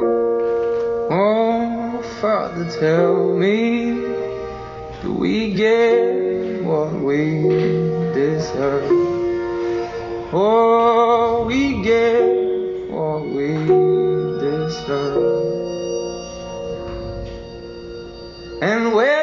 Oh, 0.00 2.02
Father, 2.20 2.68
tell 2.80 3.36
me, 3.36 3.92
do 5.02 5.12
we 5.12 5.54
get 5.54 6.64
what 6.64 6.92
we 6.94 7.42
deserve? 8.12 8.90
Oh, 10.32 11.44
we 11.46 11.82
get 11.82 12.90
what 12.90 13.24
we 13.26 13.52
deserve. 14.40 15.42
And 18.62 18.94
where 18.94 19.13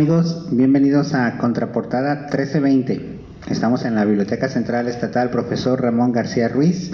amigos? 0.00 0.46
Bienvenidos 0.50 1.12
a 1.12 1.36
Contraportada 1.36 2.20
1320. 2.20 3.20
Estamos 3.50 3.84
en 3.84 3.94
la 3.94 4.06
Biblioteca 4.06 4.48
Central 4.48 4.88
Estatal 4.88 5.28
Profesor 5.28 5.78
Ramón 5.78 6.10
García 6.10 6.48
Ruiz, 6.48 6.92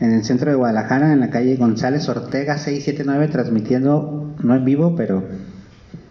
en 0.00 0.12
el 0.12 0.22
centro 0.22 0.50
de 0.50 0.56
Guadalajara, 0.58 1.14
en 1.14 1.20
la 1.20 1.30
calle 1.30 1.56
González 1.56 2.06
Ortega 2.10 2.58
679, 2.58 3.28
transmitiendo, 3.28 4.34
no 4.38 4.54
en 4.54 4.66
vivo, 4.66 4.94
pero 4.94 5.24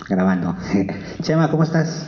grabando. 0.10 0.56
Chema, 1.22 1.52
¿cómo 1.52 1.62
estás? 1.62 2.08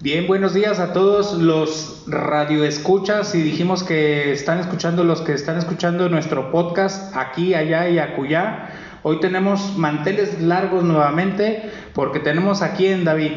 Bien, 0.00 0.26
buenos 0.26 0.54
días 0.54 0.80
a 0.80 0.92
todos 0.92 1.34
los 1.34 2.02
radioescuchas 2.08 3.36
y 3.36 3.42
dijimos 3.42 3.84
que 3.84 4.32
están 4.32 4.58
escuchando 4.58 5.04
los 5.04 5.20
que 5.20 5.34
están 5.34 5.56
escuchando 5.56 6.08
nuestro 6.08 6.50
podcast 6.50 7.16
aquí, 7.16 7.54
allá 7.54 7.88
y 7.88 8.00
acullá. 8.00 8.70
Hoy 9.04 9.18
tenemos 9.18 9.76
manteles 9.76 10.40
largos 10.40 10.84
nuevamente 10.84 11.72
porque 11.92 12.20
tenemos 12.20 12.62
aquí 12.62 12.86
en 12.86 13.02
David. 13.02 13.32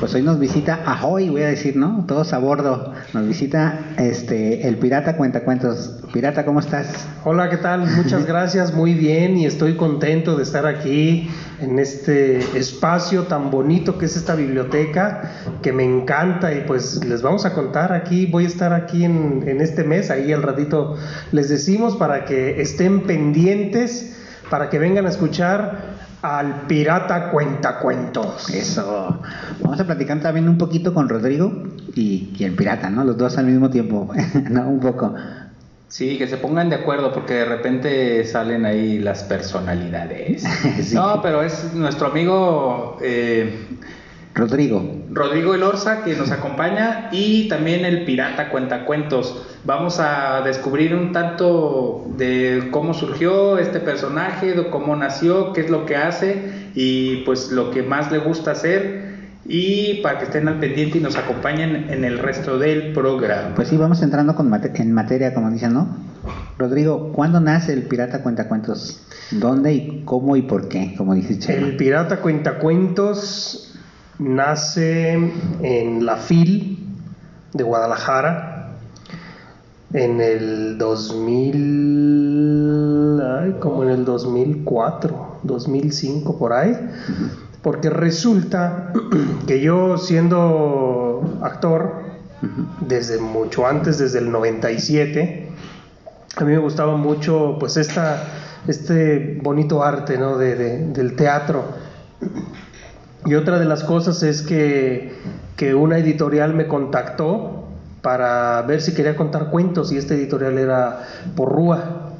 Pues 0.00 0.14
hoy 0.14 0.22
nos 0.22 0.38
visita 0.38 0.84
Ahoy, 0.86 1.28
voy 1.28 1.42
a 1.42 1.48
decir, 1.48 1.76
¿no? 1.76 2.06
Todos 2.08 2.32
a 2.32 2.38
bordo. 2.38 2.94
Nos 3.12 3.28
visita 3.28 3.78
este 3.98 4.66
el 4.66 4.78
Pirata 4.78 5.18
Cuentacuentos. 5.18 6.02
Pirata, 6.14 6.46
¿cómo 6.46 6.60
estás? 6.60 7.06
Hola, 7.24 7.50
¿qué 7.50 7.58
tal? 7.58 7.86
Muchas 7.86 8.24
gracias, 8.26 8.72
muy 8.72 8.94
bien 8.94 9.36
y 9.36 9.44
estoy 9.44 9.76
contento 9.76 10.34
de 10.34 10.44
estar 10.44 10.66
aquí 10.66 11.28
en 11.60 11.78
este 11.78 12.38
espacio 12.58 13.24
tan 13.24 13.50
bonito 13.50 13.98
que 13.98 14.06
es 14.06 14.16
esta 14.16 14.34
biblioteca 14.34 15.30
que 15.60 15.74
me 15.74 15.84
encanta 15.84 16.54
y 16.54 16.62
pues 16.66 17.04
les 17.04 17.20
vamos 17.20 17.44
a 17.44 17.52
contar 17.52 17.92
aquí, 17.92 18.24
voy 18.24 18.44
a 18.44 18.48
estar 18.48 18.72
aquí 18.72 19.04
en, 19.04 19.44
en 19.46 19.60
este 19.60 19.84
mes, 19.84 20.10
ahí 20.10 20.32
al 20.32 20.42
ratito 20.42 20.96
les 21.32 21.50
decimos 21.50 21.96
para 21.96 22.24
que 22.24 22.62
estén 22.62 23.02
pendientes, 23.02 24.16
para 24.50 24.68
que 24.68 24.78
vengan 24.78 25.06
a 25.06 25.10
escuchar 25.10 25.96
al 26.22 26.62
Pirata 26.66 27.30
Cuentacuentos. 27.30 28.50
Eso. 28.50 29.20
Vamos 29.60 29.80
a 29.80 29.84
platicar 29.84 30.20
también 30.20 30.48
un 30.48 30.58
poquito 30.58 30.92
con 30.92 31.08
Rodrigo 31.08 31.52
y, 31.94 32.34
y 32.36 32.44
el 32.44 32.52
Pirata, 32.52 32.90
¿no? 32.90 33.04
Los 33.04 33.16
dos 33.16 33.38
al 33.38 33.46
mismo 33.46 33.70
tiempo, 33.70 34.12
¿no? 34.50 34.68
Un 34.68 34.80
poco. 34.80 35.14
Sí, 35.88 36.18
que 36.18 36.26
se 36.26 36.36
pongan 36.36 36.68
de 36.68 36.76
acuerdo 36.76 37.12
porque 37.12 37.34
de 37.34 37.44
repente 37.44 38.24
salen 38.24 38.66
ahí 38.66 38.98
las 38.98 39.22
personalidades. 39.24 40.44
Sí. 40.82 40.94
No, 40.94 41.22
pero 41.22 41.42
es 41.42 41.72
nuestro 41.74 42.08
amigo 42.08 42.98
eh, 43.00 43.66
Rodrigo. 44.34 45.04
Rodrigo 45.10 45.54
Elorza 45.54 46.04
que 46.04 46.14
nos 46.14 46.30
acompaña 46.30 47.08
y 47.12 47.48
también 47.48 47.84
el 47.84 48.04
Pirata 48.04 48.50
Cuentacuentos. 48.50 49.55
Vamos 49.66 49.98
a 49.98 50.42
descubrir 50.44 50.94
un 50.94 51.10
tanto 51.12 52.06
de 52.16 52.68
cómo 52.70 52.94
surgió 52.94 53.58
este 53.58 53.80
personaje, 53.80 54.52
de 54.54 54.70
cómo 54.70 54.94
nació, 54.94 55.52
qué 55.52 55.62
es 55.62 55.70
lo 55.70 55.84
que 55.86 55.96
hace 55.96 56.70
y 56.76 57.24
pues 57.24 57.50
lo 57.50 57.72
que 57.72 57.82
más 57.82 58.12
le 58.12 58.18
gusta 58.18 58.52
hacer 58.52 59.16
y 59.44 59.94
para 60.02 60.18
que 60.18 60.24
estén 60.26 60.46
al 60.46 60.60
pendiente 60.60 60.98
y 60.98 61.00
nos 61.00 61.16
acompañen 61.16 61.90
en 61.90 62.04
el 62.04 62.18
resto 62.20 62.58
del 62.58 62.92
programa. 62.92 63.54
Pues 63.56 63.66
sí, 63.68 63.76
vamos 63.76 64.02
entrando 64.02 64.36
con 64.36 64.48
mate- 64.48 64.70
en 64.80 64.92
materia, 64.92 65.34
como 65.34 65.50
dicen, 65.50 65.72
¿no? 65.74 65.88
Rodrigo, 66.58 67.12
¿cuándo 67.12 67.40
nace 67.40 67.72
el 67.72 67.82
Pirata 67.82 68.22
Cuentacuentos? 68.22 69.02
¿Dónde 69.32 69.72
y 69.74 70.02
cómo 70.04 70.36
y 70.36 70.42
por 70.42 70.68
qué? 70.68 70.94
Como 70.96 71.12
dice 71.14 71.38
Chema. 71.40 71.66
El 71.66 71.76
Pirata 71.76 72.18
Cuentacuentos 72.18 73.74
nace 74.20 75.12
en 75.62 76.06
la 76.06 76.16
FIL 76.16 76.78
de 77.52 77.64
Guadalajara 77.64 78.55
en 79.92 80.20
el 80.20 80.78
2000, 81.86 83.20
ay, 83.22 83.56
como 83.60 83.82
en 83.84 83.90
el 83.90 84.04
2004, 84.04 85.38
2005 85.42 86.38
por 86.38 86.52
ahí, 86.52 86.76
porque 87.62 87.90
resulta 87.90 88.92
que 89.46 89.60
yo 89.60 89.96
siendo 89.98 91.38
actor 91.42 92.04
desde 92.80 93.18
mucho 93.18 93.66
antes, 93.66 93.98
desde 93.98 94.18
el 94.20 94.30
97, 94.30 95.48
a 96.36 96.44
mí 96.44 96.52
me 96.52 96.58
gustaba 96.58 96.96
mucho 96.96 97.56
pues 97.58 97.76
esta, 97.76 98.22
este 98.68 99.38
bonito 99.42 99.82
arte 99.82 100.18
¿no? 100.18 100.36
de- 100.36 100.54
de- 100.54 100.86
del 100.88 101.16
teatro. 101.16 101.64
Y 103.24 103.34
otra 103.34 103.58
de 103.58 103.64
las 103.64 103.82
cosas 103.84 104.22
es 104.22 104.42
que, 104.42 105.14
que 105.56 105.74
una 105.74 105.98
editorial 105.98 106.54
me 106.54 106.68
contactó 106.68 107.65
para 108.06 108.62
ver 108.62 108.82
si 108.82 108.94
quería 108.94 109.16
contar 109.16 109.50
cuentos 109.50 109.90
y 109.90 109.98
esta 109.98 110.14
editorial 110.14 110.58
era 110.58 111.00
Porrúa. 111.34 112.12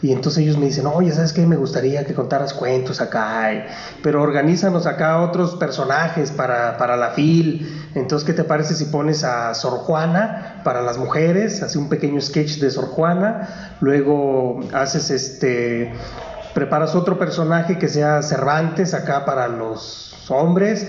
Y 0.00 0.10
entonces 0.10 0.42
ellos 0.42 0.56
me 0.56 0.64
dicen, 0.64 0.86
oye, 0.86 1.12
¿sabes 1.12 1.34
qué? 1.34 1.46
Me 1.46 1.56
gustaría 1.56 2.06
que 2.06 2.14
contaras 2.14 2.54
cuentos 2.54 3.02
acá, 3.02 3.66
pero 4.02 4.22
organízanos 4.22 4.86
acá 4.86 5.20
otros 5.20 5.56
personajes 5.56 6.30
para, 6.30 6.78
para 6.78 6.96
la 6.96 7.10
FIL. 7.10 7.90
Entonces, 7.94 8.26
¿qué 8.26 8.32
te 8.32 8.44
parece 8.44 8.74
si 8.74 8.86
pones 8.86 9.22
a 9.22 9.52
Sor 9.52 9.80
Juana 9.80 10.62
para 10.64 10.80
las 10.80 10.96
mujeres? 10.96 11.62
Hace 11.62 11.76
un 11.76 11.90
pequeño 11.90 12.22
sketch 12.22 12.60
de 12.60 12.70
Sor 12.70 12.86
Juana. 12.86 13.76
Luego 13.82 14.60
haces 14.72 15.10
este, 15.10 15.92
preparas 16.54 16.94
otro 16.94 17.18
personaje 17.18 17.78
que 17.78 17.88
sea 17.88 18.22
Cervantes 18.22 18.94
acá 18.94 19.26
para 19.26 19.48
los 19.48 20.16
hombres 20.30 20.86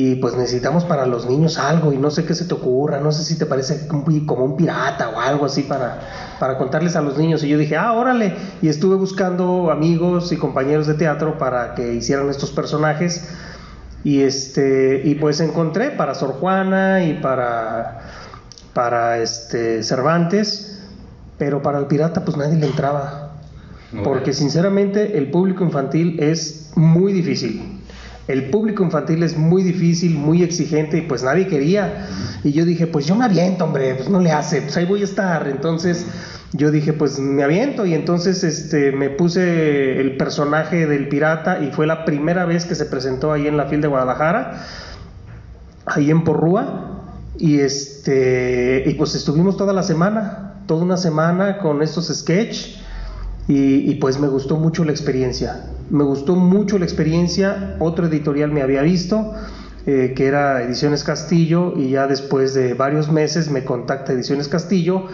y 0.00 0.14
pues 0.14 0.36
necesitamos 0.36 0.84
para 0.84 1.06
los 1.06 1.26
niños 1.26 1.58
algo 1.58 1.92
y 1.92 1.96
no 1.96 2.12
sé 2.12 2.24
qué 2.24 2.32
se 2.32 2.44
te 2.44 2.54
ocurra, 2.54 3.00
no 3.00 3.10
sé 3.10 3.24
si 3.24 3.36
te 3.36 3.46
parece 3.46 3.88
como 3.88 4.44
un 4.44 4.56
pirata 4.56 5.08
o 5.08 5.18
algo 5.18 5.44
así 5.44 5.64
para, 5.64 6.36
para 6.38 6.56
contarles 6.56 6.94
a 6.94 7.00
los 7.00 7.18
niños 7.18 7.42
y 7.42 7.48
yo 7.48 7.58
dije, 7.58 7.76
ah, 7.76 7.92
órale, 7.94 8.36
y 8.62 8.68
estuve 8.68 8.94
buscando 8.94 9.72
amigos 9.72 10.30
y 10.30 10.36
compañeros 10.36 10.86
de 10.86 10.94
teatro 10.94 11.36
para 11.36 11.74
que 11.74 11.94
hicieran 11.94 12.28
estos 12.28 12.52
personajes 12.52 13.28
y 14.04 14.20
este 14.20 15.02
y 15.04 15.16
pues 15.16 15.40
encontré 15.40 15.90
para 15.90 16.14
Sor 16.14 16.34
Juana 16.34 17.02
y 17.02 17.14
para 17.14 17.98
para 18.74 19.18
este 19.18 19.82
Cervantes, 19.82 20.80
pero 21.38 21.60
para 21.60 21.80
el 21.80 21.86
pirata 21.86 22.24
pues 22.24 22.36
nadie 22.36 22.56
le 22.56 22.66
entraba. 22.66 23.32
Porque 24.04 24.32
sinceramente 24.32 25.18
el 25.18 25.30
público 25.32 25.64
infantil 25.64 26.20
es 26.20 26.70
muy 26.76 27.12
difícil. 27.12 27.77
El 28.28 28.50
público 28.50 28.84
infantil 28.84 29.22
es 29.22 29.36
muy 29.36 29.62
difícil, 29.62 30.14
muy 30.14 30.42
exigente 30.42 30.98
y 30.98 31.00
pues 31.00 31.22
nadie 31.22 31.46
quería. 31.46 32.06
Y 32.44 32.52
yo 32.52 32.64
dije, 32.64 32.86
pues 32.86 33.06
yo 33.06 33.16
me 33.16 33.24
aviento, 33.24 33.64
hombre, 33.64 33.94
pues 33.94 34.08
no 34.10 34.20
le 34.20 34.30
hace, 34.30 34.62
pues 34.62 34.76
ahí 34.76 34.84
voy 34.84 35.00
a 35.00 35.04
estar. 35.04 35.48
Entonces 35.48 36.06
yo 36.52 36.70
dije, 36.70 36.92
pues 36.92 37.18
me 37.18 37.42
aviento 37.42 37.86
y 37.86 37.94
entonces 37.94 38.44
este, 38.44 38.92
me 38.92 39.10
puse 39.10 40.00
el 40.00 40.16
personaje 40.16 40.86
del 40.86 41.08
pirata 41.08 41.60
y 41.62 41.72
fue 41.72 41.86
la 41.86 42.04
primera 42.04 42.44
vez 42.44 42.64
que 42.64 42.74
se 42.74 42.84
presentó 42.84 43.32
ahí 43.32 43.46
en 43.46 43.56
la 43.56 43.66
FIL 43.66 43.80
de 43.80 43.88
Guadalajara, 43.88 44.62
ahí 45.86 46.10
en 46.10 46.22
Porrúa. 46.22 46.84
Y, 47.38 47.60
este, 47.60 48.82
y 48.86 48.94
pues 48.94 49.14
estuvimos 49.14 49.56
toda 49.56 49.72
la 49.72 49.84
semana, 49.84 50.64
toda 50.66 50.82
una 50.82 50.96
semana 50.96 51.58
con 51.58 51.82
estos 51.82 52.08
sketch 52.08 52.78
y, 53.46 53.94
pues 53.94 54.18
me 54.18 54.28
gustó 54.28 54.56
mucho 54.56 54.84
la 54.84 54.92
experiencia. 54.92 55.64
Me 55.90 56.04
gustó 56.04 56.36
mucho 56.36 56.78
la 56.78 56.84
experiencia. 56.84 57.76
Otro 57.78 58.06
editorial 58.06 58.52
me 58.52 58.62
había 58.62 58.82
visto, 58.82 59.32
eh, 59.86 60.12
que 60.16 60.26
era 60.26 60.62
Ediciones 60.62 61.04
Castillo, 61.04 61.74
y 61.76 61.90
ya 61.90 62.06
después 62.06 62.54
de 62.54 62.74
varios 62.74 63.10
meses 63.10 63.50
me 63.50 63.64
contacta 63.64 64.12
Ediciones 64.12 64.48
Castillo 64.48 65.06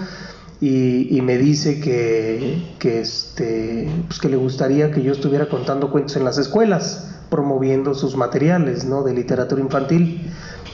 y, 0.61 1.21
me 1.23 1.37
dice 1.37 1.81
que, 1.81 2.62
este, 2.81 3.88
pues 4.09 4.19
que 4.19 4.29
le 4.29 4.37
gustaría 4.37 4.91
que 4.91 5.03
yo 5.03 5.12
estuviera 5.12 5.49
contando 5.49 5.91
cuentos 5.91 6.17
en 6.17 6.25
las 6.25 6.38
escuelas, 6.38 7.11
promoviendo 7.29 7.94
sus 7.94 8.17
materiales 8.17 8.85
¿no? 8.85 9.03
de 9.03 9.12
literatura 9.12 9.61
infantil. 9.61 10.31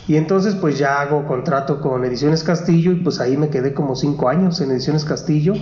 Y 0.06 0.16
entonces 0.16 0.54
pues 0.54 0.78
ya 0.78 1.00
hago 1.00 1.26
contrato 1.26 1.80
con 1.80 2.04
Ediciones 2.04 2.44
Castillo 2.44 2.92
y 2.92 2.96
pues 2.96 3.20
ahí 3.20 3.36
me 3.36 3.48
quedé 3.48 3.74
como 3.74 3.96
cinco 3.96 4.28
años 4.28 4.60
en 4.60 4.70
Ediciones 4.70 5.04
Castillo 5.04 5.54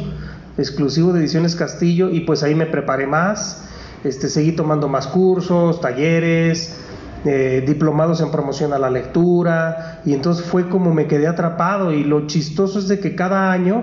exclusivo 0.58 1.12
de 1.12 1.20
Ediciones 1.20 1.54
Castillo 1.54 2.10
y 2.10 2.20
pues 2.20 2.42
ahí 2.42 2.54
me 2.54 2.66
preparé 2.66 3.06
más, 3.06 3.67
este, 4.04 4.28
seguí 4.28 4.52
tomando 4.52 4.88
más 4.88 5.06
cursos, 5.06 5.80
talleres, 5.80 6.76
eh, 7.24 7.64
diplomados 7.66 8.20
en 8.20 8.30
promoción 8.30 8.72
a 8.72 8.78
la 8.78 8.90
lectura 8.90 10.00
y 10.04 10.14
entonces 10.14 10.46
fue 10.46 10.68
como 10.68 10.94
me 10.94 11.06
quedé 11.06 11.26
atrapado 11.26 11.92
y 11.92 12.04
lo 12.04 12.26
chistoso 12.26 12.78
es 12.78 12.88
de 12.88 13.00
que 13.00 13.14
cada 13.16 13.50
año 13.50 13.82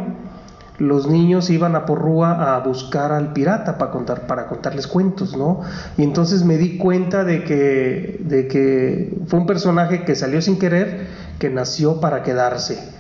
los 0.78 1.08
niños 1.08 1.50
iban 1.50 1.76
a 1.76 1.86
Porrúa 1.86 2.56
a 2.56 2.60
buscar 2.60 3.12
al 3.12 3.34
pirata 3.34 3.78
para 3.78 3.92
contar 3.92 4.28
para 4.28 4.48
contarles 4.48 4.88
cuentos, 4.88 5.36
¿no? 5.38 5.62
Y 5.98 6.04
entonces 6.04 6.44
me 6.44 6.58
di 6.58 6.78
cuenta 6.78 7.24
de 7.24 7.44
que 7.44 8.18
de 8.20 8.48
que 8.48 9.18
fue 9.28 9.40
un 9.40 9.46
personaje 9.46 10.04
que 10.04 10.16
salió 10.16 10.42
sin 10.42 10.60
querer, 10.60 11.08
que 11.40 11.50
nació 11.50 12.00
para 12.02 12.24
quedarse 12.24 12.96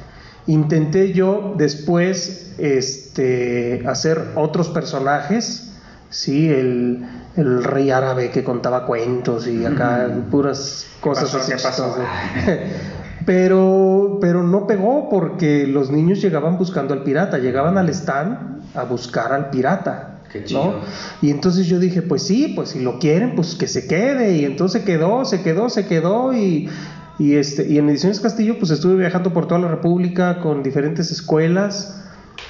Intenté 0.47 1.11
yo 1.13 1.55
después 1.57 2.53
este, 2.59 3.83
hacer 3.87 4.33
otros 4.35 4.69
personajes, 4.69 5.71
¿sí? 6.09 6.49
El, 6.49 7.05
el, 7.35 7.63
rey 7.63 7.91
árabe 7.91 8.31
que 8.31 8.43
contaba 8.43 8.85
cuentos 8.85 9.47
y 9.47 9.65
acá 9.65 10.07
puras 10.31 10.87
cosas 11.01 11.33
así. 11.33 11.53
pero, 13.25 14.17
pero 14.21 14.43
no 14.43 14.67
pegó 14.67 15.09
porque 15.09 15.67
los 15.67 15.91
niños 15.91 16.21
llegaban 16.21 16.57
buscando 16.57 16.93
al 16.93 17.03
pirata, 17.03 17.37
llegaban 17.37 17.77
al 17.77 17.89
stand 17.89 18.61
a 18.75 18.83
buscar 18.83 19.33
al 19.33 19.49
pirata. 19.49 20.11
¿no? 20.51 20.81
Y 21.21 21.29
entonces 21.29 21.65
yo 21.67 21.79
dije, 21.79 22.01
pues 22.01 22.23
sí, 22.23 22.51
pues 22.55 22.69
si 22.69 22.81
lo 22.81 22.99
quieren, 22.99 23.35
pues 23.35 23.55
que 23.55 23.67
se 23.67 23.87
quede. 23.87 24.35
Y 24.35 24.43
entonces 24.43 24.83
quedó, 24.83 25.23
se 25.23 25.41
quedó, 25.41 25.69
se 25.69 25.87
quedó 25.87 26.33
y 26.33 26.69
y, 27.17 27.35
este, 27.35 27.67
y 27.67 27.77
en 27.77 27.89
Ediciones 27.89 28.19
Castillo, 28.19 28.59
pues 28.59 28.71
estuve 28.71 28.95
viajando 28.95 29.31
por 29.31 29.47
toda 29.47 29.61
la 29.61 29.69
República 29.69 30.39
con 30.41 30.63
diferentes 30.63 31.11
escuelas, 31.11 32.03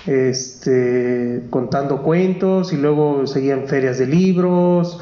este, 0.05 1.43
contando 1.49 2.01
cuentos 2.01 2.73
y 2.73 2.77
luego 2.77 3.25
seguían 3.27 3.67
ferias 3.67 3.97
de 3.97 4.07
libros 4.07 4.99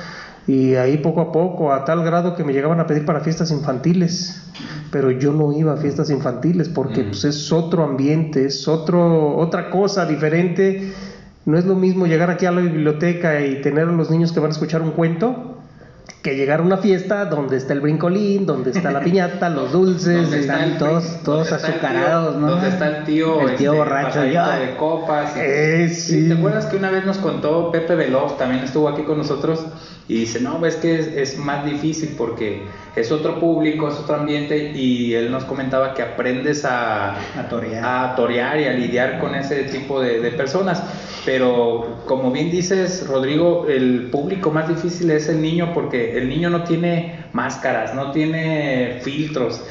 y 0.48 0.76
ahí 0.76 0.98
poco 0.98 1.22
a 1.22 1.32
poco, 1.32 1.74
a 1.74 1.86
tal 1.86 2.04
grado 2.04 2.36
que 2.36 2.44
me 2.44 2.54
llegaban 2.54 2.80
a 2.80 2.88
pedir 2.88 3.06
para 3.06 3.22
fiestas 3.22 3.52
infantiles, 3.52 4.44
pero 4.92 5.12
yo 5.12 5.32
no 5.32 5.54
iba 5.54 5.74
a 5.74 5.78
fiestas 5.78 6.10
infantiles 6.10 6.70
porque 6.70 7.04
mm. 7.04 7.08
pues, 7.08 7.24
es 7.26 7.52
otro 7.52 7.84
ambiente, 7.84 8.46
es 8.46 8.68
otro, 8.68 9.38
otra 9.38 9.70
cosa 9.70 10.06
diferente. 10.06 10.92
No 11.46 11.58
es 11.58 11.66
lo 11.66 11.76
mismo 11.76 12.08
llegar 12.08 12.30
aquí 12.30 12.46
a 12.46 12.52
la 12.52 12.62
biblioteca 12.62 13.46
y 13.46 13.62
tener 13.62 13.90
a 13.90 13.92
los 13.92 14.10
niños 14.10 14.32
que 14.32 14.40
van 14.40 14.52
a 14.52 14.54
escuchar 14.54 14.82
un 14.82 14.92
cuento 14.92 15.53
que 16.24 16.38
llegar 16.38 16.62
a 16.62 16.64
una 16.64 16.78
fiesta 16.78 17.26
donde 17.26 17.58
está 17.58 17.74
el 17.74 17.82
brincolín, 17.82 18.46
donde 18.46 18.72
está 18.72 18.92
la 18.92 19.02
piñata, 19.02 19.50
los 19.50 19.74
dulces, 19.74 20.32
están 20.32 20.78
todos, 20.78 21.22
todos 21.22 21.52
azucarados, 21.52 22.38
¿no? 22.38 22.52
Donde 22.52 22.70
está 22.70 22.98
el 22.98 23.04
tío, 23.04 23.42
el 23.42 23.58
tío 23.58 23.74
este, 23.74 23.78
borracho 23.78 24.26
ya. 24.26 24.58
de 24.58 24.76
copas. 24.78 25.34
Eh, 25.36 25.90
sí. 25.90 26.30
¿Te 26.30 26.36
acuerdas 26.36 26.68
que 26.68 26.78
una 26.78 26.90
vez 26.90 27.06
nos 27.06 27.18
contó 27.18 27.72
Pepe 27.72 27.96
Veloz, 27.96 28.38
también 28.38 28.64
estuvo 28.64 28.88
aquí 28.88 29.04
con 29.04 29.18
nosotros, 29.18 29.66
y 30.08 30.16
dice, 30.16 30.42
no, 30.42 30.66
es 30.66 30.76
que 30.76 31.22
es, 31.22 31.38
más 31.38 31.66
difícil 31.66 32.16
porque 32.18 32.64
es 32.96 33.12
otro 33.12 33.40
público, 33.40 33.88
es 33.88 33.96
otro 33.96 34.16
ambiente, 34.16 34.74
y 34.76 35.14
él 35.14 35.32
nos 35.32 35.46
comentaba 35.46 35.94
que 35.94 36.02
aprendes 36.02 36.66
a, 36.66 37.16
a, 37.40 37.48
torear. 37.50 37.86
a 37.86 38.16
torear 38.16 38.60
y 38.60 38.66
a 38.66 38.74
lidiar 38.74 39.20
con 39.20 39.34
ese 39.34 39.64
tipo 39.64 40.02
de, 40.02 40.20
de 40.20 40.32
personas. 40.32 40.84
Pero 41.26 42.02
como 42.06 42.32
bien 42.32 42.52
dices, 42.52 43.08
Rodrigo, 43.08 43.66
el 43.70 44.10
público 44.12 44.52
más 44.52 44.68
difícil 44.68 45.10
es 45.10 45.30
el 45.30 45.42
niño 45.42 45.72
porque 45.74 46.18
el 46.18 46.28
niño 46.28 46.50
no 46.50 46.66
tiene 46.66 47.24
máscaras, 47.32 47.96
no 47.96 48.12
tiene 48.12 49.00
filtros. 49.04 49.64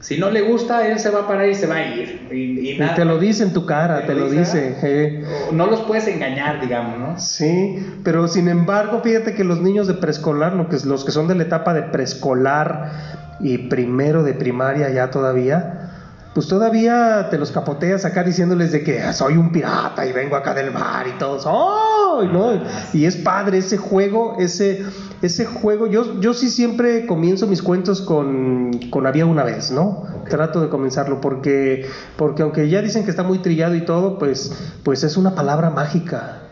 Si 0.00 0.16
no 0.18 0.30
le 0.30 0.40
gusta, 0.40 0.88
él 0.88 0.98
se 0.98 1.10
va 1.10 1.20
a 1.20 1.28
parar 1.28 1.46
y 1.48 1.54
se 1.54 1.66
va 1.66 1.76
a 1.76 1.94
ir. 1.94 2.26
Y, 2.32 2.78
te 2.78 3.04
lo 3.04 3.18
dice 3.18 3.42
en 3.42 3.52
tu 3.52 3.66
cara, 3.66 4.06
te, 4.06 4.14
lo, 4.14 4.30
dice. 4.30 4.76
Eh. 4.82 5.24
No 5.52 5.66
los 5.66 5.80
puedes 5.82 6.08
engañar, 6.08 6.58
digamos, 6.60 6.98
¿no? 6.98 7.18
Sí, 7.18 7.76
pero 8.02 8.26
sin 8.26 8.48
embargo, 8.48 9.02
fíjate 9.04 9.34
que 9.34 9.44
los 9.44 9.60
niños 9.60 9.86
de 9.86 9.94
preescolar, 9.94 10.54
lo 10.54 10.70
que, 10.70 10.78
los 10.86 11.04
que 11.04 11.12
son 11.12 11.28
de 11.28 11.34
la 11.34 11.42
etapa 11.42 11.74
de 11.74 11.82
preescolar 11.82 12.92
y 13.40 13.58
primero 13.68 14.22
de 14.22 14.32
primaria 14.32 14.88
ya 14.88 15.10
todavía, 15.10 15.89
pues 16.34 16.46
todavía 16.46 17.28
te 17.28 17.38
los 17.38 17.50
capoteas 17.50 18.04
acá 18.04 18.22
diciéndoles 18.22 18.70
de 18.70 18.84
que 18.84 19.12
soy 19.12 19.36
un 19.36 19.50
pirata 19.50 20.06
y 20.06 20.12
vengo 20.12 20.36
acá 20.36 20.54
del 20.54 20.70
mar 20.70 21.06
y 21.08 21.18
todos, 21.18 21.42
¡oh! 21.46 22.22
¿no? 22.22 22.62
Y 22.92 23.04
es 23.04 23.16
padre 23.16 23.58
ese 23.58 23.76
juego, 23.76 24.36
ese, 24.38 24.84
ese 25.22 25.44
juego. 25.44 25.88
Yo, 25.88 26.20
yo 26.20 26.32
sí 26.32 26.48
siempre 26.50 27.06
comienzo 27.06 27.48
mis 27.48 27.62
cuentos 27.62 28.00
con, 28.00 28.70
con 28.90 29.06
Había 29.06 29.26
una 29.26 29.42
vez, 29.42 29.72
¿no? 29.72 30.04
Trato 30.28 30.60
de 30.60 30.68
comenzarlo 30.68 31.20
porque, 31.20 31.86
porque 32.16 32.42
aunque 32.42 32.68
ya 32.68 32.80
dicen 32.80 33.04
que 33.04 33.10
está 33.10 33.24
muy 33.24 33.38
trillado 33.38 33.74
y 33.74 33.84
todo, 33.84 34.18
pues, 34.18 34.52
pues 34.84 35.02
es 35.02 35.16
una 35.16 35.34
palabra 35.34 35.70
mágica, 35.70 36.42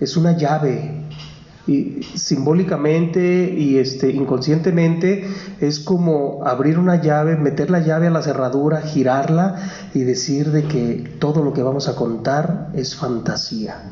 es 0.00 0.16
una 0.16 0.36
llave 0.36 1.04
y 1.66 2.02
simbólicamente 2.14 3.54
y 3.56 3.78
este 3.78 4.10
inconscientemente 4.10 5.28
es 5.60 5.78
como 5.78 6.40
abrir 6.46 6.78
una 6.78 7.00
llave, 7.00 7.36
meter 7.36 7.70
la 7.70 7.80
llave 7.80 8.06
a 8.06 8.10
la 8.10 8.22
cerradura, 8.22 8.80
girarla 8.80 9.56
y 9.94 10.00
decir 10.00 10.50
de 10.52 10.64
que 10.64 11.16
todo 11.18 11.44
lo 11.44 11.52
que 11.52 11.62
vamos 11.62 11.88
a 11.88 11.96
contar 11.96 12.70
es 12.74 12.96
fantasía. 12.96 13.82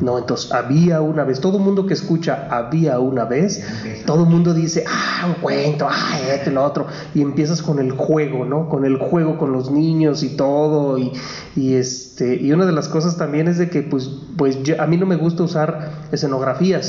No, 0.00 0.18
entonces 0.18 0.52
había 0.52 1.00
una 1.00 1.24
vez, 1.24 1.40
todo 1.40 1.58
el 1.58 1.64
mundo 1.64 1.86
que 1.86 1.94
escucha 1.94 2.48
había 2.50 2.98
una 2.98 3.24
vez, 3.24 3.64
todo 4.06 4.24
el 4.24 4.30
mundo 4.30 4.54
dice, 4.54 4.84
ah, 4.88 5.26
un 5.28 5.34
cuento, 5.42 5.86
ah, 5.88 6.18
este, 6.32 6.50
lo 6.50 6.64
otro, 6.64 6.86
y 7.14 7.22
empiezas 7.22 7.62
con 7.62 7.78
el 7.78 7.92
juego, 7.92 8.44
¿no? 8.44 8.68
Con 8.68 8.84
el 8.84 8.96
juego 8.96 9.38
con 9.38 9.52
los 9.52 9.70
niños 9.70 10.22
y 10.22 10.30
todo, 10.36 10.98
y, 10.98 11.12
y 11.54 11.74
este, 11.74 12.36
y 12.36 12.52
una 12.52 12.66
de 12.66 12.72
las 12.72 12.88
cosas 12.88 13.16
también 13.16 13.48
es 13.48 13.58
de 13.58 13.68
que, 13.68 13.82
pues, 13.82 14.10
pues 14.36 14.58
a 14.78 14.86
mí 14.86 14.96
no 14.96 15.06
me 15.06 15.16
gusta 15.16 15.42
usar 15.42 15.90
escenografías. 16.12 16.85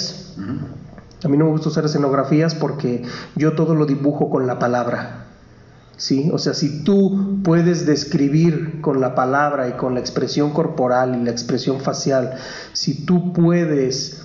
A 1.24 1.28
mí 1.28 1.38
no 1.38 1.46
me 1.46 1.52
gusta 1.52 1.70
usar 1.70 1.86
escenografías 1.86 2.56
porque 2.56 3.04
yo 3.36 3.54
todo 3.54 3.76
lo 3.76 3.86
dibujo 3.86 4.30
con 4.30 4.48
la 4.48 4.60
palabra. 4.60 5.26
¿Sí? 5.98 6.30
O 6.32 6.38
sea, 6.38 6.54
si 6.54 6.84
tú 6.84 7.40
puedes 7.44 7.88
describir 7.88 8.82
con 8.82 9.02
la 9.02 9.16
palabra 9.16 9.68
y 9.68 9.74
con 9.74 9.96
la 9.96 10.00
expresión 10.00 10.52
corporal 10.52 11.16
y 11.16 11.24
la 11.24 11.32
expresión 11.32 11.80
facial, 11.80 12.36
si 12.74 13.04
tú 13.06 13.34
puedes 13.34 14.22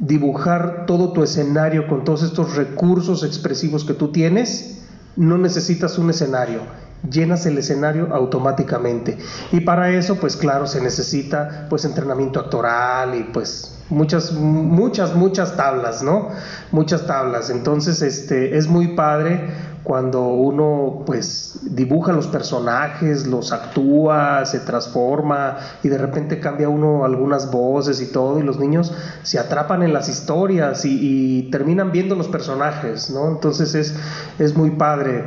dibujar 0.00 0.86
todo 0.86 1.12
tu 1.12 1.22
escenario 1.22 1.86
con 1.86 2.04
todos 2.04 2.24
estos 2.24 2.56
recursos 2.56 3.22
expresivos 3.22 3.84
que 3.84 3.94
tú 3.94 4.10
tienes, 4.10 4.82
no 5.16 5.38
necesitas 5.38 5.98
un 5.98 6.10
escenario, 6.10 6.62
llenas 7.10 7.46
el 7.46 7.58
escenario 7.58 8.08
automáticamente. 8.12 9.18
Y 9.52 9.60
para 9.60 9.90
eso, 9.90 10.16
pues 10.16 10.36
claro, 10.36 10.66
se 10.66 10.80
necesita 10.80 11.66
pues 11.68 11.84
entrenamiento 11.84 12.40
actoral 12.40 13.14
y 13.14 13.24
pues 13.24 13.78
muchas, 13.90 14.32
muchas, 14.32 15.14
muchas 15.14 15.56
tablas, 15.56 16.02
¿no? 16.02 16.28
Muchas 16.72 17.06
tablas. 17.06 17.50
Entonces, 17.50 18.02
este, 18.02 18.56
es 18.56 18.68
muy 18.68 18.88
padre 18.88 19.74
cuando 19.84 20.28
uno 20.28 21.02
pues 21.04 21.58
dibuja 21.62 22.12
los 22.12 22.26
personajes, 22.26 23.26
los 23.26 23.52
actúa, 23.52 24.46
se 24.46 24.60
transforma 24.60 25.58
y 25.82 25.88
de 25.88 25.98
repente 25.98 26.40
cambia 26.40 26.70
uno 26.70 27.04
algunas 27.04 27.50
voces 27.50 28.00
y 28.00 28.10
todo 28.10 28.40
y 28.40 28.42
los 28.42 28.58
niños 28.58 28.94
se 29.22 29.38
atrapan 29.38 29.82
en 29.82 29.92
las 29.92 30.08
historias 30.08 30.84
y, 30.86 31.50
terminan 31.52 31.92
viendo 31.92 32.14
los 32.14 32.28
personajes, 32.28 33.10
¿no? 33.10 33.28
Entonces 33.28 33.74
es, 33.74 33.94
es 34.38 34.56
muy 34.56 34.70
padre. 34.70 35.24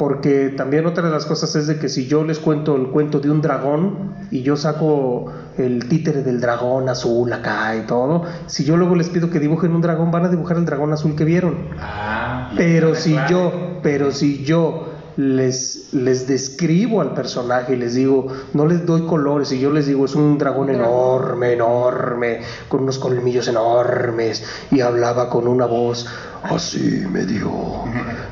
Porque 0.00 0.48
también 0.48 0.86
otra 0.86 1.02
de 1.04 1.10
las 1.10 1.26
cosas 1.26 1.54
es 1.56 1.66
de 1.66 1.78
que 1.78 1.90
si 1.90 2.06
yo 2.06 2.24
les 2.24 2.38
cuento 2.38 2.74
el 2.74 2.86
cuento 2.86 3.20
de 3.20 3.30
un 3.30 3.42
dragón 3.42 4.14
y 4.30 4.40
yo 4.40 4.56
saco 4.56 5.26
el 5.58 5.90
títere 5.90 6.22
del 6.22 6.40
dragón 6.40 6.88
azul 6.88 7.30
acá 7.30 7.76
y 7.76 7.82
todo, 7.86 8.24
si 8.46 8.64
yo 8.64 8.78
luego 8.78 8.94
les 8.94 9.10
pido 9.10 9.28
que 9.28 9.38
dibujen 9.38 9.74
un 9.74 9.82
dragón, 9.82 10.10
van 10.10 10.24
a 10.24 10.30
dibujar 10.30 10.56
el 10.56 10.64
dragón 10.64 10.90
azul 10.94 11.14
que 11.16 11.26
vieron. 11.26 11.68
Ah, 11.78 12.50
Pero 12.56 12.94
si 12.94 13.12
claro. 13.12 13.28
yo, 13.30 13.52
pero 13.82 14.10
si 14.10 14.42
yo 14.42 14.89
les, 15.20 15.92
les 15.92 16.26
describo 16.26 17.02
al 17.02 17.12
personaje 17.12 17.74
y 17.74 17.76
les 17.76 17.94
digo, 17.94 18.28
no 18.54 18.66
les 18.66 18.86
doy 18.86 19.02
colores, 19.02 19.52
y 19.52 19.60
yo 19.60 19.70
les 19.70 19.86
digo, 19.86 20.06
es 20.06 20.14
un 20.14 20.38
dragón 20.38 20.70
enorme, 20.70 21.52
enorme, 21.52 22.40
con 22.68 22.84
unos 22.84 22.98
colmillos 22.98 23.46
enormes, 23.46 24.42
y 24.70 24.80
hablaba 24.80 25.28
con 25.28 25.46
una 25.46 25.66
voz 25.66 26.06
así 26.42 27.04
medio, 27.10 27.50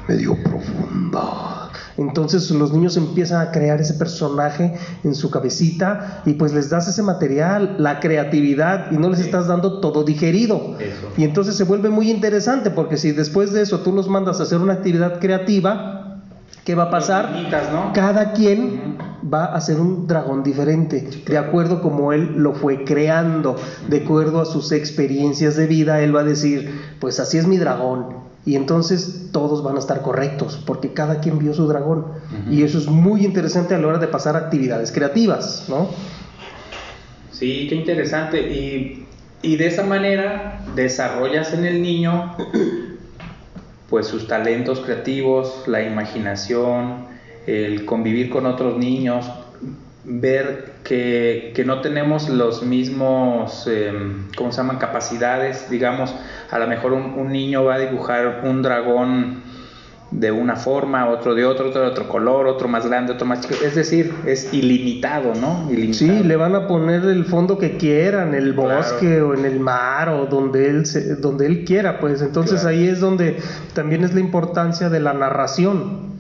medio 0.09 0.35
profunda. 0.43 1.71
Entonces 1.99 2.49
los 2.53 2.73
niños 2.73 2.97
empiezan 2.97 3.47
a 3.47 3.51
crear 3.51 3.81
ese 3.81 3.95
personaje 3.95 4.73
en 5.03 5.17
su 5.17 5.31
cabecita 5.31 6.23
y 6.25 6.35
pues 6.35 6.55
les 6.55 6.71
das 6.71 6.87
ese 6.87 7.03
material, 7.03 7.75
la 7.79 7.99
creatividad 7.99 8.93
y 8.93 8.97
no 8.97 9.11
les 9.11 9.19
estás 9.19 9.49
dando 9.49 9.81
todo 9.81 10.05
digerido. 10.05 10.77
Eso. 10.79 11.09
Y 11.17 11.25
entonces 11.25 11.57
se 11.57 11.65
vuelve 11.65 11.91
muy 11.91 12.09
interesante 12.09 12.71
porque 12.71 12.97
si 12.97 13.11
después 13.11 13.53
de 13.53 13.63
eso 13.63 13.81
tú 13.81 13.93
los 13.93 14.09
mandas 14.09 14.39
a 14.39 14.45
hacer 14.45 14.61
una 14.61 14.75
actividad 14.75 15.19
creativa, 15.19 15.98
¿qué 16.69 16.75
va 16.75 16.83
a 16.83 16.91
pasar? 16.91 17.33
Cada 17.95 18.35
quien 18.35 18.99
va 19.25 19.47
a 19.47 19.57
hacer 19.57 19.81
un 19.81 20.07
dragón 20.07 20.43
diferente, 20.43 21.09
de 21.27 21.39
acuerdo 21.39 21.81
como 21.81 22.13
él 22.13 22.35
lo 22.37 22.53
fue 22.53 22.85
creando, 22.85 23.57
de 23.89 24.03
acuerdo 24.03 24.43
a 24.43 24.45
sus 24.45 24.71
experiencias 24.73 25.57
de 25.57 25.67
vida, 25.67 26.03
él 26.03 26.15
va 26.15 26.21
a 26.21 26.25
decir, 26.25 26.79
pues 27.01 27.21
así 27.21 27.39
es 27.39 27.47
mi 27.47 27.57
dragón. 27.57 28.19
Y 28.45 28.55
entonces 28.55 29.31
todos 29.33 29.65
van 29.65 29.77
a 29.77 29.79
estar 29.79 30.03
correctos, 30.03 30.63
porque 30.67 30.93
cada 30.93 31.21
quien 31.21 31.39
vio 31.39 31.55
su 31.55 31.67
dragón. 31.67 32.05
Y 32.51 32.63
eso 32.65 32.77
es 32.77 32.87
muy 32.87 33.25
interesante 33.25 33.75
a 33.75 33.79
la 33.79 33.87
hora 33.87 33.99
de 33.99 34.09
pasar 34.09 34.37
actividades 34.37 34.93
creativas, 34.93 35.65
¿no? 35.71 35.89
Sí, 37.31 37.67
qué 37.71 37.77
interesante. 37.77 38.43
Y, 38.43 39.07
y 39.41 39.57
de 39.57 39.69
esa 39.69 39.85
manera 39.85 40.61
desarrollas 40.77 41.55
en 41.55 41.65
el 41.65 41.81
niño 41.81 42.37
pues 43.89 44.07
sus 44.07 44.27
talentos 44.27 44.81
creativos, 44.81 45.65
la 45.67 45.83
imaginación, 45.83 47.07
el 47.47 47.85
convivir 47.85 48.31
con 48.31 48.47
otros 48.47 48.77
niños, 48.79 49.31
ver 50.05 50.75
que, 50.85 51.53
que 51.55 51.65
no 51.65 51.81
tenemos 51.81 52.29
los 52.29 52.63
mismos, 52.63 53.67
eh, 53.71 53.93
¿cómo 54.37 54.53
se 54.53 54.59
llaman? 54.59 54.79
Capacidades, 54.79 55.71
digamos, 55.71 56.15
a 56.51 56.59
lo 56.59 56.67
mejor 56.67 56.93
un 56.93 57.33
niño 57.33 57.65
va 57.65 57.75
a 57.75 57.79
dibujar 57.79 58.43
un 58.45 58.63
dragón 58.63 59.48
de 60.11 60.33
una 60.33 60.57
forma, 60.57 61.09
otro 61.11 61.35
de 61.35 61.45
otro, 61.45 61.69
otro 61.69 61.83
de 61.83 61.87
otro 61.89 62.09
color, 62.09 62.47
otro 62.47 62.67
más 62.67 62.87
grande, 62.87 63.13
otro 63.13 63.27
más 63.27 63.41
chico. 63.43 63.55
Es 63.63 63.75
decir, 63.75 64.13
es 64.27 64.53
ilimitado, 64.55 65.35
¿no? 65.35 65.67
Ilimitado. 65.71 65.99
Sí, 65.99 66.25
le 66.25 66.37
van 66.37 66.55
a 66.55 66.67
poner 66.67 67.05
el 67.05 67.25
fondo 67.27 67.59
que 67.59 67.77
quieran, 67.77 68.35
el 68.35 68.55
Claro. 68.55 68.77
bosque 68.79 69.21
o 69.21 69.35
en 69.35 69.45
el 69.45 69.61
mar 69.61 70.09
o 70.09 70.27
donde 70.27 70.71
él 70.71 70.87
se- 70.87 71.17
donde 71.17 71.45
él 71.47 71.65
quiera, 71.65 72.01
pues 72.01 72.23
entonces 72.23 72.63
Claro. 72.63 72.77
ahí 72.77 72.89
es 72.89 73.01
donde 73.01 73.37
también 73.75 74.03
es 74.03 74.15
la 74.15 74.21
importancia 74.21 74.89
de 74.89 75.01
la 75.01 75.13
narración. 75.13 76.17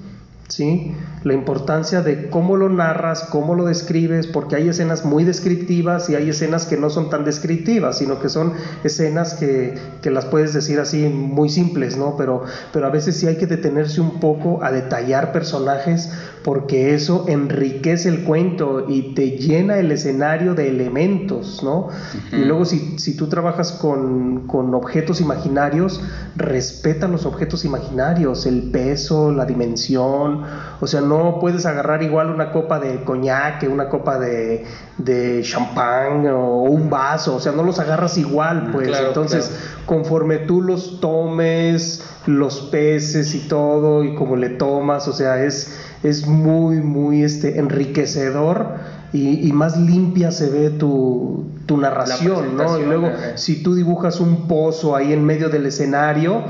¿Sí? 0.49 0.92
La 1.25 1.34
importancia 1.34 2.02
de 2.02 2.28
cómo 2.30 2.56
lo 2.56 2.68
narras, 2.68 3.25
cómo 3.25 3.54
lo 3.54 3.64
describes, 3.64 4.26
porque 4.26 4.56
hay 4.56 4.68
escenas 4.68 5.04
muy 5.04 5.25
descriptivas 5.25 6.08
y 6.10 6.14
hay 6.14 6.30
escenas 6.30 6.66
que 6.66 6.76
no 6.76 6.90
son 6.90 7.10
tan 7.10 7.25
descriptivas, 7.25 7.98
sino 7.98 8.20
que 8.20 8.28
son 8.28 8.52
escenas 8.84 9.34
que, 9.34 9.75
que 10.02 10.10
las 10.10 10.26
puedes 10.26 10.54
decir 10.54 10.78
así 10.80 11.08
muy 11.08 11.48
simples, 11.48 11.96
¿no? 11.96 12.16
Pero, 12.16 12.44
pero 12.72 12.87
a 12.87 12.90
veces 12.90 13.16
sí 13.16 13.26
hay 13.26 13.37
que 13.37 13.46
detenerse 13.46 14.00
un 14.00 14.20
poco 14.20 14.62
a 14.62 14.70
detallar 14.70 15.32
personajes 15.32 16.10
porque 16.44 16.94
eso 16.94 17.26
enriquece 17.28 18.08
el 18.08 18.25
cuento 18.25 18.87
y 18.88 19.14
te 19.14 19.32
llena 19.32 19.78
el 19.78 19.92
escenario 19.92 20.54
de 20.54 20.68
elementos, 20.68 21.62
¿no? 21.62 21.88
Y 22.32 22.44
luego 22.44 22.64
si, 22.64 22.98
si 22.98 23.16
tú 23.16 23.28
trabajas 23.28 23.72
con, 23.72 24.46
con 24.46 24.75
objetos 24.75 25.20
imaginarios, 25.20 26.00
respeta 26.37 27.08
los 27.08 27.26
objetos 27.26 27.64
imaginarios, 27.64 28.46
el 28.46 28.70
peso, 28.70 29.32
la 29.32 29.44
dimensión, 29.44 30.44
o 30.80 30.87
sea, 30.87 31.00
no 31.08 31.38
puedes 31.40 31.66
agarrar 31.66 32.02
igual 32.02 32.30
una 32.30 32.52
copa 32.52 32.78
de 32.78 33.02
coñac 33.04 33.60
que 33.60 33.68
una 33.68 33.88
copa 33.88 34.18
de, 34.18 34.64
de 34.98 35.40
champán 35.42 36.26
o 36.28 36.62
un 36.62 36.90
vaso, 36.90 37.36
o 37.36 37.40
sea, 37.40 37.52
no 37.52 37.62
los 37.62 37.78
agarras 37.78 38.18
igual, 38.18 38.70
pues 38.70 38.88
Claro, 38.88 39.08
entonces 39.08 39.48
claro. 39.48 39.86
conforme 39.86 40.38
tú 40.38 40.62
los 40.62 41.00
tomes, 41.00 42.04
los 42.26 42.60
peces 42.60 43.34
y 43.34 43.48
todo, 43.48 44.04
y 44.04 44.14
como 44.14 44.36
le 44.36 44.50
tomas, 44.50 45.08
o 45.08 45.12
sea, 45.12 45.42
es, 45.42 45.76
es 46.02 46.26
muy, 46.26 46.76
muy 46.76 47.22
este, 47.22 47.58
enriquecedor 47.58 48.76
y, 49.12 49.48
y 49.48 49.52
más 49.52 49.78
limpia 49.78 50.30
se 50.30 50.50
ve 50.50 50.70
tu, 50.70 51.46
tu 51.66 51.76
narración, 51.76 52.56
¿no? 52.56 52.78
Y 52.78 52.84
luego, 52.84 53.08
eh. 53.08 53.32
si 53.36 53.62
tú 53.62 53.74
dibujas 53.74 54.20
un 54.20 54.48
pozo 54.48 54.94
ahí 54.94 55.12
en 55.12 55.24
medio 55.24 55.48
del 55.48 55.66
escenario, 55.66 56.42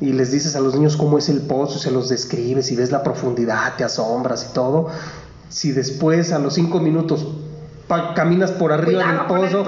y 0.00 0.12
les 0.12 0.30
dices 0.32 0.56
a 0.56 0.60
los 0.60 0.74
niños 0.74 0.96
cómo 0.96 1.18
es 1.18 1.28
el 1.28 1.42
pozo, 1.42 1.78
se 1.78 1.90
los 1.90 2.08
describes 2.08 2.72
y 2.72 2.76
ves 2.76 2.90
la 2.90 3.02
profundidad, 3.02 3.76
te 3.76 3.84
asombras 3.84 4.48
y 4.50 4.54
todo. 4.54 4.88
Si 5.48 5.72
después 5.72 6.32
a 6.32 6.38
los 6.38 6.54
cinco 6.54 6.80
minutos 6.80 7.26
caminas 8.14 8.52
por 8.52 8.72
arriba 8.72 9.04
del 9.06 9.20
pozo, 9.26 9.64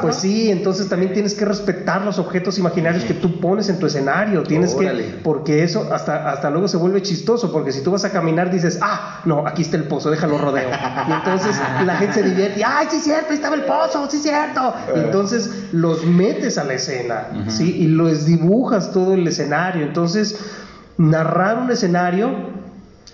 pues 0.00 0.16
sí, 0.16 0.50
entonces 0.50 0.88
también 0.88 1.12
tienes 1.12 1.34
que 1.34 1.44
respetar 1.44 2.02
los 2.02 2.18
objetos 2.18 2.58
imaginarios 2.58 3.04
que 3.04 3.14
tú 3.14 3.40
pones 3.40 3.68
en 3.68 3.78
tu 3.78 3.86
escenario. 3.86 4.42
Tienes 4.42 4.74
Órale. 4.74 5.06
que, 5.06 5.12
porque 5.22 5.62
eso 5.62 5.92
hasta, 5.92 6.30
hasta 6.30 6.50
luego 6.50 6.68
se 6.68 6.76
vuelve 6.76 7.02
chistoso, 7.02 7.52
porque 7.52 7.72
si 7.72 7.82
tú 7.82 7.90
vas 7.90 8.04
a 8.04 8.10
caminar 8.10 8.50
dices, 8.50 8.78
ah, 8.82 9.20
no, 9.24 9.46
aquí 9.46 9.62
está 9.62 9.76
el 9.76 9.84
pozo, 9.84 10.10
déjalo 10.10 10.38
rodeo. 10.38 10.70
Y 11.08 11.12
entonces 11.12 11.56
la 11.84 11.96
gente 11.96 12.14
se 12.14 12.22
divierte, 12.22 12.64
ay, 12.64 12.86
sí 12.90 12.96
es 12.96 13.04
cierto, 13.04 13.26
ahí 13.30 13.36
estaba 13.36 13.56
el 13.56 13.64
pozo, 13.64 14.08
sí 14.10 14.16
es 14.16 14.22
cierto. 14.22 14.74
Y 14.94 15.00
entonces 15.00 15.68
los 15.72 16.04
metes 16.04 16.58
a 16.58 16.64
la 16.64 16.74
escena, 16.74 17.28
¿sí? 17.48 17.76
Y 17.76 17.88
los 17.88 18.26
dibujas 18.26 18.92
todo 18.92 19.14
el 19.14 19.26
escenario. 19.26 19.84
Entonces, 19.84 20.38
narrar 20.96 21.58
un 21.58 21.70
escenario 21.70 22.65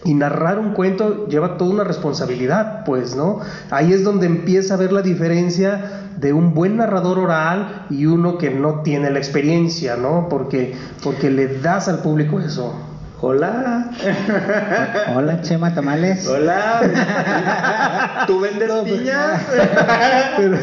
y 0.04 0.14
narrar 0.14 0.58
un 0.58 0.72
cuento 0.72 1.26
lleva 1.28 1.56
toda 1.56 1.70
una 1.70 1.84
responsabilidad, 1.84 2.84
pues, 2.84 3.14
¿no? 3.14 3.40
Ahí 3.70 3.92
es 3.92 4.04
donde 4.04 4.26
empieza 4.26 4.74
a 4.74 4.76
ver 4.76 4.92
la 4.92 5.02
diferencia 5.02 6.08
de 6.16 6.32
un 6.32 6.54
buen 6.54 6.76
narrador 6.76 7.18
oral 7.18 7.86
y 7.90 8.06
uno 8.06 8.38
que 8.38 8.50
no 8.50 8.82
tiene 8.82 9.10
la 9.10 9.18
experiencia, 9.18 9.96
¿no? 9.96 10.28
Porque, 10.28 10.74
porque 11.02 11.30
le 11.30 11.60
das 11.60 11.88
al 11.88 12.00
público 12.00 12.40
eso. 12.40 12.91
Hola. 13.24 13.88
Hola, 15.16 15.40
Chema 15.42 15.72
Tamales. 15.72 16.26
Hola. 16.26 18.24
¿Tú 18.26 18.40
vendes 18.40 18.68
piñas? 18.82 19.42
Pero, 20.36 20.56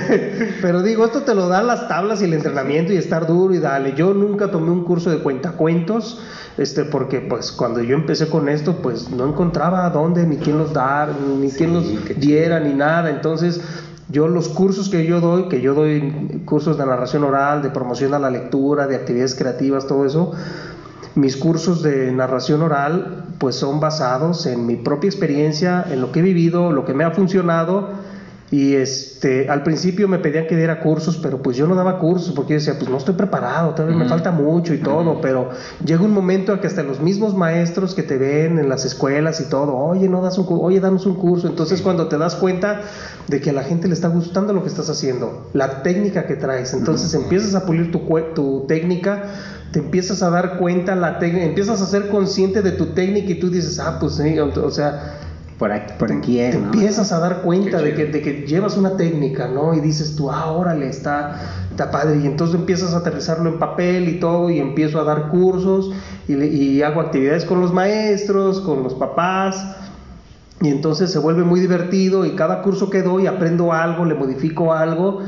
pero 0.62 0.82
digo, 0.82 1.06
esto 1.06 1.22
te 1.22 1.34
lo 1.36 1.48
dan 1.48 1.68
las 1.68 1.88
tablas 1.88 2.22
y 2.22 2.26
el 2.26 2.34
entrenamiento 2.34 2.92
y 2.92 2.98
estar 2.98 3.28
duro 3.28 3.54
y 3.54 3.60
dale. 3.60 3.94
Yo 3.94 4.14
nunca 4.14 4.52
tomé 4.52 4.72
un 4.72 4.84
curso 4.84 5.10
de 5.10 5.20
cuentacuentos, 5.20 6.22
este, 6.58 6.84
porque 6.84 7.22
pues 7.22 7.52
cuando 7.54 7.82
yo 7.82 7.96
empecé 7.96 8.28
con 8.28 8.50
esto, 8.50 8.78
pues 8.82 9.10
no 9.10 9.26
encontraba 9.28 9.90
dónde, 9.92 10.26
ni 10.26 10.38
quién 10.38 10.58
los 10.58 10.74
dar, 10.74 11.10
ni 11.16 11.52
quién 11.52 11.74
los 11.74 11.86
diera, 12.20 12.60
ni 12.60 12.74
nada. 12.74 13.10
Entonces, 13.10 13.62
yo 14.10 14.28
los 14.28 14.50
cursos 14.50 14.90
que 14.90 15.06
yo 15.06 15.22
doy, 15.22 15.48
que 15.50 15.62
yo 15.62 15.76
doy 15.76 16.42
cursos 16.46 16.78
de 16.78 16.86
narración 16.86 17.24
oral, 17.24 17.62
de 17.62 17.70
promoción 17.70 18.16
a 18.16 18.20
la 18.20 18.32
lectura, 18.32 18.88
de 18.88 18.96
actividades 18.96 19.36
creativas, 19.36 19.86
todo 19.86 20.06
eso, 20.06 20.34
mis 21.20 21.38
cursos 21.38 21.84
de 21.84 22.12
narración 22.12 22.62
oral 22.62 23.26
pues 23.38 23.56
son 23.56 23.80
basados 23.80 24.46
en 24.46 24.66
mi 24.66 24.76
propia 24.76 25.10
experiencia, 25.10 25.86
en 25.90 26.02
lo 26.02 26.12
que 26.12 26.20
he 26.20 26.24
vivido, 26.24 26.72
lo 26.72 26.86
que 26.86 26.94
me 26.94 27.04
ha 27.04 27.12
funcionado. 27.12 27.90
Y 28.52 28.74
este 28.74 29.48
al 29.48 29.62
principio 29.62 30.08
me 30.08 30.18
pedían 30.18 30.48
que 30.48 30.56
diera 30.56 30.80
cursos, 30.80 31.18
pero 31.18 31.40
pues 31.40 31.56
yo 31.56 31.68
no 31.68 31.76
daba 31.76 32.00
cursos 32.00 32.34
porque 32.34 32.54
yo 32.54 32.60
decía, 32.60 32.80
pues 32.80 32.90
no 32.90 32.98
estoy 32.98 33.14
preparado, 33.14 33.76
todavía 33.76 33.96
me 33.96 34.10
falta 34.10 34.32
mucho 34.32 34.74
y 34.74 34.80
todo, 34.80 35.22
pero 35.22 35.52
llega 35.86 36.02
un 36.02 36.14
momento 36.14 36.54
en 36.54 36.60
que 36.60 36.66
hasta 36.66 36.82
los 36.82 37.00
mismos 37.00 37.36
maestros 37.36 37.94
que 37.94 38.02
te 38.02 38.18
ven 38.18 38.58
en 38.58 38.68
las 38.68 38.86
escuelas 38.86 39.40
y 39.40 39.50
todo, 39.50 39.76
oye, 39.76 40.10
no 40.10 40.24
das 40.24 40.40
un 40.40 40.48
oye, 40.50 40.80
danos 40.80 41.06
un 41.06 41.14
curso, 41.14 41.48
entonces 41.48 41.84
cuando 41.84 42.08
te 42.08 42.18
das 42.18 42.34
cuenta 42.34 42.82
de 43.28 43.40
que 43.40 43.52
a 43.52 43.54
la 43.54 43.62
gente 43.62 43.88
le 43.88 43.94
está 43.94 44.08
gustando 44.08 44.52
lo 44.52 44.64
que 44.64 44.70
estás 44.70 44.90
haciendo, 44.90 45.48
la 45.54 45.84
técnica 45.84 46.26
que 46.26 46.36
traes, 46.36 46.74
entonces 46.74 47.14
empiezas 47.14 47.54
a 47.54 47.68
pulir 47.68 47.92
tu, 47.92 48.00
tu 48.34 48.66
técnica, 48.68 49.30
te 49.72 49.80
empiezas 49.80 50.24
a 50.24 50.30
dar 50.30 50.58
cuenta, 50.58 50.96
la 50.96 51.20
empiezas 51.20 51.82
a 51.82 51.86
ser 51.86 52.10
consciente 52.10 52.62
de 52.62 52.72
tu 52.72 52.88
técnica 52.88 53.32
y 53.32 53.40
tú 53.40 53.50
dices, 53.50 53.80
ah, 53.80 53.98
pues 54.00 54.16
sí, 54.16 54.40
o, 54.40 54.72
sea, 54.72 55.20
Por 55.60 55.72
aquí, 55.72 55.94
por 56.00 56.12
aquí 56.12 56.40
es, 56.40 56.56
te 56.56 56.62
¿no? 56.62 56.66
empiezas 56.66 57.12
a 57.12 57.20
dar 57.20 57.42
cuenta 57.42 57.82
de 57.82 57.94
que, 57.94 58.06
de 58.06 58.22
que 58.22 58.46
llevas 58.48 58.78
una 58.78 58.98
técnica, 58.98 59.48
¿no? 59.48 59.74
Y 59.76 59.80
dices 59.80 60.16
tú, 60.16 60.32
ah, 60.32 60.52
órale, 60.52 60.88
está, 60.90 61.40
está 61.70 61.92
padre. 61.92 62.20
Y 62.24 62.26
entonces 62.26 62.56
empiezas 62.56 62.94
a 62.94 62.98
aterrizarlo 62.98 63.50
en 63.50 63.60
papel 63.60 64.10
y 64.10 64.20
todo, 64.20 64.50
y 64.50 64.60
empiezo 64.60 65.00
a 65.00 65.04
dar 65.04 65.30
cursos, 65.30 65.92
y, 66.28 66.34
y 66.34 66.82
hago 66.82 67.02
actividades 67.02 67.46
con 67.46 67.62
los 67.62 67.72
maestros, 67.72 68.62
con 68.62 68.82
los 68.82 68.96
papás. 68.96 69.76
Y 70.62 70.70
entonces 70.70 71.12
se 71.12 71.20
vuelve 71.20 71.44
muy 71.44 71.62
divertido 71.62 72.26
y 72.26 72.32
cada 72.32 72.62
curso 72.64 72.90
que 72.90 73.02
doy 73.02 73.28
aprendo 73.28 73.72
algo, 73.72 74.04
le 74.04 74.16
modifico 74.16 74.74
algo 74.74 75.22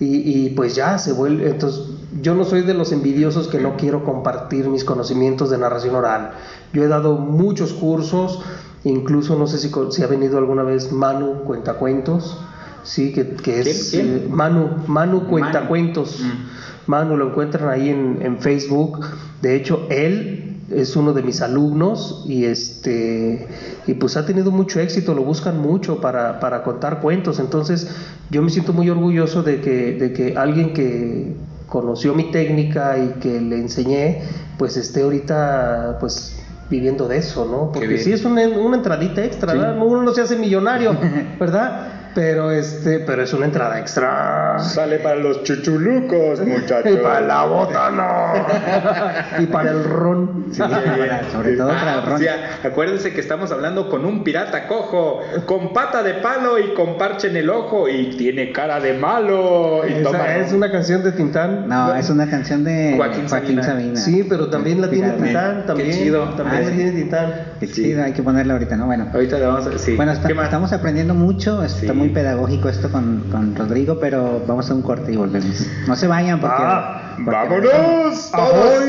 y, 0.00 0.46
y 0.46 0.50
pues 0.50 0.74
ya 0.74 0.98
se 0.98 1.12
vuelve... 1.12 1.50
Entonces 1.50 1.82
yo 2.22 2.34
no 2.34 2.44
soy 2.44 2.62
de 2.62 2.72
los 2.72 2.92
envidiosos 2.92 3.48
que 3.48 3.58
no 3.58 3.76
quiero 3.76 4.04
compartir 4.04 4.68
mis 4.68 4.84
conocimientos 4.84 5.50
de 5.50 5.58
narración 5.58 5.94
oral. 5.94 6.32
Yo 6.72 6.82
he 6.82 6.88
dado 6.88 7.18
muchos 7.18 7.72
cursos 7.74 8.40
Incluso 8.86 9.36
no 9.36 9.48
sé 9.48 9.58
si, 9.58 9.70
si 9.90 10.02
ha 10.04 10.06
venido 10.06 10.38
alguna 10.38 10.62
vez 10.62 10.92
Manu 10.92 11.42
Cuentacuentos. 11.42 12.38
Sí, 12.84 13.12
que, 13.12 13.30
que 13.30 13.60
es 13.60 13.94
eh, 13.94 14.28
Manu, 14.30 14.68
Manu 14.86 15.26
Cuentacuentos. 15.26 16.20
Mm. 16.20 16.90
Manu 16.90 17.16
lo 17.16 17.30
encuentran 17.30 17.68
ahí 17.68 17.88
en, 17.88 18.18
en 18.22 18.38
Facebook. 18.38 19.04
De 19.42 19.56
hecho, 19.56 19.88
él 19.90 20.45
es 20.70 20.96
uno 20.96 21.12
de 21.12 21.22
mis 21.22 21.42
alumnos 21.42 22.24
y 22.26 22.44
este 22.44 23.46
y 23.86 23.94
pues 23.94 24.16
ha 24.16 24.26
tenido 24.26 24.50
mucho 24.50 24.80
éxito, 24.80 25.14
lo 25.14 25.22
buscan 25.22 25.60
mucho 25.60 26.00
para, 26.00 26.40
para 26.40 26.62
contar 26.62 27.00
cuentos. 27.00 27.38
Entonces, 27.38 27.88
yo 28.30 28.42
me 28.42 28.50
siento 28.50 28.72
muy 28.72 28.90
orgulloso 28.90 29.42
de 29.42 29.60
que, 29.60 29.92
de 29.92 30.12
que 30.12 30.36
alguien 30.36 30.72
que 30.72 31.36
conoció 31.68 32.14
mi 32.14 32.30
técnica 32.30 32.98
y 32.98 33.20
que 33.20 33.40
le 33.40 33.58
enseñé, 33.58 34.22
pues 34.58 34.76
esté 34.76 35.02
ahorita 35.02 35.98
pues 36.00 36.36
viviendo 36.68 37.06
de 37.06 37.18
eso, 37.18 37.46
¿no? 37.46 37.70
Porque 37.70 37.98
sí 37.98 38.12
es 38.12 38.24
una, 38.24 38.48
una 38.48 38.76
entradita 38.76 39.24
extra, 39.24 39.52
Sí. 39.52 39.58
¿verdad? 39.58 39.76
Uno 39.80 40.02
no 40.02 40.12
se 40.12 40.22
hace 40.22 40.36
millonario, 40.36 40.96
¿verdad? 41.40 41.95
Pero 42.16 42.50
este, 42.50 43.00
pero 43.00 43.22
es 43.22 43.32
una 43.34 43.44
entrada 43.44 43.78
extra. 43.78 44.58
Sale 44.58 45.00
para 45.00 45.16
los 45.16 45.42
chuchulucos, 45.42 46.40
muchachos. 46.46 46.90
Y 46.92 46.96
para 46.96 47.20
la 47.20 47.44
botana. 47.44 49.26
y 49.38 49.44
para 49.46 49.70
el 49.72 49.84
ron. 49.84 50.46
Sí, 50.50 50.60
para- 50.60 51.30
sobre 51.30 51.56
todo 51.58 51.68
para 51.68 51.92
el 51.92 51.98
Ah, 51.98 52.02
ron. 52.06 52.14
o 52.14 52.18
sea, 52.18 52.58
acuérdense 52.64 53.12
que 53.12 53.20
estamos 53.20 53.52
hablando 53.52 53.90
con 53.90 54.06
un 54.06 54.24
pirata 54.24 54.66
cojo, 54.66 55.20
con 55.44 55.74
pata 55.74 56.02
de 56.02 56.14
palo 56.14 56.58
y 56.58 56.72
con 56.72 56.96
parche 56.96 57.28
en 57.28 57.36
el 57.36 57.50
ojo 57.50 57.86
y 57.86 58.16
tiene 58.16 58.50
cara 58.50 58.80
de 58.80 58.94
malo. 58.94 59.82
Y 59.86 60.02
toma, 60.02 60.18
Esa 60.36 60.46
es 60.46 60.52
una 60.54 60.72
canción 60.72 61.02
de 61.02 61.12
Tintán. 61.12 61.68
No, 61.68 61.94
es 61.94 62.08
una 62.08 62.30
canción 62.30 62.64
de 62.64 62.94
Joaquín 62.96 63.28
Joaquín, 63.28 63.62
Sabina. 63.62 63.62
Sabina. 63.62 63.96
Sí, 64.00 64.24
pero 64.26 64.48
también 64.48 64.80
la 64.80 64.88
tiene. 64.88 65.10
Tintán. 65.10 65.60
Qué 65.60 65.66
También, 65.66 65.90
chido. 65.90 66.24
También 66.30 66.62
Ah, 66.62 66.70
la 66.70 66.74
tiene 66.74 66.92
Tintán. 66.92 67.34
Qué 67.60 67.68
chido, 67.68 68.02
hay 68.02 68.12
que 68.12 68.22
ponerla 68.22 68.54
ahorita, 68.54 68.74
¿no? 68.76 68.86
Bueno. 68.86 69.06
Ahorita 69.12 69.38
le 69.38 69.44
vamos 69.44 69.66
a 69.66 69.78
sí. 69.78 69.94
Bueno, 69.96 70.12
está- 70.12 70.28
¿Qué 70.28 70.34
más? 70.34 70.44
estamos 70.46 70.72
aprendiendo 70.72 71.12
mucho, 71.12 71.62
está 71.62 71.80
Sí. 71.80 71.86
Muy 72.06 72.14
pedagógico 72.14 72.68
esto 72.68 72.90
con, 72.90 73.24
con 73.32 73.56
Rodrigo, 73.56 73.98
pero 73.98 74.40
vamos 74.46 74.70
a 74.70 74.74
un 74.74 74.82
corte 74.82 75.12
y 75.12 75.16
volvemos. 75.16 75.66
No 75.88 75.96
se 75.96 76.06
vayan 76.06 76.40
porque... 76.40 76.56
Ah, 76.60 77.16
porque- 77.16 77.30
¡Vámonos! 77.30 78.30
¡Todos 78.30 78.84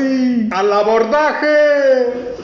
al 0.52 0.72
abordaje! 0.72 2.36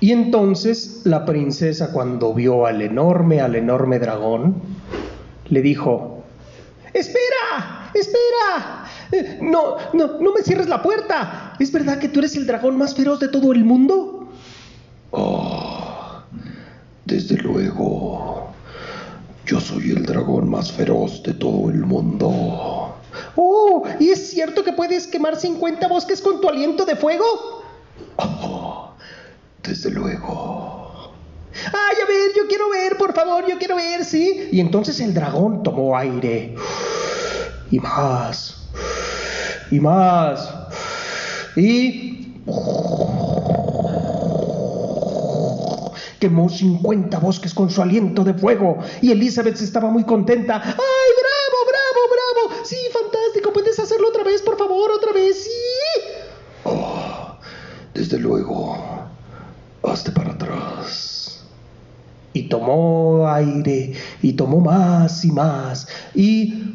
Y 0.00 0.12
entonces 0.12 1.02
la 1.04 1.24
princesa 1.26 1.92
cuando 1.92 2.32
vio 2.32 2.66
al 2.66 2.80
enorme, 2.82 3.40
al 3.40 3.54
enorme 3.54 3.98
dragón, 3.98 4.56
le 5.48 5.60
dijo, 5.62 6.24
¡Espera! 6.94 7.90
¡Espera! 7.94 8.84
Eh, 9.12 9.38
No, 9.42 9.76
no, 9.92 10.18
no 10.20 10.32
me 10.32 10.42
cierres 10.42 10.68
la 10.68 10.82
puerta. 10.82 11.52
¿Es 11.58 11.70
verdad 11.70 11.98
que 11.98 12.08
tú 12.08 12.20
eres 12.20 12.34
el 12.36 12.46
dragón 12.46 12.78
más 12.78 12.94
feroz 12.94 13.20
de 13.20 13.28
todo 13.28 13.52
el 13.52 13.64
mundo? 13.64 14.09
Oh, 15.10 16.22
desde 17.04 17.36
luego. 17.38 18.52
Yo 19.46 19.60
soy 19.60 19.90
el 19.90 20.06
dragón 20.06 20.48
más 20.48 20.70
feroz 20.70 21.22
de 21.22 21.34
todo 21.34 21.70
el 21.70 21.80
mundo. 21.80 22.94
Oh, 23.36 23.82
¿y 23.98 24.10
es 24.10 24.30
cierto 24.30 24.62
que 24.62 24.72
puedes 24.72 25.06
quemar 25.06 25.36
50 25.36 25.88
bosques 25.88 26.20
con 26.20 26.40
tu 26.40 26.48
aliento 26.48 26.84
de 26.84 26.94
fuego? 26.94 27.24
Oh, 28.16 28.92
desde 29.62 29.90
luego. 29.90 31.12
Ay, 31.66 31.96
a 32.02 32.06
ver, 32.06 32.30
yo 32.36 32.46
quiero 32.48 32.70
ver, 32.70 32.96
por 32.96 33.12
favor, 33.12 33.44
yo 33.48 33.58
quiero 33.58 33.76
ver, 33.76 34.04
¿sí? 34.04 34.48
Y 34.52 34.60
entonces 34.60 35.00
el 35.00 35.12
dragón 35.12 35.62
tomó 35.62 35.96
aire. 35.96 36.54
Y 37.70 37.80
más. 37.80 38.68
Y 39.70 39.80
más. 39.80 40.48
Y... 41.56 42.40
Quemó 46.20 46.48
50 46.48 47.18
bosques 47.18 47.52
con 47.52 47.70
su 47.70 47.82
aliento 47.82 48.22
de 48.22 48.34
fuego. 48.34 48.78
Y 49.02 49.10
Elizabeth 49.10 49.60
estaba 49.60 49.90
muy 49.90 50.04
contenta. 50.04 50.62
¡Ay, 50.62 50.72
bravo, 50.72 51.58
bravo, 51.66 52.50
bravo! 52.52 52.64
Sí, 52.64 52.76
fantástico. 52.92 53.52
¿Puedes 53.52 53.78
hacerlo 53.80 54.08
otra 54.08 54.22
vez, 54.22 54.42
por 54.42 54.56
favor? 54.56 54.92
Otra 54.92 55.12
vez, 55.12 55.44
sí. 55.44 55.50
Oh, 56.64 57.34
desde 57.94 58.18
luego. 58.18 58.76
Hazte 59.82 60.12
para 60.12 60.32
atrás. 60.32 61.42
Y 62.32 62.48
tomó 62.48 63.28
aire, 63.28 63.94
y 64.22 64.32
tomó 64.34 64.60
más 64.60 65.24
y 65.24 65.32
más, 65.32 65.88
y... 66.14 66.74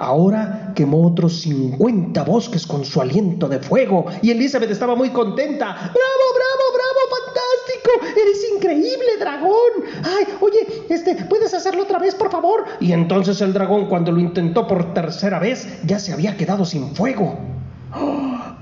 Ahora 0.00 0.72
quemó 0.74 1.06
otros 1.06 1.42
50 1.42 2.24
bosques 2.24 2.66
con 2.66 2.86
su 2.86 3.02
aliento 3.02 3.48
de 3.48 3.58
fuego, 3.58 4.06
y 4.22 4.30
Elizabeth 4.30 4.70
estaba 4.70 4.94
muy 4.94 5.10
contenta. 5.10 5.66
¡Bravo, 5.74 5.92
bravo, 5.92 6.64
bravo! 6.72 7.00
¡Fantástico! 7.26 8.18
¡Eres 8.18 8.46
increíble, 8.56 9.18
dragón! 9.18 9.84
¡Ay, 10.02 10.24
oye, 10.40 10.86
este, 10.88 11.16
¿puedes 11.26 11.52
hacerlo 11.52 11.82
otra 11.82 11.98
vez, 11.98 12.14
por 12.14 12.30
favor? 12.30 12.64
Y 12.80 12.92
entonces 12.92 13.42
el 13.42 13.52
dragón, 13.52 13.90
cuando 13.90 14.10
lo 14.10 14.20
intentó 14.20 14.66
por 14.66 14.94
tercera 14.94 15.38
vez, 15.38 15.68
ya 15.84 15.98
se 15.98 16.14
había 16.14 16.34
quedado 16.34 16.64
sin 16.64 16.94
fuego. 16.96 17.38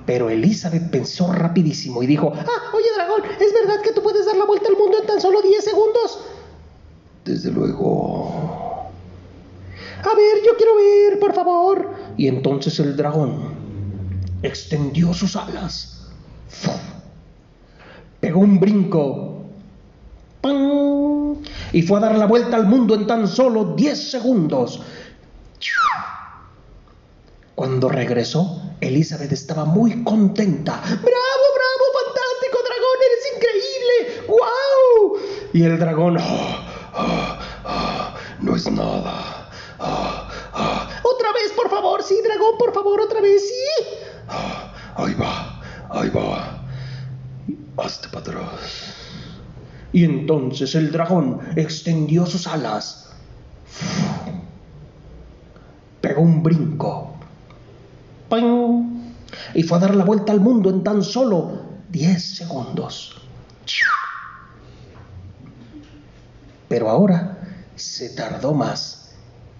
Pero 0.06 0.30
Elizabeth 0.30 0.90
pensó 0.90 1.32
rapidísimo 1.32 2.02
y 2.02 2.08
dijo, 2.08 2.32
ah, 2.34 2.74
oye 2.74 2.86
dragón, 2.96 3.22
¿es 3.38 3.54
verdad 3.54 3.80
que 3.84 3.92
tú 3.92 4.02
puedes 4.02 4.26
dar 4.26 4.36
la 4.36 4.44
vuelta 4.44 4.66
al 4.68 4.76
mundo 4.76 4.98
en 5.00 5.06
tan 5.06 5.20
solo 5.20 5.40
10 5.40 5.64
segundos? 5.64 6.20
Desde 7.24 7.52
luego. 7.52 8.67
A 10.00 10.14
ver, 10.14 10.42
yo 10.46 10.56
quiero 10.56 10.76
ver, 10.76 11.18
por 11.18 11.34
favor. 11.34 11.94
Y 12.16 12.28
entonces 12.28 12.78
el 12.80 12.96
dragón 12.96 13.56
extendió 14.42 15.12
sus 15.12 15.34
alas, 15.36 16.06
pegó 18.20 18.40
un 18.40 18.60
brinco 18.60 19.42
¡pam! 20.40 21.36
y 21.72 21.82
fue 21.82 21.98
a 21.98 22.02
dar 22.02 22.16
la 22.16 22.26
vuelta 22.26 22.56
al 22.56 22.66
mundo 22.66 22.94
en 22.94 23.06
tan 23.06 23.26
solo 23.26 23.74
10 23.76 24.10
segundos. 24.10 24.80
Cuando 27.54 27.88
regresó, 27.88 28.62
Elizabeth 28.80 29.32
estaba 29.32 29.64
muy 29.64 30.04
contenta. 30.04 30.80
¡Bravo, 30.80 31.00
bravo, 31.02 31.84
fantástico, 32.04 32.58
dragón! 32.62 32.98
¡Eres 33.04 33.24
increíble! 33.34 34.26
¡Guau! 34.28 35.18
Y 35.52 35.62
el 35.64 35.78
dragón... 35.78 36.18
Ah, 36.20 37.40
ah, 37.64 38.14
no 38.40 38.54
es 38.54 38.70
nada. 38.70 39.50
Ah, 39.80 40.28
ah, 40.52 40.88
Otra 41.02 41.32
vez, 41.32 41.52
por 41.56 41.68
por 42.58 42.72
favor, 42.72 43.00
otra 43.00 43.20
vez, 43.20 43.42
sí. 43.42 43.84
ah, 44.28 44.72
ahí 44.96 45.14
va, 45.14 45.60
ahí 45.90 46.10
va. 46.10 46.64
Hazte 47.76 48.08
para 48.08 48.20
atrás. 48.20 48.94
Y 49.92 50.04
entonces 50.04 50.74
el 50.74 50.92
dragón 50.92 51.40
extendió 51.56 52.26
sus 52.26 52.46
alas. 52.46 53.10
Pegó 56.00 56.22
un 56.22 56.42
brinco. 56.42 57.14
¡Ping! 58.30 59.12
Y 59.54 59.62
fue 59.62 59.78
a 59.78 59.80
dar 59.80 59.94
la 59.94 60.04
vuelta 60.04 60.32
al 60.32 60.40
mundo 60.40 60.70
en 60.70 60.82
tan 60.82 61.02
solo 61.02 61.62
10 61.90 62.36
segundos. 62.36 63.20
Pero 66.68 66.90
ahora 66.90 67.38
se 67.76 68.10
tardó 68.10 68.52
más. 68.52 68.97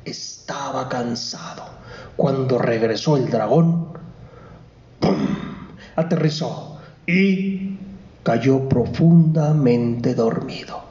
Estaba 0.05 0.89
cansado. 0.89 1.65
Cuando 2.17 2.59
regresó 2.59 3.17
el 3.17 3.31
dragón, 3.31 3.89
¡pum! 5.01 5.17
aterrizó 5.97 6.79
y 7.07 7.77
cayó 8.23 8.69
profundamente 8.69 10.15
dormido. 10.15 10.83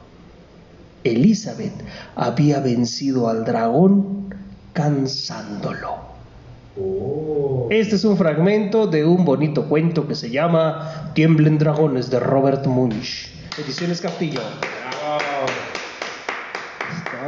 Elizabeth 1.04 1.72
había 2.16 2.60
vencido 2.60 3.28
al 3.28 3.44
dragón 3.44 4.34
cansándolo. 4.72 6.08
Este 7.70 7.96
es 7.96 8.04
un 8.04 8.16
fragmento 8.16 8.86
de 8.86 9.04
un 9.04 9.24
bonito 9.24 9.68
cuento 9.68 10.06
que 10.06 10.14
se 10.14 10.30
llama 10.30 11.10
Tiemblen 11.14 11.58
dragones 11.58 12.10
de 12.10 12.20
Robert 12.20 12.66
Munch. 12.66 13.30
Ediciones 13.58 14.00
Castillo. 14.00 14.40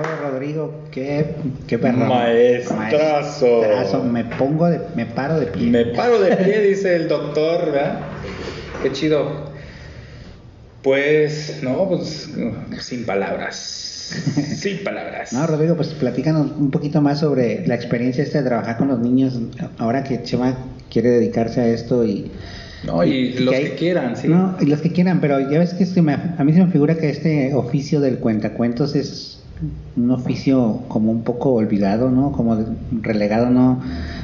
Rodrigo, 0.02 0.72
qué, 0.90 1.34
qué 1.66 1.78
perro. 1.78 1.98
Maestrazo. 2.06 2.76
Maestrazo. 3.60 4.04
Me 4.04 4.24
pongo 4.24 4.66
de, 4.68 4.80
me 4.96 5.06
paro 5.06 5.38
de 5.40 5.46
pie. 5.46 5.66
Me 5.70 5.84
paro 5.86 6.20
de 6.20 6.36
pie, 6.36 6.60
dice 6.60 6.96
el 6.96 7.08
doctor, 7.08 7.66
¿verdad? 7.72 8.00
Qué 8.82 8.92
chido. 8.92 9.50
Pues, 10.82 11.60
no, 11.62 11.88
pues 11.88 12.30
sin 12.80 13.04
palabras. 13.04 13.56
Sin 14.56 14.82
palabras. 14.82 15.32
No, 15.32 15.46
Rodrigo, 15.46 15.76
pues 15.76 15.88
platícanos 15.88 16.50
un 16.58 16.70
poquito 16.70 17.00
más 17.00 17.20
sobre 17.20 17.66
la 17.66 17.74
experiencia 17.74 18.24
esta 18.24 18.38
de 18.42 18.48
trabajar 18.48 18.76
con 18.78 18.88
los 18.88 18.98
niños 18.98 19.38
ahora 19.78 20.02
que 20.02 20.22
Chema 20.22 20.56
quiere 20.90 21.10
dedicarse 21.10 21.60
a 21.60 21.68
esto 21.68 22.04
y... 22.04 22.30
No, 22.82 23.04
y 23.04 23.34
los 23.34 23.54
hay- 23.54 23.64
que 23.64 23.74
quieran, 23.74 24.16
sí. 24.16 24.26
No, 24.26 24.56
y 24.58 24.64
los 24.66 24.80
que 24.80 24.90
quieran, 24.90 25.20
pero 25.20 25.38
ya 25.50 25.58
ves 25.58 25.74
que 25.74 25.84
se 25.84 26.00
me- 26.00 26.14
a 26.14 26.42
mí 26.42 26.52
se 26.54 26.64
me 26.64 26.72
figura 26.72 26.96
que 26.96 27.10
este 27.10 27.52
oficio 27.54 28.00
del 28.00 28.18
cuentacuentos 28.18 28.96
es, 28.96 29.29
un 29.96 30.10
oficio 30.10 30.80
como 30.88 31.12
un 31.12 31.22
poco 31.22 31.52
olvidado, 31.52 32.10
¿no? 32.10 32.32
Como 32.32 32.56
relegado, 33.02 33.50
¿no? 33.50 33.80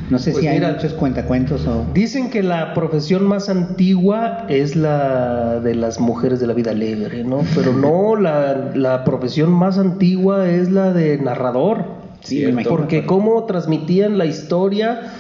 No 0.09 0.19
sé 0.19 0.31
Pues 0.31 0.43
si 0.43 0.49
hay 0.49 0.59
mira, 0.59 0.73
muchos 0.73 0.93
cuentacuentos 0.95 1.67
o... 1.67 1.85
Dicen 1.93 2.31
que 2.31 2.43
la 2.43 2.75
profesión 2.75 3.25
más 3.25 3.49
antigua 3.49 4.47
es 4.49 4.77
la 4.77 5.61
de 5.61 5.75
las 5.75 6.01
mujeres 6.01 6.41
de 6.41 6.47
la 6.47 6.55
vida 6.55 6.71
alegre, 6.71 7.25
¿no? 7.25 7.41
Pero 7.55 7.73
no, 7.73 8.17
la, 8.21 8.71
la 8.75 9.05
profesión 9.05 9.51
más 9.51 9.79
antigua 9.79 10.49
es 10.49 10.71
la 10.71 10.93
de 10.93 11.19
narrador. 11.19 11.85
Sí. 12.23 12.45
Porque 12.69 13.07
cómo 13.07 13.45
transmitían 13.45 14.19
la 14.19 14.27
historia, 14.27 15.13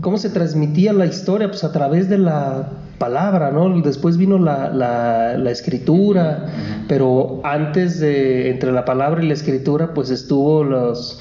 cómo 0.00 0.18
se 0.18 0.30
transmitía 0.30 0.92
la 0.92 1.06
historia, 1.06 1.48
pues 1.48 1.62
a 1.62 1.72
través 1.72 2.08
de 2.08 2.18
la 2.18 2.68
palabra, 2.98 3.50
¿no? 3.50 3.80
Después 3.80 4.16
vino 4.16 4.38
la, 4.38 4.70
la- 4.70 5.38
la 5.38 5.50
escritura, 5.50 6.46
pero 6.88 7.40
antes 7.44 8.00
de, 8.00 8.50
entre 8.50 8.72
la 8.72 8.84
palabra 8.84 9.22
y 9.22 9.28
la 9.28 9.34
escritura, 9.34 9.94
pues 9.94 10.10
estuvo 10.10 10.64
los, 10.64 11.20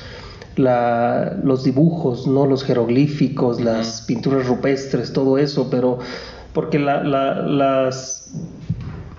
la- 0.56 1.38
los 1.44 1.64
dibujos, 1.64 2.26
¿no? 2.28 2.46
Los 2.48 2.64
jeroglíficos, 2.64 3.62
las 3.62 4.02
pinturas 4.02 4.48
rupestres, 4.48 5.14
todo 5.14 5.38
eso, 5.38 5.70
pero 5.70 6.00
porque 6.54 6.80
la- 6.80 7.04
la- 7.04 7.42
las, 7.44 8.34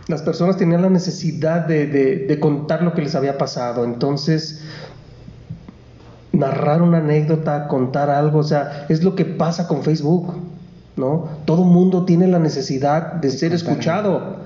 las 0.09 0.23
personas 0.23 0.57
tenían 0.57 0.83
la 0.83 0.91
necesidad 0.91 1.67
de, 1.67 1.87
de- 1.87 2.17
de 2.27 2.41
contar 2.41 2.83
lo 2.83 2.93
que 2.95 3.03
les 3.03 3.15
había 3.15 3.39
pasado, 3.39 3.85
entonces 3.85 4.65
narrar 6.33 6.83
una 6.83 6.99
anécdota, 6.99 7.69
contar 7.69 8.11
algo, 8.11 8.41
o 8.41 8.45
sea, 8.45 8.87
es 8.89 9.03
lo 9.03 9.15
que 9.15 9.25
pasa 9.25 9.67
con 9.67 9.83
Facebook, 9.83 10.35
¿no? 10.99 11.29
Todo 11.45 11.65
mundo 11.65 12.05
tiene 12.05 12.27
la 12.29 12.39
necesidad 12.39 13.15
de 13.15 13.31
ser 13.31 13.53
escuchado. 13.53 14.39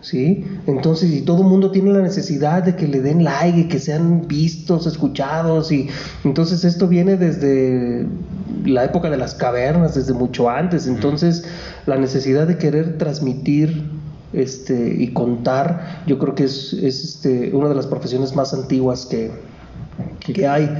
¿Sí? 0.00 0.44
Entonces, 0.66 1.10
y 1.10 1.22
todo 1.22 1.42
el 1.42 1.48
mundo 1.48 1.72
tiene 1.72 1.92
la 1.92 2.00
necesidad 2.00 2.62
de 2.62 2.76
que 2.76 2.86
le 2.86 3.00
den 3.00 3.24
like 3.24 3.58
y 3.60 3.64
que 3.64 3.80
sean 3.80 4.28
vistos, 4.28 4.86
escuchados, 4.86 5.72
y 5.72 5.88
entonces 6.22 6.62
esto 6.64 6.86
viene 6.86 7.16
desde 7.16 8.06
la 8.64 8.84
época 8.84 9.10
de 9.10 9.16
las 9.16 9.34
cavernas, 9.34 9.96
desde 9.96 10.12
mucho 10.12 10.48
antes. 10.48 10.86
Entonces, 10.86 11.44
la 11.86 11.96
necesidad 11.96 12.46
de 12.46 12.56
querer 12.56 12.98
transmitir 12.98 13.82
este, 14.32 14.94
y 14.96 15.08
contar, 15.08 16.04
yo 16.06 16.18
creo 16.18 16.34
que 16.36 16.44
es, 16.44 16.72
es 16.74 17.02
este, 17.02 17.52
una 17.52 17.68
de 17.68 17.74
las 17.74 17.86
profesiones 17.86 18.36
más 18.36 18.54
antiguas 18.54 19.06
que, 19.06 19.32
que 20.20 20.46
hay. 20.46 20.70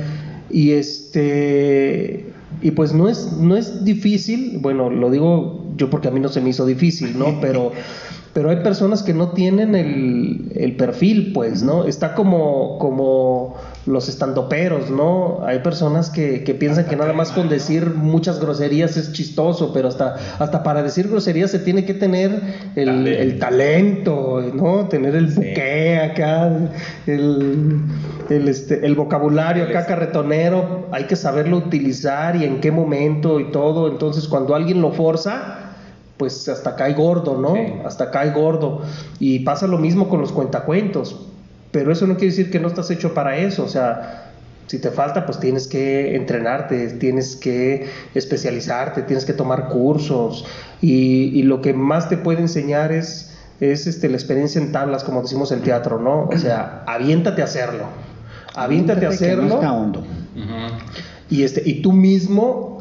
Y 0.51 0.73
este 0.73 2.36
y 2.63 2.71
pues 2.71 2.93
no 2.93 3.09
es 3.09 3.33
no 3.33 3.57
es 3.57 3.85
difícil, 3.85 4.59
bueno, 4.61 4.91
lo 4.91 5.11
digo 5.11 5.65
yo 5.77 5.91
porque 5.91 6.09
a 6.09 6.11
mí 6.11 6.21
no 6.21 6.29
se 6.29 6.41
me 6.41 6.51
hizo 6.51 6.67
difícil, 6.67 7.19
¿no? 7.19 7.39
Pero 7.41 7.73
pero 8.33 8.51
hay 8.51 8.57
personas 8.57 9.03
que 9.03 9.15
no 9.15 9.31
tienen 9.31 9.75
el, 9.75 10.53
el 10.55 10.77
perfil, 10.77 11.33
pues, 11.33 11.63
¿no? 11.63 11.87
Está 11.87 12.15
como 12.15 12.79
como 12.79 13.56
los 13.87 14.09
estandoperos, 14.09 14.91
¿no? 14.91 15.45
Hay 15.45 15.61
personas 15.61 16.11
que, 16.11 16.43
que 16.43 16.55
piensan 16.55 16.87
que 16.87 16.97
nada 16.97 17.13
más 17.13 17.31
con 17.31 17.49
decir 17.49 17.95
muchas 17.95 18.41
groserías 18.41 18.97
es 18.97 19.13
chistoso, 19.13 19.73
pero 19.73 19.89
hasta, 19.89 20.17
hasta 20.39 20.65
para 20.65 20.83
decir 20.83 21.09
groserías 21.09 21.53
se 21.53 21.61
tiene 21.61 21.85
que 21.85 21.95
tener 21.95 22.43
el, 22.75 23.07
el 23.07 23.39
talento, 23.39 24.43
¿no? 24.55 24.89
Tener 24.89 25.15
el 25.15 25.27
buque 25.27 26.01
acá, 26.01 26.51
el, 27.07 27.81
el, 28.29 28.49
este, 28.49 28.85
el 28.85 28.97
vocabulario 28.97 29.65
acá 29.65 29.87
carretonero, 29.87 30.89
hay 30.91 31.05
que 31.05 31.15
saberlo 31.15 31.59
utilizar 31.59 32.35
y 32.35 32.45
en 32.45 32.61
qué 32.61 32.73
momento 32.73 33.39
y 33.39 33.53
todo. 33.53 33.89
Entonces, 33.89 34.27
cuando 34.27 34.57
alguien 34.57 34.83
lo 34.83 34.91
forza, 34.91 35.75
pues 36.17 36.49
hasta 36.49 36.75
cae 36.75 36.95
gordo, 36.95 37.37
¿no? 37.41 37.55
Sí. 37.55 37.73
Hasta 37.85 38.11
cae 38.11 38.33
gordo. 38.33 38.83
Y 39.21 39.41
pasa 39.41 39.69
lo 39.69 39.79
mismo 39.79 40.09
con 40.09 40.21
los 40.21 40.33
cuentacuentos. 40.33 41.29
Pero 41.77 41.93
eso 41.93 42.07
no 42.07 42.15
quiere 42.15 42.29
decir 42.29 42.51
que 42.51 42.59
no 42.59 42.69
estás 42.69 42.91
hecho 42.91 43.13
para 43.13 43.37
eso. 43.37 43.63
O 43.63 43.69
sea, 43.69 44.31
si 44.67 44.79
te 44.79 44.91
falta, 44.91 45.27
pues 45.27 45.39
tienes 45.39 45.67
que 45.67 46.17
entrenarte, 46.17 46.89
tienes 46.93 47.37
que 47.37 47.87
especializarte, 48.15 49.03
tienes 49.03 49.27
que 49.27 49.35
tomar 49.35 49.69
cursos. 49.69 50.47
Y, 50.81 51.39
y 51.39 51.43
lo 51.43 51.61
que 51.61 51.75
más 51.75 52.09
te 52.09 52.17
puede 52.17 52.41
enseñar 52.41 52.93
es, 52.93 53.37
es 53.61 53.87
este, 53.87 54.09
la 54.09 54.17
experiencia 54.17 54.59
en 54.59 54.73
tablas, 54.73 55.05
como 55.05 55.21
decimos 55.21 55.53
en 55.53 55.61
teatro, 55.61 56.01
¿no? 56.01 56.23
O 56.23 56.39
sea, 56.39 56.83
aviéntate 56.87 57.43
a 57.43 57.45
hacerlo. 57.45 57.85
Aviéntate 58.55 59.01
a 59.01 59.01
que 59.01 59.07
no 59.09 59.13
hacerlo 59.13 59.55
está 59.57 59.71
hondo. 59.71 60.03
y 61.29 61.43
este 61.43 61.63
y 61.67 61.83
tú 61.83 61.93
mismo 61.93 62.76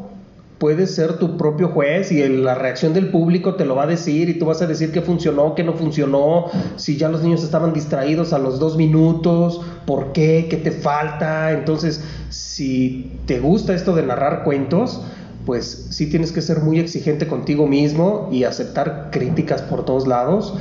puedes 0.58 0.94
ser 0.94 1.18
tu 1.18 1.36
propio 1.36 1.68
juez 1.68 2.10
y 2.12 2.22
el- 2.22 2.44
la 2.44 2.54
reacción 2.54 2.94
del 2.94 3.10
público 3.10 3.56
te 3.56 3.64
lo 3.66 3.74
va 3.74 3.82
a 3.84 3.86
decir 3.86 4.28
y 4.28 4.38
tú 4.38 4.46
vas 4.46 4.62
a 4.62 4.66
decir 4.66 4.90
qué 4.90 5.02
funcionó, 5.02 5.54
qué 5.54 5.62
no 5.64 5.74
funcionó, 5.74 6.46
si 6.76 6.96
ya 6.96 7.08
los 7.08 7.22
niños 7.22 7.44
estaban 7.44 7.72
distraídos 7.74 8.32
a 8.32 8.38
los 8.38 8.58
dos 8.58 8.76
minutos, 8.76 9.60
por 9.84 10.12
qué, 10.12 10.46
qué 10.48 10.56
te 10.56 10.70
falta. 10.72 11.52
Entonces, 11.52 12.02
si 12.30 13.12
te 13.26 13.38
gusta 13.38 13.74
esto 13.74 13.94
de 13.94 14.02
narrar 14.04 14.44
cuentos, 14.44 15.02
pues 15.44 15.88
sí 15.90 16.08
tienes 16.08 16.32
que 16.32 16.40
ser 16.42 16.60
muy 16.60 16.80
exigente 16.80 17.26
contigo 17.26 17.66
mismo 17.66 18.28
y 18.32 18.44
aceptar 18.44 19.10
críticas 19.12 19.62
por 19.62 19.84
todos 19.84 20.06
lados 20.08 20.54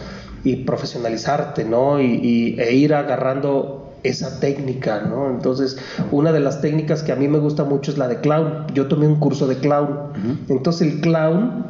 y 0.44 0.58
profesionalizarte, 0.58 1.64
¿no? 1.64 2.00
Y- 2.02 2.56
e 2.60 2.74
ir 2.74 2.94
agarrando 2.94 3.85
esa 4.10 4.40
técnica, 4.40 5.02
¿no? 5.02 5.30
Entonces, 5.30 5.78
una 6.12 6.32
de 6.32 6.40
las 6.40 6.62
técnicas 6.62 7.04
que 7.04 7.12
a 7.12 7.16
mí 7.16 7.28
me 7.28 7.40
gusta 7.40 7.64
mucho 7.64 7.92
es 7.92 7.98
la 7.98 8.08
de 8.08 8.20
clown. 8.20 8.68
Yo 8.74 8.88
tomé 8.88 9.08
un 9.08 9.16
curso 9.16 9.48
de 9.48 9.58
clown. 9.58 10.14
Entonces, 10.48 10.94
el 10.94 11.02
clown 11.02 11.66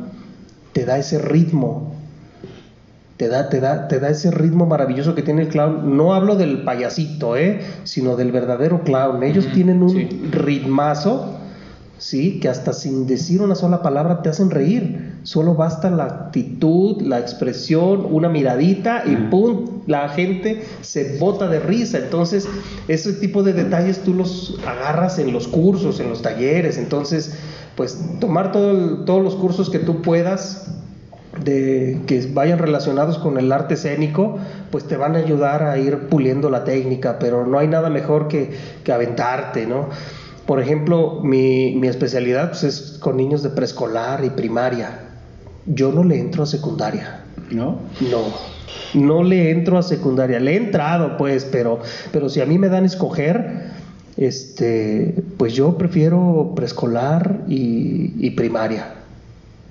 te 0.74 0.86
da 0.86 0.98
ese 0.98 1.20
ritmo. 1.20 1.94
Te 3.18 3.30
da, 3.30 3.48
te, 3.48 3.62
da, 3.62 3.88
te 3.88 4.02
da 4.02 4.10
ese 4.10 4.30
ritmo 4.30 4.66
maravilloso 4.66 5.16
que 5.16 5.22
tiene 5.22 5.44
el 5.44 5.48
clown. 5.48 5.96
No 5.96 6.14
hablo 6.14 6.36
del 6.36 6.64
payasito, 6.64 7.38
¿eh? 7.38 7.62
sino 7.86 8.18
del 8.18 8.32
verdadero 8.34 8.84
clown. 8.84 9.24
Ellos 9.24 9.48
tienen 9.54 9.82
un 9.82 9.92
sí. 9.92 10.30
ritmazo, 10.32 11.38
¿sí? 11.98 12.42
Que 12.42 12.50
hasta 12.50 12.74
sin 12.74 13.08
decir 13.08 13.42
una 13.42 13.56
sola 13.56 13.82
palabra 13.82 14.22
te 14.22 14.30
hacen 14.30 14.50
reír. 14.50 15.20
Solo 15.24 15.56
basta 15.56 15.90
la 15.90 16.04
actitud, 16.04 17.02
la 17.02 17.20
expresión, 17.20 18.06
una 18.12 18.28
miradita 18.28 19.04
y 19.06 19.16
¡pum! 19.16 19.75
La 19.88 20.10
gente 20.10 20.66
se 20.82 21.18
bota 21.20 21.48
de 21.48 21.60
risa. 21.60 22.00
Entonces, 22.00 22.48
ese 22.88 23.14
tipo 23.14 23.44
de 23.44 23.54
detalles 23.54 24.00
tú 24.00 24.14
los 24.14 24.60
agarras 24.66 25.20
en 25.20 25.32
los 25.32 25.48
cursos, 25.48 26.00
en 26.00 26.10
los 26.10 26.22
talleres. 26.22 26.78
Entonces, 26.78 27.36
pues 27.76 28.00
tomar 28.20 28.52
todo 28.52 28.72
el- 28.72 29.06
todos 29.06 29.24
los 29.24 29.36
cursos 29.36 29.70
que 29.70 29.80
tú 29.80 30.02
puedas 30.02 30.68
de 31.44 32.00
que 32.08 32.26
vayan 32.34 32.60
relacionados 32.60 33.18
con 33.18 33.38
el 33.38 33.52
arte 33.52 33.74
escénico, 33.74 34.38
pues 34.72 34.86
te 34.86 34.96
van 34.96 35.16
a 35.16 35.20
ayudar 35.20 35.64
a 35.64 35.78
ir 35.78 36.08
puliendo 36.08 36.50
la 36.50 36.64
técnica, 36.64 37.20
pero 37.20 37.46
no 37.46 37.60
hay 37.60 37.68
nada 37.68 37.90
mejor 37.90 38.28
que, 38.30 38.52
que 38.84 38.92
aventarte, 38.94 39.66
¿no? 39.66 39.90
Por 40.46 40.62
ejemplo, 40.62 41.20
mi, 41.24 41.76
mi 41.76 41.88
especialidad 41.90 42.50
pues, 42.52 42.64
es 42.64 42.98
con 43.02 43.18
niños 43.18 43.44
de 43.44 43.50
preescolar 43.50 44.24
y 44.24 44.30
primaria. 44.30 45.00
Yo 45.66 45.92
no 45.92 46.04
le 46.04 46.20
entro 46.20 46.44
a 46.44 46.46
secundaria. 46.46 47.22
¿No? 47.52 47.80
No, 48.00 48.24
no 48.94 49.24
le 49.24 49.52
entro 49.52 49.78
a 49.78 49.84
secundaria. 49.84 50.40
Le 50.40 50.54
he 50.54 50.58
entrado, 50.58 51.18
pues, 51.18 51.46
pero, 51.46 51.80
pero 52.12 52.30
si 52.30 52.42
a 52.42 52.46
mí 52.46 52.58
me 52.58 52.70
dan 52.70 52.84
a 52.84 52.88
escoger, 52.88 53.72
este, 54.18 55.16
pues 55.38 55.54
yo 55.54 55.78
prefiero 55.78 56.54
preescolar 56.56 57.42
y, 57.48 58.14
y 58.18 58.32
primaria. 58.32 58.94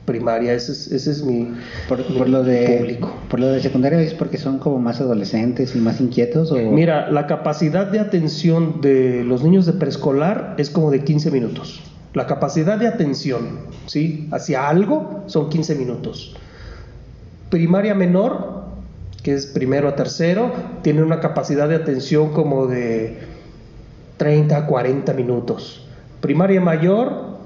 Primaria, 0.05 0.53
ese 0.53 0.73
es, 0.73 0.93
ese 0.93 1.11
es 1.13 1.23
mi, 1.25 1.49
Por, 1.89 1.99
mi 2.11 2.19
por 2.19 2.29
lo 2.29 2.43
de 2.43 2.77
público. 2.79 3.15
por 3.31 3.41
lo 3.41 3.47
de 3.47 3.61
secundaria 3.63 3.99
es 4.03 4.13
porque 4.13 4.37
son 4.37 4.59
como 4.59 4.79
más 4.79 5.01
adolescentes 5.01 5.75
y 5.75 5.79
más 5.79 5.99
inquietos 5.99 6.53
o 6.53 6.57
Mira, 6.57 7.11
la 7.11 7.27
capacidad 7.27 7.87
de 7.87 8.01
atención 8.01 8.83
de 8.83 9.25
los 9.25 9.43
niños 9.43 9.65
de 9.65 9.73
preescolar 9.73 10.57
es 10.59 10.69
como 10.69 10.91
de 10.91 11.05
15 11.05 11.31
minutos. 11.31 11.81
La 12.13 12.27
capacidad 12.27 12.79
de 12.79 12.87
atención, 12.87 13.61
¿sí? 13.87 14.29
Hacia 14.31 14.69
algo 14.69 15.23
son 15.27 15.49
15 15.49 15.75
minutos. 15.75 16.37
Primaria 17.49 17.95
menor, 17.95 18.64
que 19.25 19.33
es 19.33 19.47
primero 19.47 19.89
a 19.89 19.97
tercero, 19.97 20.53
tiene 20.83 21.03
una 21.03 21.19
capacidad 21.19 21.67
de 21.67 21.77
atención 21.77 22.35
como 22.35 22.67
de 22.67 23.21
30 24.19 24.55
a 24.55 24.67
40 24.67 25.15
minutos. 25.15 25.89
Primaria 26.21 26.61
mayor 26.61 27.39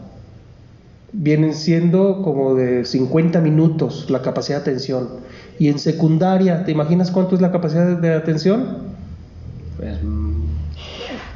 vienen 1.12 1.54
siendo 1.54 2.20
como 2.22 2.56
de 2.56 2.84
50 2.84 3.40
minutos 3.40 4.10
la 4.10 4.22
capacidad 4.22 4.58
de 4.58 4.62
atención. 4.62 5.08
Y 5.60 5.68
en 5.68 5.78
secundaria, 5.78 6.64
¿te 6.64 6.72
imaginas 6.72 7.12
cuánto 7.12 7.36
es 7.36 7.40
la 7.40 7.52
capacidad 7.52 7.96
de 7.96 8.12
atención? 8.12 8.78
Pues, 9.76 10.02
mm, 10.02 10.42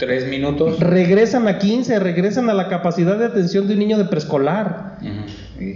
tres 0.00 0.28
minutos. 0.28 0.80
Regresan 0.80 1.46
a 1.46 1.60
15, 1.60 2.00
regresan 2.00 2.50
a 2.50 2.54
la 2.54 2.68
capacidad 2.68 3.16
de 3.16 3.26
atención 3.26 3.68
de 3.68 3.74
un 3.74 3.78
niño 3.78 3.96
de 3.96 4.06
preescolar. 4.06 4.98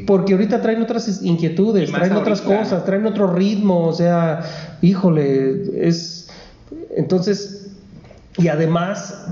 Porque 0.07 0.33
ahorita 0.35 0.61
traen 0.63 0.83
otras 0.83 1.23
inquietudes, 1.23 1.91
traen 1.91 2.13
otras 2.13 2.41
ahorita. 2.43 2.63
cosas, 2.63 2.85
traen 2.85 3.07
otro 3.07 3.33
ritmo, 3.33 3.87
o 3.87 3.93
sea, 3.93 4.41
híjole, 4.83 5.87
es... 5.89 6.29
Entonces, 6.97 7.69
y 8.39 8.49
además, 8.49 9.27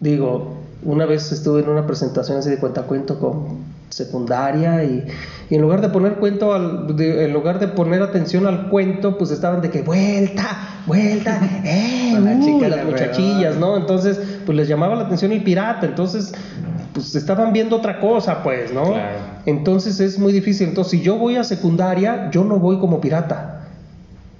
digo, 0.00 0.54
una 0.82 1.06
vez 1.06 1.30
estuve 1.32 1.60
en 1.62 1.68
una 1.68 1.86
presentación 1.86 2.38
así 2.38 2.50
de 2.50 2.58
cuentacuento 2.58 3.18
con 3.18 3.76
secundaria 3.88 4.84
y, 4.84 5.04
y 5.48 5.54
en 5.54 5.62
lugar 5.62 5.80
de 5.80 5.88
poner 5.88 6.14
cuento 6.14 6.52
al, 6.52 6.96
de- 6.96 7.24
en 7.24 7.32
lugar 7.32 7.58
de 7.60 7.68
poner 7.68 8.02
atención 8.02 8.46
al 8.46 8.68
cuento 8.68 9.16
pues 9.16 9.30
estaban 9.30 9.60
de 9.62 9.70
que 9.70 9.82
vuelta 9.82 10.82
vuelta 10.86 11.40
eh, 11.64 12.10
Con 12.12 12.24
las 12.24 12.44
uh, 12.44 12.60
las 12.68 12.84
muchachillas 12.84 13.56
no 13.56 13.76
entonces 13.76 14.18
pues 14.44 14.56
les 14.56 14.66
llamaba 14.68 14.96
la 14.96 15.04
atención 15.04 15.30
el 15.32 15.42
pirata 15.44 15.86
entonces 15.86 16.32
pues 16.96 17.14
estaban 17.14 17.52
viendo 17.52 17.76
otra 17.76 18.00
cosa 18.00 18.42
pues 18.42 18.72
no 18.72 18.84
Claro. 18.94 19.18
entonces 19.44 20.00
es 20.00 20.18
muy 20.18 20.32
difícil. 20.32 20.68
Entonces 20.68 20.92
si 20.92 21.00
yo 21.02 21.16
voy 21.16 21.36
a 21.36 21.44
secundaria 21.44 22.30
yo 22.30 22.42
no 22.42 22.58
voy 22.58 22.78
como 22.78 23.00
pirata. 23.00 23.52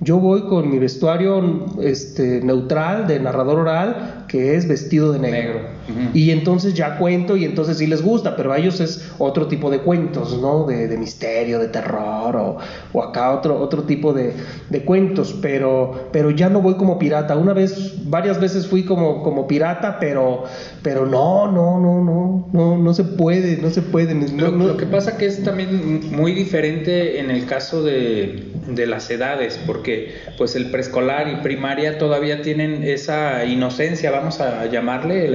Yo 0.00 0.18
voy 0.18 0.42
con 0.42 0.70
mi 0.70 0.78
vestuario 0.78 1.66
este, 1.80 2.42
neutral 2.42 3.06
de 3.06 3.18
narrador 3.18 3.60
oral, 3.60 4.24
que 4.28 4.56
es 4.56 4.66
vestido 4.66 5.12
de 5.12 5.18
negro. 5.18 5.60
Negro. 5.60 6.10
Y 6.14 6.30
entonces 6.32 6.74
ya 6.74 6.98
cuento 6.98 7.36
y 7.36 7.44
entonces 7.44 7.78
sí 7.78 7.86
les 7.86 8.02
gusta, 8.02 8.34
pero 8.36 8.52
a 8.52 8.58
ellos 8.58 8.80
es 8.80 9.08
otro 9.18 9.46
tipo 9.46 9.70
de 9.70 9.78
cuentos, 9.80 10.36
¿no? 10.40 10.64
De, 10.66 10.88
de 10.88 10.96
misterio, 10.98 11.58
de 11.60 11.68
terror 11.68 12.34
o, 12.36 12.58
o 12.92 13.02
acá 13.02 13.30
otro, 13.32 13.58
otro 13.60 13.84
tipo 13.84 14.12
de, 14.12 14.32
de 14.68 14.84
cuentos, 14.84 15.34
pero, 15.40 16.08
pero 16.12 16.30
ya 16.30 16.48
no 16.48 16.60
voy 16.60 16.74
como 16.74 16.98
pirata. 16.98 17.36
Una 17.36 17.52
vez, 17.52 17.94
varias 18.04 18.40
veces 18.40 18.66
fui 18.66 18.84
como, 18.84 19.22
como 19.22 19.46
pirata, 19.46 19.98
pero, 20.00 20.44
pero 20.82 21.06
no, 21.06 21.50
no, 21.52 21.78
no, 21.78 22.02
no, 22.02 22.48
no, 22.52 22.78
no 22.78 22.94
se 22.94 23.04
puede, 23.04 23.58
no 23.58 23.70
se 23.70 23.82
puede. 23.82 24.12
No, 24.14 24.26
Lo, 24.46 24.50
no- 24.50 24.66
lo 24.68 24.76
que 24.76 24.86
pasa 24.86 25.16
que 25.16 25.26
es 25.26 25.44
también 25.44 26.00
muy 26.10 26.32
diferente 26.32 27.20
en 27.20 27.30
el 27.30 27.46
caso 27.46 27.82
de, 27.84 28.50
de 28.66 28.86
las 28.86 29.08
edades, 29.10 29.58
porque 29.66 30.14
pues 30.36 30.56
el 30.56 30.70
preescolar 30.70 31.28
y 31.28 31.36
primaria 31.42 31.98
todavía 31.98 32.42
tienen 32.42 32.82
esa 32.82 33.44
inocencia, 33.44 34.10
vamos 34.16 34.40
a 34.40 34.66
llamarle 34.66 35.29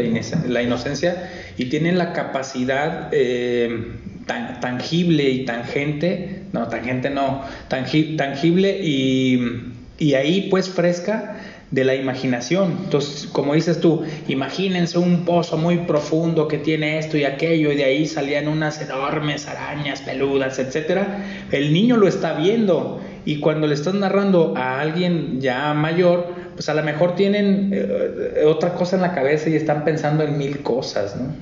la, 0.48 0.62
inocencia, 0.62 1.30
y 1.58 1.66
tienen 1.66 1.98
la 1.98 2.14
capacidad 2.14 3.10
eh, 3.12 3.94
tan- 4.26 4.60
tangible 4.60 5.30
y 5.30 5.46
tangente, 5.46 6.44
no, 6.54 6.68
tangente 6.68 7.10
no, 7.10 7.44
tangi- 7.70 8.18
tangible 8.18 8.80
y, 8.82 9.74
y 9.98 10.14
ahí 10.16 10.48
pues 10.50 10.70
fresca 10.70 11.38
de 11.72 11.86
la 11.86 11.96
imaginación. 11.96 12.78
Entonces, 12.84 13.28
como 13.32 13.54
dices 13.54 13.80
tú, 13.80 14.04
imagínense 14.28 14.98
un 15.00 15.24
pozo 15.24 15.58
muy 15.58 15.78
profundo 15.78 16.48
que 16.50 16.58
tiene 16.58 17.00
esto 17.00 17.18
y 17.18 17.24
aquello 17.24 17.72
y 17.72 17.78
de 17.78 17.86
ahí 17.86 18.06
salían 18.06 18.50
unas 18.50 18.82
enormes 18.82 19.48
arañas 19.48 20.02
peludas, 20.02 20.60
etcétera. 20.60 21.24
El 21.52 21.72
niño 21.72 21.96
lo 21.96 22.10
está 22.10 22.34
viendo 22.34 23.02
y 23.24 23.40
cuando 23.40 23.68
le 23.68 23.76
estás 23.76 23.94
narrando 23.94 24.54
a 24.58 24.82
alguien 24.82 25.40
ya 25.40 25.74
mayor, 25.74 26.41
pues 26.62 26.70
a 26.70 26.76
lo 26.76 26.84
mejor 26.84 27.16
tienen 27.16 27.72
eh, 27.74 28.44
otra 28.46 28.76
cosa 28.76 28.96
en 28.96 29.02
la 29.02 29.16
cabeza 29.16 29.50
y 29.50 29.56
están 29.56 29.84
pensando 29.84 30.24
en 30.24 30.38
mil 30.38 30.60
cosas, 30.60 31.16
¿no? 31.16 31.34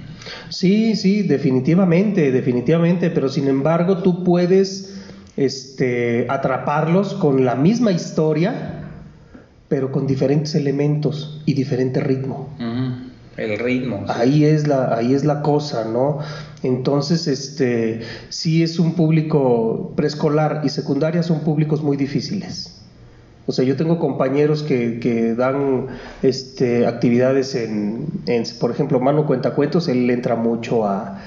Sí, 0.48 0.96
sí, 0.96 1.24
definitivamente, 1.24 2.32
definitivamente, 2.32 3.10
pero 3.10 3.28
sin 3.28 3.50
embargo 3.50 3.98
tú 3.98 4.24
puedes 4.24 4.98
este, 5.36 6.26
atraparlos 6.30 7.16
con 7.16 7.44
la 7.44 7.56
misma 7.56 7.92
historia, 7.92 8.86
pero 9.68 9.92
con 9.92 10.08
diferentes 10.08 10.56
elementos 10.56 11.42
y 11.46 11.54
diferente 11.54 12.00
ritmo. 12.00 12.56
El 13.36 13.60
ritmo. 13.60 14.06
sí. 14.08 14.14
Ahí 14.16 14.46
es 14.46 14.70
la, 14.70 14.96
ahí 14.96 15.14
es 15.14 15.26
la 15.26 15.42
cosa, 15.42 15.84
¿no? 15.84 16.20
Entonces, 16.64 17.28
este, 17.28 18.00
sí 18.30 18.64
es 18.64 18.80
un 18.80 18.94
público 18.94 19.92
preescolar 19.98 20.62
y 20.64 20.70
secundaria 20.70 21.24
son 21.24 21.42
públicos 21.42 21.84
muy 21.84 21.98
difíciles. 21.98 22.79
O 23.48 23.52
sea, 23.52 23.66
yo 23.66 23.76
tengo 23.76 23.98
compañeros 23.98 24.62
que, 24.62 25.00
que 25.00 25.34
dan 25.34 25.88
este, 26.22 26.86
actividades 26.86 27.56
en, 27.56 28.06
en, 28.28 28.44
por 28.60 28.70
ejemplo, 28.70 29.00
Mano 29.00 29.26
Cuentacuentos, 29.26 29.88
él 29.88 30.10
entra 30.10 30.36
mucho 30.36 30.86
a, 30.86 31.20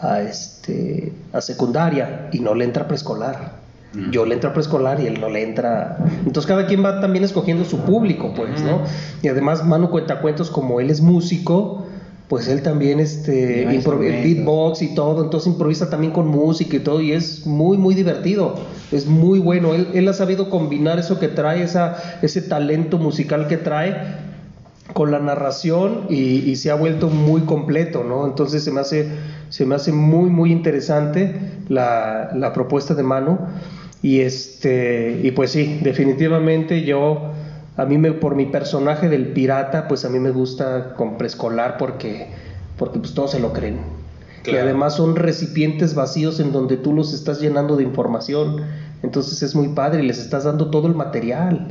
a, 0.00 0.22
este, 0.22 1.12
a 1.32 1.40
secundaria 1.40 2.30
y 2.32 2.40
no 2.40 2.54
le 2.54 2.64
entra 2.64 2.86
preescolar. 2.88 3.68
Yo 4.10 4.26
le 4.26 4.34
entro 4.34 4.50
a 4.50 4.52
preescolar 4.52 5.00
y 5.00 5.06
él 5.06 5.18
no 5.18 5.30
le 5.30 5.42
entra. 5.42 5.96
Entonces 6.26 6.46
cada 6.46 6.66
quien 6.66 6.84
va 6.84 7.00
también 7.00 7.24
escogiendo 7.24 7.64
su 7.64 7.78
público, 7.80 8.34
pues, 8.36 8.60
¿no? 8.60 8.82
Y 9.22 9.28
además 9.28 9.64
Manu 9.64 9.88
Cuentacuentos, 9.88 10.50
como 10.50 10.78
él 10.78 10.90
es 10.90 11.00
músico, 11.00 11.86
pues 12.28 12.46
él 12.48 12.62
también 12.62 13.00
este 13.00 13.64
beatbox 13.64 14.82
y 14.82 14.94
todo, 14.94 15.24
entonces 15.24 15.50
improvisa 15.52 15.88
también 15.88 16.12
con 16.12 16.28
música 16.28 16.76
y 16.76 16.80
todo, 16.80 17.00
y 17.00 17.12
es 17.12 17.46
muy, 17.46 17.78
muy 17.78 17.94
divertido, 17.94 18.54
es 18.92 19.06
muy 19.06 19.38
bueno. 19.38 19.74
Él, 19.74 19.88
él 19.94 20.06
ha 20.08 20.12
sabido 20.12 20.50
combinar 20.50 20.98
eso 20.98 21.18
que 21.18 21.28
trae, 21.28 21.62
esa, 21.62 21.96
ese 22.20 22.42
talento 22.42 22.98
musical 22.98 23.48
que 23.48 23.56
trae 23.56 24.28
con 24.92 25.10
la 25.10 25.18
narración 25.18 26.06
y, 26.08 26.50
y 26.50 26.56
se 26.56 26.70
ha 26.70 26.74
vuelto 26.74 27.08
muy 27.08 27.42
completo, 27.42 28.04
¿no? 28.04 28.26
Entonces 28.26 28.62
se 28.62 28.72
me 28.72 28.80
hace, 28.80 29.08
se 29.48 29.64
me 29.64 29.74
hace 29.74 29.92
muy, 29.92 30.28
muy 30.28 30.52
interesante 30.52 31.34
la, 31.68 32.30
la 32.34 32.52
propuesta 32.52 32.94
de 32.94 33.02
Manu. 33.02 33.38
Y 34.00 34.20
este, 34.20 35.20
y 35.24 35.32
pues 35.32 35.50
sí, 35.50 35.80
definitivamente 35.82 36.84
yo, 36.84 37.32
a 37.78 37.84
mí 37.84 37.96
me, 37.96 38.10
por 38.12 38.34
mi 38.34 38.44
personaje 38.44 39.08
del 39.08 39.28
pirata, 39.28 39.86
pues 39.86 40.04
a 40.04 40.08
mí 40.08 40.18
me 40.18 40.32
gusta 40.32 40.94
con 40.94 41.16
preescolar 41.16 41.76
porque, 41.78 42.26
porque 42.76 42.98
pues 42.98 43.14
todos 43.14 43.30
se 43.30 43.38
lo 43.38 43.52
creen. 43.52 43.78
Y 44.44 44.56
además 44.56 44.96
son 44.96 45.14
recipientes 45.14 45.94
vacíos 45.94 46.40
en 46.40 46.52
donde 46.52 46.76
tú 46.76 46.92
los 46.92 47.12
estás 47.12 47.40
llenando 47.40 47.76
de 47.76 47.84
información. 47.84 48.62
Entonces 49.02 49.42
es 49.44 49.54
muy 49.54 49.68
padre 49.68 50.02
y 50.02 50.06
les 50.06 50.18
estás 50.18 50.44
dando 50.44 50.70
todo 50.70 50.88
el 50.88 50.94
material. 50.94 51.68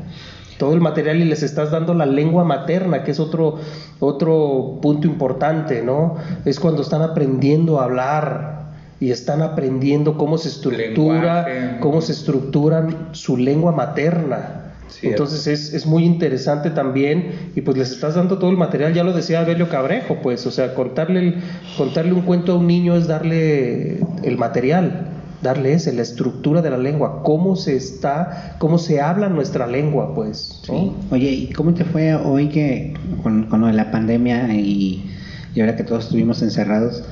Todo 0.57 0.73
el 0.73 0.79
material 0.79 1.17
y 1.17 1.25
les 1.25 1.43
estás 1.43 1.71
dando 1.71 1.93
la 1.93 2.05
lengua 2.05 2.45
materna, 2.45 3.03
que 3.03 3.11
es 3.11 3.19
otro, 3.19 3.57
otro 3.99 4.79
punto 4.81 5.07
importante, 5.07 5.81
¿no? 5.81 6.15
Es 6.45 6.59
cuando 6.59 6.83
están 6.83 7.01
aprendiendo 7.01 7.81
a 7.81 7.83
hablar 7.83 8.67
y 9.01 9.11
están 9.11 9.41
aprendiendo 9.41 10.17
cómo 10.17 10.37
se 10.37 10.47
estructura, 10.47 11.47
Lenguaje. 11.47 11.79
cómo 11.81 12.01
se 12.01 12.13
estructuran 12.13 13.09
su 13.11 13.35
lengua 13.35 13.73
materna. 13.73 14.66
Cierto. 14.89 15.23
Entonces 15.23 15.47
es, 15.47 15.73
es 15.73 15.85
muy 15.85 16.03
interesante 16.05 16.69
también 16.69 17.51
y 17.55 17.61
pues 17.61 17.77
les 17.77 17.91
estás 17.91 18.15
dando 18.15 18.37
todo 18.37 18.49
el 18.49 18.57
material, 18.57 18.93
ya 18.93 19.03
lo 19.03 19.13
decía 19.13 19.41
Abelio 19.41 19.69
Cabrejo, 19.69 20.19
pues, 20.23 20.45
o 20.47 20.51
sea, 20.51 20.73
contarle, 20.73 21.19
el- 21.19 21.35
contarle 21.77 22.13
un 22.13 22.21
cuento 22.21 22.53
a 22.53 22.55
un 22.55 22.67
niño 22.67 22.95
es 22.95 23.07
darle 23.07 23.99
el 24.23 24.37
material, 24.37 25.09
darle 25.41 25.73
ese, 25.73 25.93
la 25.93 26.01
estructura 26.01 26.61
de 26.61 26.69
la 26.71 26.77
lengua, 26.77 27.21
cómo 27.23 27.55
se 27.55 27.75
está, 27.75 28.55
cómo 28.59 28.77
se 28.79 29.01
habla 29.01 29.29
nuestra 29.29 29.67
lengua, 29.67 30.15
pues. 30.15 30.61
¿no? 30.69 30.73
Sí. 30.79 30.91
Oye, 31.11 31.29
¿y 31.31 31.49
cómo 31.51 31.73
te 31.73 31.83
fue 31.83 32.15
hoy 32.15 32.47
que 32.49 32.93
con, 33.23 33.43
con 33.43 33.61
lo 33.61 33.67
de 33.67 33.73
la 33.73 33.91
pandemia 33.91 34.53
y, 34.55 35.11
y 35.53 35.59
ahora 35.61 35.75
que 35.75 35.83
todos 35.83 36.05
estuvimos 36.05 36.41
encerrados 36.41 37.03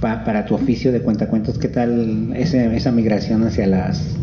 pa- 0.00 0.24
para 0.24 0.44
tu 0.46 0.54
oficio 0.54 0.90
de 0.92 1.02
cuentacuentos, 1.02 1.58
qué 1.58 1.68
tal 1.68 2.32
ese, 2.34 2.74
esa 2.74 2.90
migración 2.90 3.44
hacia 3.44 3.66
las 3.66 4.16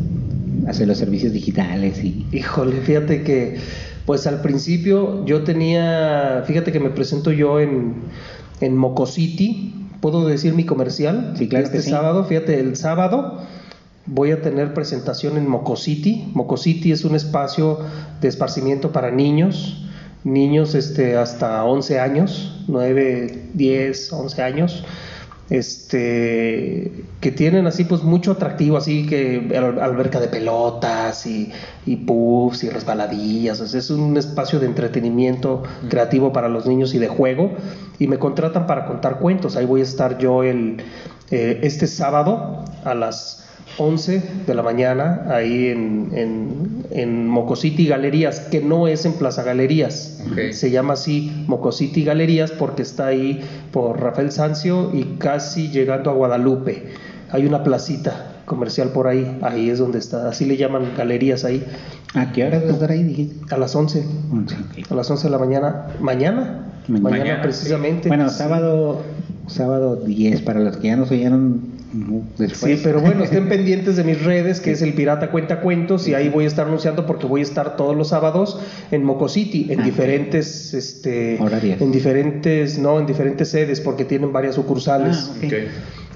hacia 0.68 0.86
los 0.86 0.98
servicios 0.98 1.34
digitales 1.34 2.04
y 2.04 2.26
Híjole, 2.32 2.82
fíjate 2.82 3.24
que, 3.24 3.58
pues 4.06 4.28
al 4.28 4.42
principio 4.42 5.26
yo 5.26 5.44
tenía, 5.44 6.44
fíjate 6.46 6.72
que 6.72 6.80
me 6.80 6.90
presento 6.90 7.32
yo 7.32 7.60
en, 7.60 7.96
en 8.62 8.78
Mocosity, 8.78 9.74
¿puedo 10.02 10.28
decir 10.28 10.54
mi 10.54 10.66
comercial? 10.66 11.34
Sí, 11.38 11.48
claro 11.48 11.66
Este 11.66 11.78
que 11.78 11.84
sí. 11.84 11.90
sábado, 11.90 12.26
fíjate, 12.26 12.60
el 12.60 12.76
sábado 12.76 13.42
voy 14.06 14.32
a 14.32 14.42
tener 14.42 14.74
presentación 14.74 15.38
en 15.38 15.48
Mocosity. 15.48 16.32
Mocosity 16.34 16.92
es 16.92 17.06
un 17.06 17.16
espacio 17.16 17.80
de 18.22 18.28
esparcimiento 18.28 18.92
para 18.92 19.12
niños, 19.12 19.86
niños 20.24 20.76
este, 20.76 21.16
hasta 21.16 21.64
11 21.64 22.00
años, 22.00 22.64
9, 22.68 23.50
10, 23.54 24.14
11 24.14 24.42
años 24.42 24.84
este 25.50 26.92
que 27.20 27.32
tienen 27.32 27.68
así 27.68 27.84
pues 27.84 28.04
mucho 28.04 28.32
atractivo 28.32 28.78
así 28.78 29.06
que 29.06 29.50
al- 29.58 29.80
alberca 29.82 30.20
de 30.20 30.28
pelotas 30.28 31.26
y, 31.26 31.52
y 31.86 31.98
puffs 31.98 32.64
y 32.64 32.70
resbaladillas. 32.70 33.60
O 33.62 33.68
sea, 33.68 33.80
es 33.80 33.90
un 33.90 34.16
espacio 34.18 34.60
de 34.60 34.68
entretenimiento 34.68 35.64
creativo 35.90 36.32
para 36.32 36.48
los 36.50 36.66
niños 36.66 36.94
y 36.94 37.00
de 37.00 37.08
juego. 37.08 37.52
Y 38.00 38.08
me 38.08 38.18
contratan 38.18 38.68
para 38.68 38.86
contar 38.86 39.20
cuentos. 39.20 39.56
Ahí 39.58 39.66
voy 39.66 39.82
a 39.82 39.84
estar 39.84 40.18
yo 40.18 40.44
el 40.44 40.78
eh, 41.32 41.60
este 41.64 41.88
sábado 41.88 42.64
a 42.86 42.94
las 42.96 43.46
11 43.78 44.24
de 44.48 44.54
la 44.56 44.64
mañana 44.64 45.26
ahí 45.30 45.68
en, 45.68 46.10
en, 46.14 46.86
en 46.92 47.28
Mocosity 47.28 47.88
Galerías, 47.88 48.42
que 48.42 48.62
no 48.62 48.88
es 48.88 49.06
en 49.06 49.14
Plaza 49.14 49.44
Galerías. 49.44 50.22
Se 50.52 50.72
llama 50.72 50.94
así 50.94 51.46
Mocosity 51.48 52.04
Galerías 52.04 52.52
porque 52.52 52.82
está 52.82 53.08
ahí 53.08 53.42
por 53.72 54.02
Rafael 54.02 54.32
Sancio 54.32 54.92
y 54.94 55.18
casi 55.18 55.70
llegando 55.70 56.10
a 56.10 56.14
Guadalupe. 56.14 56.88
Hay 57.32 57.46
una 57.46 57.64
placita 57.64 58.42
comercial 58.46 58.90
por 58.90 59.08
ahí, 59.08 59.38
ahí 59.44 59.70
es 59.70 59.78
donde 59.78 60.00
está, 60.00 60.28
así 60.28 60.44
le 60.46 60.58
llaman 60.58 60.94
galerías 60.98 61.46
ahí, 61.46 61.64
¿a 62.16 62.32
qué 62.32 62.48
hora 62.48 62.58
vas 62.58 62.70
a 62.70 62.74
estar 62.74 62.90
ahí? 62.90 63.04
dijiste? 63.04 63.54
a 63.54 63.60
las 63.60 63.76
11, 63.76 64.04
Once, 64.34 64.56
ok. 64.56 64.92
a 64.92 64.96
las 64.96 65.12
11 65.12 65.28
de 65.28 65.30
la 65.30 65.38
mañana, 65.38 65.88
mañana, 66.00 66.66
Mañana. 66.90 67.20
Mañana, 67.20 67.42
precisamente. 67.44 68.08
Bueno, 68.08 68.30
sábado 68.32 69.04
sábado 69.50 69.96
10 69.96 70.42
para 70.42 70.60
los 70.60 70.78
que 70.78 70.88
ya 70.88 70.96
nos 70.96 71.12
oyeron. 71.12 71.69
Sí, 72.54 72.80
pero 72.84 73.02
bueno, 73.02 73.24
estén 73.24 73.50
pendientes 73.50 73.96
de 73.96 74.04
mis 74.04 74.24
redes, 74.24 74.60
que 74.60 74.72
es 74.72 74.82
el 74.82 74.94
Pirata 74.94 75.32
Cuenta 75.32 75.60
Cuentos, 75.62 76.08
y 76.08 76.14
ahí 76.14 76.30
voy 76.30 76.46
a 76.46 76.48
estar 76.48 76.68
anunciando 76.68 77.06
porque 77.06 77.26
voy 77.26 77.42
a 77.42 77.44
estar 77.44 77.76
todos 77.76 77.96
los 77.96 78.10
sábados 78.10 78.60
en 78.92 79.04
Mocosity, 79.04 79.72
en 79.72 79.82
Ah, 79.82 79.84
diferentes, 79.84 80.74
este, 80.74 81.38
en 81.38 81.92
diferentes, 81.92 82.78
no, 82.78 83.00
en 83.00 83.08
diferentes 83.08 83.50
sedes, 83.50 83.82
porque 83.82 84.06
tienen 84.06 84.32
varias 84.32 84.56
sucursales. 84.56 85.32
Ah. 85.42 85.48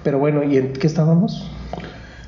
Pero 0.03 0.19
bueno, 0.19 0.43
¿y 0.43 0.57
en 0.57 0.73
qué 0.73 0.85
estábamos? 0.87 1.49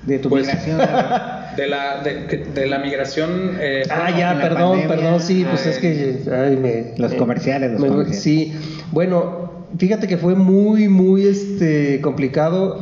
De 0.08 0.19
tu 0.19 0.29
Pues- 0.29 0.47
migración. 0.47 0.79
De 1.55 1.67
la, 1.67 2.03
de, 2.03 2.65
la 2.67 2.79
migración. 2.79 3.51
eh, 3.62 3.84
Ah, 3.89 4.10
ya, 4.12 4.38
perdón, 4.41 4.71
pandemia, 4.81 4.88
perdón, 4.89 5.21
sí, 5.21 5.45
pues 5.49 5.65
ah, 5.65 5.69
es 5.69 5.77
que 5.77 6.19
ay, 6.29 6.58
me, 6.58 6.93
Los 6.97 7.12
me- 7.13 7.17
comerciales, 7.17 7.71
los 7.71 7.79
me- 7.79 7.88
comerciales. 7.88 8.21
Sí, 8.21 8.53
bueno, 8.91 9.63
fíjate 9.77 10.05
que 10.05 10.17
fue 10.17 10.36
muy, 10.36 10.89
muy 10.89 11.25
este, 11.25 12.01
complicado 12.01 12.81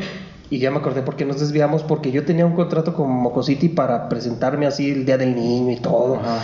y 0.54 0.60
ya 0.60 0.70
me 0.70 0.78
acordé 0.78 1.02
por 1.02 1.16
qué 1.16 1.26
nos 1.26 1.39
desviamos, 1.39 1.82
porque 1.82 2.12
yo 2.12 2.26
tenía 2.26 2.46
un 2.46 2.54
contrato 2.54 2.94
con 2.94 3.10
Mocosity 3.10 3.70
para 3.70 4.08
presentarme 4.08 4.68
así 4.68 4.92
el 4.92 5.04
Día 5.04 5.18
del 5.18 5.36
Niño 5.36 5.72
y 5.72 5.78
todo, 5.78 6.18
Ajá. 6.18 6.44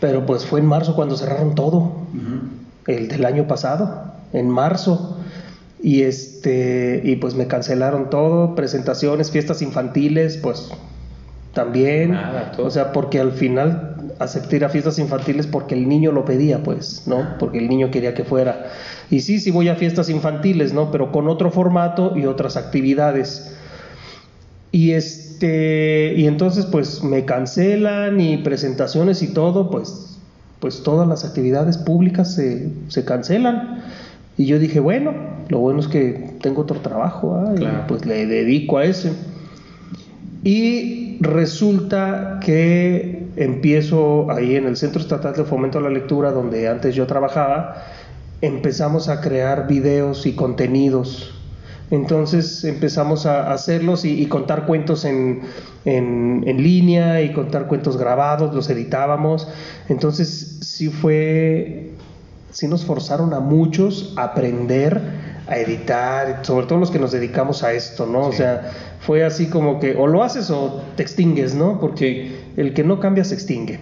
pero 0.00 0.24
pues 0.24 0.46
fue 0.46 0.60
en 0.60 0.66
marzo 0.66 0.94
cuando 0.94 1.16
cerraron 1.16 1.56
todo, 1.56 1.96
el 2.86 3.08
del 3.08 3.24
año 3.24 3.48
pasado, 3.48 4.12
en 4.32 4.48
marzo. 4.48 5.18
Y 5.82 6.02
este 6.02 7.02
y 7.02 7.16
pues 7.16 7.34
me 7.34 7.48
cancelaron 7.48 8.08
todo, 8.08 8.54
presentaciones, 8.54 9.32
fiestas 9.32 9.62
infantiles, 9.62 10.36
pues 10.36 10.70
también, 11.54 12.12
Nada, 12.12 12.52
o 12.58 12.70
sea, 12.70 12.92
porque 12.92 13.20
al 13.20 13.32
final 13.32 13.96
acepté 14.18 14.56
ir 14.56 14.64
a 14.64 14.68
fiestas 14.68 14.98
infantiles 14.98 15.46
porque 15.46 15.74
el 15.74 15.88
niño 15.88 16.12
lo 16.12 16.24
pedía, 16.24 16.62
pues, 16.62 17.04
¿no? 17.06 17.36
Porque 17.38 17.58
el 17.58 17.68
niño 17.68 17.90
quería 17.90 18.14
que 18.14 18.24
fuera. 18.24 18.66
Y 19.10 19.20
sí, 19.20 19.38
sí 19.38 19.50
voy 19.50 19.68
a 19.68 19.76
fiestas 19.76 20.08
infantiles, 20.08 20.72
¿no? 20.72 20.90
Pero 20.90 21.12
con 21.12 21.28
otro 21.28 21.50
formato 21.50 22.12
y 22.16 22.26
otras 22.26 22.56
actividades. 22.56 23.56
Y 24.72 24.92
este 24.92 26.14
y 26.16 26.26
entonces 26.26 26.66
pues 26.66 27.02
me 27.04 27.24
cancelan 27.24 28.20
y 28.20 28.38
presentaciones 28.38 29.22
y 29.22 29.32
todo, 29.32 29.70
pues 29.70 30.18
pues 30.58 30.82
todas 30.82 31.06
las 31.06 31.24
actividades 31.24 31.76
públicas 31.76 32.34
se, 32.34 32.70
se 32.88 33.04
cancelan. 33.04 33.82
Y 34.36 34.46
yo 34.46 34.58
dije, 34.58 34.80
bueno, 34.80 35.12
lo 35.48 35.58
bueno 35.58 35.80
es 35.80 35.88
que 35.88 36.30
tengo 36.40 36.62
otro 36.62 36.80
trabajo, 36.80 37.36
¿ah? 37.36 37.54
Y 37.60 37.86
pues 37.86 38.04
le 38.06 38.26
dedico 38.26 38.78
a 38.78 38.84
ese. 38.84 39.12
Y 40.42 41.03
resulta 41.20 42.38
que 42.40 43.26
empiezo 43.36 44.30
ahí 44.30 44.56
en 44.56 44.66
el 44.66 44.76
Centro 44.76 45.00
Estatal 45.00 45.34
de 45.34 45.44
Fomento 45.44 45.78
a 45.78 45.80
la 45.80 45.90
Lectura, 45.90 46.30
donde 46.30 46.68
antes 46.68 46.94
yo 46.94 47.06
trabajaba, 47.06 47.82
empezamos 48.40 49.08
a 49.08 49.20
crear 49.20 49.66
videos 49.66 50.26
y 50.26 50.34
contenidos. 50.34 51.34
Entonces 51.90 52.64
empezamos 52.64 53.26
a 53.26 53.52
hacerlos 53.52 54.04
y, 54.04 54.26
contar 54.26 54.66
cuentos 54.66 55.04
en, 55.04 55.42
en, 55.84 56.42
en 56.46 56.62
línea 56.62 57.22
y 57.22 57.32
contar 57.32 57.66
cuentos 57.66 57.96
grabados, 57.96 58.54
los 58.54 58.70
editábamos. 58.70 59.48
Entonces 59.88 60.58
sí 60.62 60.88
fue, 60.88 61.92
sí 62.50 62.68
nos 62.68 62.84
forzaron 62.84 63.34
a 63.34 63.40
muchos 63.40 64.14
a 64.16 64.24
aprender 64.24 65.33
a 65.46 65.58
editar, 65.58 66.40
sobre 66.42 66.66
todo 66.66 66.78
los 66.78 66.90
que 66.90 66.98
nos 66.98 67.12
dedicamos 67.12 67.62
a 67.62 67.72
esto, 67.72 68.06
¿no? 68.06 68.20
O 68.20 68.32
sea, 68.32 68.72
fue 69.00 69.24
así 69.24 69.46
como 69.46 69.78
que 69.78 69.94
o 69.94 70.06
lo 70.06 70.22
haces 70.22 70.50
o 70.50 70.82
te 70.96 71.02
extingues, 71.02 71.54
¿no? 71.54 71.80
Porque 71.80 72.40
el 72.56 72.72
que 72.74 72.84
no 72.84 73.00
cambia 73.00 73.24
se 73.24 73.34
extingue. 73.34 73.80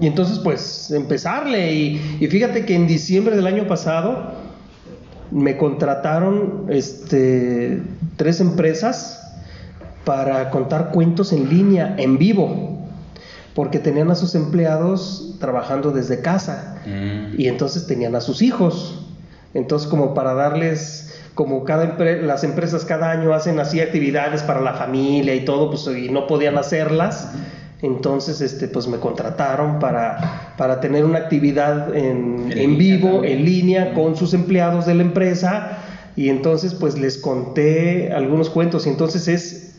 Y 0.00 0.06
entonces, 0.06 0.38
pues, 0.38 0.90
empezarle. 0.90 1.72
Y, 1.72 2.18
y 2.20 2.26
fíjate 2.26 2.64
que 2.66 2.74
en 2.74 2.86
diciembre 2.86 3.34
del 3.34 3.46
año 3.46 3.66
pasado 3.66 4.32
me 5.30 5.56
contrataron 5.56 6.66
este, 6.68 7.82
tres 8.16 8.40
empresas 8.40 9.22
para 10.04 10.50
contar 10.50 10.90
cuentos 10.92 11.32
en 11.32 11.48
línea, 11.48 11.94
en 11.98 12.18
vivo, 12.18 12.86
porque 13.54 13.78
tenían 13.78 14.10
a 14.10 14.14
sus 14.14 14.34
empleados 14.34 15.36
trabajando 15.40 15.90
desde 15.90 16.20
casa 16.20 16.78
Mm. 16.88 17.40
y 17.40 17.48
entonces 17.48 17.86
tenían 17.86 18.14
a 18.14 18.20
sus 18.20 18.42
hijos. 18.42 19.04
Entonces, 19.58 19.88
como 19.88 20.14
para 20.14 20.34
darles, 20.34 21.12
como 21.34 21.64
cada 21.64 21.84
empre- 21.96 22.22
las 22.22 22.44
empresas 22.44 22.84
cada 22.84 23.10
año 23.10 23.34
hacen 23.34 23.58
así 23.60 23.80
actividades 23.80 24.42
para 24.42 24.60
la 24.60 24.74
familia 24.74 25.34
y 25.34 25.44
todo, 25.44 25.70
pues 25.70 25.86
y 25.88 26.08
no 26.10 26.26
podían 26.26 26.56
hacerlas. 26.58 27.32
Entonces, 27.82 28.40
este, 28.40 28.66
pues 28.68 28.88
me 28.88 28.98
contrataron 28.98 29.78
para, 29.78 30.52
para 30.56 30.80
tener 30.80 31.04
una 31.04 31.18
actividad 31.18 31.94
en, 31.94 32.50
En 32.56 32.76
vivo, 32.76 33.12
también. 33.14 33.38
en 33.38 33.44
línea, 33.44 33.94
con 33.94 34.16
sus 34.16 34.34
empleados 34.34 34.86
de 34.86 34.94
la 34.94 35.02
empresa. 35.02 35.78
Y 36.16 36.28
entonces, 36.30 36.74
pues 36.74 36.98
les 36.98 37.18
conté 37.18 38.12
algunos 38.12 38.50
cuentos. 38.50 38.86
Y 38.86 38.90
entonces 38.90 39.28
es, 39.28 39.76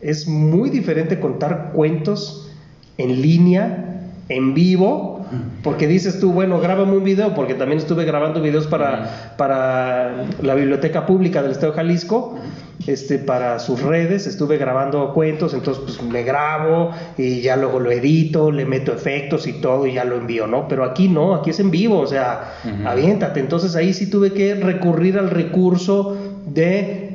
es 0.00 0.26
muy 0.26 0.70
diferente 0.70 1.20
contar 1.20 1.72
cuentos 1.74 2.50
en 2.96 3.20
línea, 3.20 4.00
en 4.30 4.54
vivo, 4.54 5.15
porque 5.62 5.86
dices 5.86 6.20
tú, 6.20 6.32
bueno, 6.32 6.60
grábame 6.60 6.96
un 6.96 7.04
video, 7.04 7.34
porque 7.34 7.54
también 7.54 7.78
estuve 7.78 8.04
grabando 8.04 8.40
videos 8.40 8.66
para, 8.66 9.34
para 9.36 10.26
la 10.42 10.54
Biblioteca 10.54 11.06
Pública 11.06 11.42
del 11.42 11.52
Estado 11.52 11.72
de 11.72 11.76
Jalisco, 11.76 12.38
este, 12.86 13.18
para 13.18 13.58
sus 13.58 13.82
redes, 13.82 14.26
estuve 14.26 14.58
grabando 14.58 15.12
cuentos, 15.12 15.54
entonces 15.54 15.82
pues 15.84 16.02
me 16.02 16.22
grabo 16.22 16.90
y 17.16 17.40
ya 17.40 17.56
luego 17.56 17.80
lo 17.80 17.90
edito, 17.90 18.52
le 18.52 18.64
meto 18.64 18.92
efectos 18.92 19.46
y 19.46 19.54
todo 19.54 19.86
y 19.86 19.94
ya 19.94 20.04
lo 20.04 20.16
envío, 20.16 20.46
¿no? 20.46 20.68
Pero 20.68 20.84
aquí 20.84 21.08
no, 21.08 21.34
aquí 21.34 21.50
es 21.50 21.58
en 21.58 21.70
vivo, 21.70 21.98
o 21.98 22.06
sea, 22.06 22.52
Ujú. 22.64 22.86
aviéntate. 22.86 23.40
Entonces 23.40 23.74
ahí 23.74 23.92
sí 23.92 24.08
tuve 24.08 24.32
que 24.32 24.54
recurrir 24.54 25.18
al 25.18 25.30
recurso 25.30 26.16
de 26.46 27.05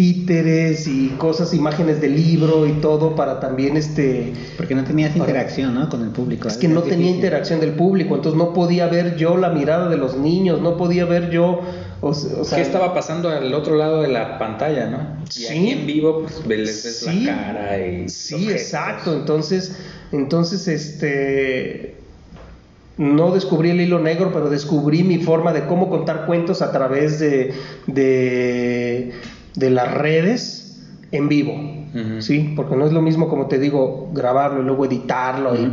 títeres 0.00 0.86
y 0.88 1.08
cosas, 1.18 1.52
imágenes 1.52 2.00
de 2.00 2.08
libro 2.08 2.66
y 2.66 2.72
todo 2.80 3.14
para 3.14 3.38
también 3.38 3.76
este 3.76 4.32
Porque 4.56 4.74
no 4.74 4.82
tenías 4.82 5.14
interacción, 5.14 5.74
¿no? 5.74 5.90
Con 5.90 6.00
el 6.02 6.08
público. 6.08 6.48
es 6.48 6.56
que 6.56 6.68
no 6.68 6.82
tenía 6.82 7.10
interacción 7.10 7.60
del 7.60 7.72
público, 7.72 8.14
entonces 8.14 8.38
no 8.38 8.54
podía 8.54 8.86
ver 8.86 9.16
yo 9.16 9.36
la 9.36 9.50
mirada 9.50 9.90
de 9.90 9.98
los 9.98 10.16
niños, 10.16 10.62
no 10.62 10.78
podía 10.78 11.04
ver 11.04 11.28
yo, 11.30 11.60
o, 12.00 12.14
se- 12.14 12.34
o 12.34 12.44
sea, 12.44 12.56
¿Qué 12.56 12.62
estaba 12.62 12.94
pasando 12.94 13.28
al 13.28 13.52
otro 13.52 13.76
lado 13.76 14.00
de 14.00 14.08
la 14.08 14.38
pantalla, 14.38 14.86
no? 14.88 15.22
Y 15.28 15.32
Sí. 15.32 15.46
aquí 15.48 15.68
en 15.68 15.86
vivo, 15.86 16.22
pues 16.24 16.46
les 16.46 16.82
ves 16.82 16.96
Sí. 17.04 17.20
la 17.26 17.36
cara 17.36 17.86
y. 17.86 18.08
Sí, 18.08 18.50
exacto. 18.50 19.12
Entonces, 19.12 19.76
entonces, 20.12 20.66
este, 20.66 21.96
no 22.96 23.32
descubrí 23.34 23.68
el 23.68 23.82
hilo 23.82 23.98
negro, 23.98 24.30
pero 24.32 24.48
descubrí 24.48 25.02
mi 25.02 25.18
forma 25.18 25.52
de 25.52 25.66
cómo 25.66 25.90
contar 25.90 26.24
cuentos 26.24 26.62
a 26.62 26.72
través 26.72 27.18
de, 27.20 27.52
de, 27.86 29.12
de 29.54 29.70
las 29.70 29.92
redes 29.92 30.80
en 31.12 31.28
vivo. 31.28 31.54
Sí, 32.20 32.52
porque 32.54 32.76
no 32.76 32.86
es 32.86 32.92
lo 32.92 33.02
mismo 33.02 33.28
como 33.28 33.46
te 33.46 33.58
digo, 33.58 34.10
grabarlo 34.12 34.62
y 34.62 34.64
luego 34.64 34.84
editarlo 34.84 35.56
y 35.56 35.68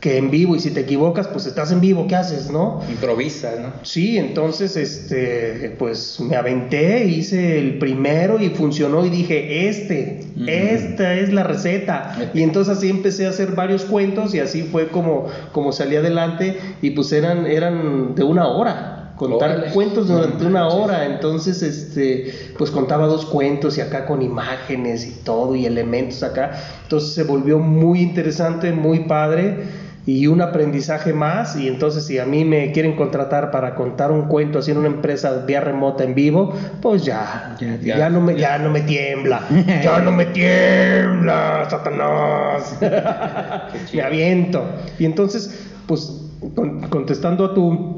que 0.00 0.18
en 0.18 0.30
vivo 0.30 0.54
y 0.54 0.60
si 0.60 0.70
te 0.70 0.80
equivocas, 0.80 1.26
pues 1.26 1.46
estás 1.46 1.72
en 1.72 1.80
vivo, 1.80 2.06
¿qué 2.06 2.16
haces, 2.16 2.50
no? 2.50 2.80
Improvisa, 2.88 3.54
¿no? 3.60 3.72
Sí, 3.82 4.18
entonces, 4.18 4.76
este, 4.76 5.74
pues 5.78 6.20
me 6.20 6.36
aventé, 6.36 7.06
hice 7.06 7.58
el 7.58 7.78
primero 7.78 8.40
y 8.40 8.50
funcionó 8.50 9.04
y 9.06 9.10
dije, 9.10 9.68
este, 9.68 10.20
esta 10.46 11.14
es 11.14 11.32
la 11.32 11.44
receta. 11.44 12.30
Y 12.34 12.42
entonces 12.42 12.76
así 12.76 12.90
empecé 12.90 13.26
a 13.26 13.30
hacer 13.30 13.52
varios 13.52 13.84
cuentos 13.84 14.34
y 14.34 14.40
así 14.40 14.62
fue 14.64 14.88
como, 14.88 15.26
como 15.52 15.72
salí 15.72 15.96
adelante 15.96 16.58
y 16.82 16.90
pues 16.90 17.10
eran, 17.12 17.46
eran 17.46 18.14
de 18.14 18.22
una 18.22 18.46
hora. 18.46 18.95
Contar 19.16 19.50
Órale. 19.56 19.72
cuentos 19.72 20.08
durante 20.08 20.44
una 20.44 20.68
hora, 20.68 21.06
entonces 21.06 21.62
este, 21.62 22.52
pues 22.58 22.70
contaba 22.70 23.06
dos 23.06 23.24
cuentos 23.24 23.78
y 23.78 23.80
acá 23.80 24.04
con 24.04 24.20
imágenes 24.20 25.06
y 25.06 25.12
todo 25.24 25.54
y 25.56 25.64
elementos 25.64 26.22
acá, 26.22 26.52
entonces 26.82 27.14
se 27.14 27.22
volvió 27.22 27.58
muy 27.58 28.00
interesante, 28.00 28.72
muy 28.72 29.00
padre 29.00 29.64
y 30.04 30.26
un 30.28 30.40
aprendizaje 30.42 31.12
más. 31.14 31.56
Y 31.56 31.66
entonces 31.66 32.04
si 32.06 32.18
a 32.18 32.26
mí 32.26 32.44
me 32.44 32.70
quieren 32.72 32.94
contratar 32.94 33.50
para 33.50 33.74
contar 33.74 34.12
un 34.12 34.26
cuento 34.28 34.58
así 34.58 34.70
en 34.70 34.76
una 34.78 34.88
empresa 34.88 35.44
vía 35.46 35.60
remota 35.62 36.04
en 36.04 36.14
vivo 36.14 36.52
pues 36.82 37.02
ya 37.04 37.56
Ya, 37.58 37.76
ya, 37.82 37.96
ya. 37.98 38.10
no 38.10 38.20
me 38.20 38.36
ya 38.36 38.58
no 38.58 38.70
me 38.70 38.82
tiembla. 38.82 39.40
Ya 39.82 39.98
no 40.00 40.12
me 40.12 40.26
tiembla 40.26 41.66
satanás. 41.70 42.76
Me 43.94 44.02
aviento. 44.02 44.62
Y 44.98 45.04
entonces 45.06 45.66
pues 45.86 46.20
con- 46.54 46.80
contestando 46.88 47.46
a 47.46 47.54
tu 47.54 47.95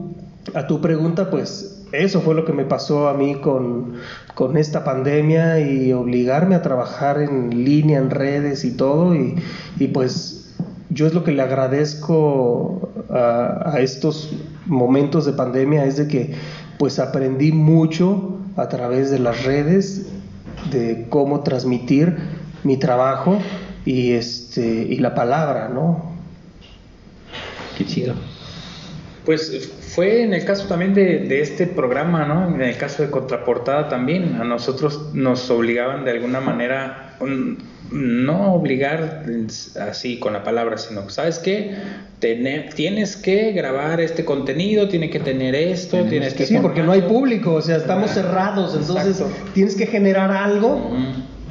a 0.54 0.66
tu 0.66 0.80
pregunta 0.80 1.30
pues 1.30 1.84
eso 1.92 2.20
fue 2.20 2.34
lo 2.34 2.44
que 2.44 2.52
me 2.52 2.64
pasó 2.64 3.08
a 3.08 3.14
mí 3.14 3.36
con, 3.36 3.94
con 4.34 4.56
esta 4.56 4.84
pandemia 4.84 5.60
y 5.60 5.92
obligarme 5.92 6.54
a 6.54 6.62
trabajar 6.62 7.20
en 7.20 7.64
línea, 7.64 7.98
en 7.98 8.10
redes 8.10 8.64
y 8.64 8.72
todo. 8.72 9.14
Y, 9.14 9.36
y 9.78 9.88
pues 9.88 10.38
yo 10.90 11.06
es 11.06 11.14
lo 11.14 11.24
que 11.24 11.32
le 11.32 11.42
agradezco 11.42 12.90
a, 13.10 13.76
estos 13.80 14.32
momentos 14.66 15.24
de 15.24 15.32
pandemia, 15.32 15.84
es 15.84 15.96
de 15.96 16.08
que 16.08 16.34
pues 16.78 16.98
aprendí 16.98 17.52
mucho 17.52 18.38
a 18.56 18.68
través 18.68 19.10
de 19.10 19.18
las 19.18 19.44
redes 19.44 20.06
de 20.70 21.06
cómo 21.08 21.40
transmitir 21.40 22.16
mi 22.64 22.76
trabajo 22.76 23.38
y, 23.84 24.12
este, 24.12 24.66
y 24.66 24.96
la 24.98 25.14
palabra, 25.14 25.68
¿no? 25.68 26.02
Qué 27.76 27.86
chido. 27.86 28.14
Pues 29.28 29.70
fue 29.94 30.22
en 30.22 30.32
el 30.32 30.42
caso 30.46 30.66
también 30.68 30.94
de, 30.94 31.18
de 31.18 31.42
este 31.42 31.66
programa, 31.66 32.24
¿no? 32.24 32.54
En 32.54 32.62
el 32.62 32.78
caso 32.78 33.02
de 33.02 33.10
Contraportada 33.10 33.90
también, 33.90 34.36
a 34.40 34.44
nosotros 34.44 35.10
nos 35.12 35.50
obligaban 35.50 36.06
de 36.06 36.12
alguna 36.12 36.40
manera, 36.40 37.14
no 37.90 38.54
obligar 38.54 39.26
así 39.86 40.18
con 40.18 40.32
la 40.32 40.42
palabra, 40.44 40.78
sino, 40.78 41.10
¿sabes 41.10 41.40
qué? 41.40 41.76
tener, 42.20 42.72
tienes 42.72 43.16
que 43.16 43.52
grabar 43.52 44.00
este 44.00 44.24
contenido, 44.24 44.88
tiene 44.88 45.10
que 45.10 45.20
tener 45.20 45.54
esto, 45.54 46.04
tienes 46.04 46.32
que... 46.32 46.46
Sí, 46.46 46.56
porque 46.62 46.82
no 46.82 46.92
hay 46.92 47.02
público, 47.02 47.52
o 47.52 47.60
sea, 47.60 47.76
estamos 47.76 48.12
cerrados, 48.12 48.74
entonces 48.74 49.20
Exacto. 49.20 49.50
tienes 49.52 49.76
que 49.76 49.86
generar 49.88 50.32
algo. 50.32 50.90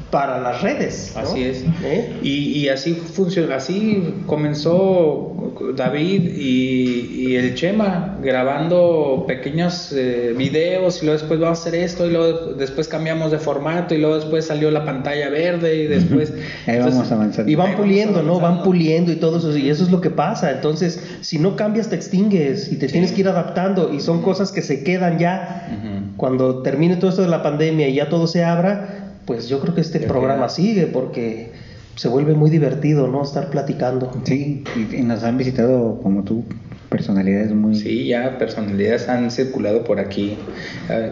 Para 0.10 0.40
las 0.40 0.62
redes. 0.62 1.12
¿no? 1.16 1.22
Así 1.22 1.44
es. 1.44 1.66
¿Eh? 1.84 2.18
Y, 2.22 2.60
y 2.60 2.70
así 2.70 2.94
funcionó, 2.94 3.54
así 3.54 4.16
comenzó 4.26 5.54
David 5.76 6.32
y, 6.36 7.28
y 7.28 7.36
el 7.36 7.56
Chema 7.56 8.18
grabando 8.22 9.26
pequeños 9.28 9.92
eh, 9.92 10.34
videos 10.38 11.02
y 11.02 11.06
luego 11.06 11.20
después 11.20 11.40
vamos 11.40 11.60
a 11.60 11.62
hacer 11.62 11.76
esto 11.76 12.08
y 12.08 12.12
luego 12.12 12.54
después 12.54 12.88
cambiamos 12.88 13.32
de 13.32 13.40
formato 13.40 13.96
y 13.96 13.98
luego 13.98 14.16
después 14.16 14.46
salió 14.46 14.72
la 14.72 14.86
pantalla 14.86 15.30
verde 15.30 15.76
y 15.76 15.88
después... 15.88 16.34
Ahí 16.66 16.80
vamos 16.80 17.12
avanzando. 17.12 17.52
Y 17.52 17.56
van 17.56 17.76
puliendo, 17.76 18.24
¿no? 18.24 18.40
Van 18.40 18.64
puliendo 18.64 19.12
y 19.12 19.18
todo 19.18 19.38
eso, 19.38 19.58
y 19.58 19.70
eso 19.70 19.84
es 19.84 19.92
lo 19.92 20.00
que 20.02 20.10
pasa. 20.10 20.52
Entonces, 20.52 21.02
si 21.22 21.40
no 21.40 21.56
cambias, 21.56 21.90
te 21.90 21.96
extingues 21.96 22.72
y 22.72 22.78
te 22.78 22.88
tienes 22.88 23.12
que 23.12 23.22
ir 23.22 23.28
adaptando, 23.28 23.94
y 23.94 24.00
son 24.00 24.22
cosas 24.22 24.52
que 24.52 24.62
se 24.62 24.84
quedan 24.84 25.20
ya. 25.20 26.14
Cuando 26.18 26.62
termine 26.62 26.96
todo 26.96 27.10
esto 27.10 27.22
de 27.22 27.28
la 27.28 27.44
pandemia 27.44 27.88
y 27.88 27.96
ya 27.96 28.10
todo 28.10 28.28
se 28.28 28.44
abra, 28.44 29.07
pues 29.28 29.48
yo 29.48 29.60
creo 29.60 29.76
que 29.76 29.82
este 29.82 30.00
programa 30.00 30.50
sigue 30.50 30.88
porque 30.88 31.52
se 31.96 32.08
vuelve 32.08 32.34
muy 32.34 32.50
divertido, 32.50 33.08
¿no? 33.08 33.22
Estar 33.22 33.50
platicando. 33.50 34.12
Sí, 34.24 34.64
y, 34.76 34.96
y 34.96 35.02
nos 35.04 35.24
han 35.24 35.38
visitado 35.38 36.00
como 36.02 36.24
tú 36.24 36.44
personalidades 36.90 37.52
muy... 37.52 37.76
Sí, 37.76 38.08
ya 38.08 38.38
personalidades 38.38 39.10
han 39.10 39.30
circulado 39.30 39.84
por 39.84 40.00
aquí. 40.00 40.38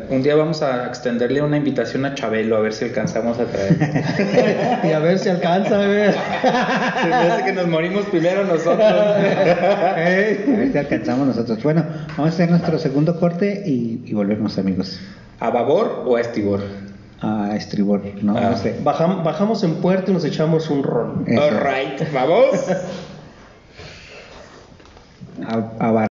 Un 0.09 0.24
día 0.24 0.36
vamos 0.36 0.61
a 0.61 0.88
extenderle 0.88 1.41
una 1.41 1.57
invitación 1.57 2.05
a 2.05 2.16
Chabelo 2.16 2.55
a 2.55 2.61
ver 2.61 2.74
si 2.74 2.86
alcanzamos 2.86 3.39
a 3.39 3.45
traer. 3.45 4.80
y 4.84 4.91
a 4.91 4.99
ver 4.99 5.20
si 5.20 5.30
alcanza, 5.30 5.84
a 5.84 5.88
ver. 5.88 6.13
Se 6.13 7.07
me 7.07 7.13
hace 7.13 7.45
que 7.45 7.53
nos 7.53 7.68
morimos 7.68 8.05
primero 8.05 8.45
nosotros. 8.45 8.80
A 8.80 9.95
ver 9.95 10.70
si 10.72 10.78
alcanzamos 10.78 11.28
nosotros. 11.28 11.61
Bueno, 11.63 11.84
vamos 12.18 12.32
a 12.32 12.34
hacer 12.34 12.49
nuestro 12.49 12.80
segundo 12.80 13.20
corte 13.20 13.63
y, 13.66 14.01
y 14.05 14.13
volvemos 14.13 14.57
amigos. 14.57 14.99
¿A 15.39 15.49
babor 15.49 16.03
o 16.05 16.16
a 16.16 16.22
estibor? 16.22 16.61
A 17.22 17.55
estribor, 17.55 18.01
¿no? 18.22 18.36
Ah. 18.38 18.49
No 18.51 18.57
sé. 18.57 18.80
Bajam- 18.84 19.24
bajamos 19.24 19.63
en 19.63 19.76
puerto 19.76 20.11
y 20.11 20.13
nos 20.13 20.26
echamos 20.26 20.70
un 20.70 20.84
rol. 20.84 21.24
Eso. 21.28 21.41
Alright, 21.41 22.11
vamos. 22.13 22.59
A, 25.47 25.91
bar-. 25.91 26.07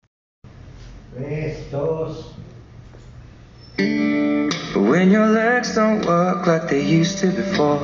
When 3.77 5.11
your 5.11 5.27
legs 5.27 5.75
don't 5.75 6.05
work 6.05 6.47
like 6.47 6.67
they 6.67 6.81
used 6.81 7.19
to 7.19 7.27
before. 7.27 7.79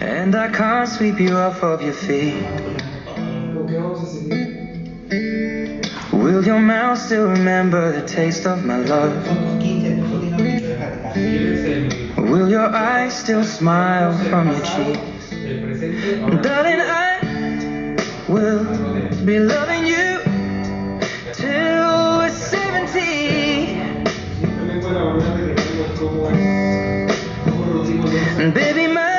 And 0.00 0.34
I 0.34 0.48
can't 0.50 0.88
sweep 0.88 1.18
you 1.20 1.36
off 1.36 1.62
of 1.62 1.82
your 1.82 1.92
feet. 1.92 2.44
Will 6.12 6.44
your 6.44 6.58
mouth 6.60 6.98
still 6.98 7.28
remember 7.28 7.92
the 8.00 8.06
taste 8.06 8.46
of 8.46 8.64
my 8.64 8.78
love? 8.78 9.12
Will 12.16 12.48
your 12.48 12.68
eyes 12.74 13.18
still 13.18 13.42
smile 13.44 14.12
from 14.28 14.48
your 14.48 14.60
cheeks? 14.60 15.30
Darling, 16.42 16.80
I 16.80 17.96
will 18.28 18.64
be 19.24 19.38
loving 19.38 19.86
you 19.86 20.20
till 21.32 22.18
we're 22.18 22.30
70. 22.30 23.08
And 28.40 28.54
baby, 28.54 28.86
my 28.86 29.17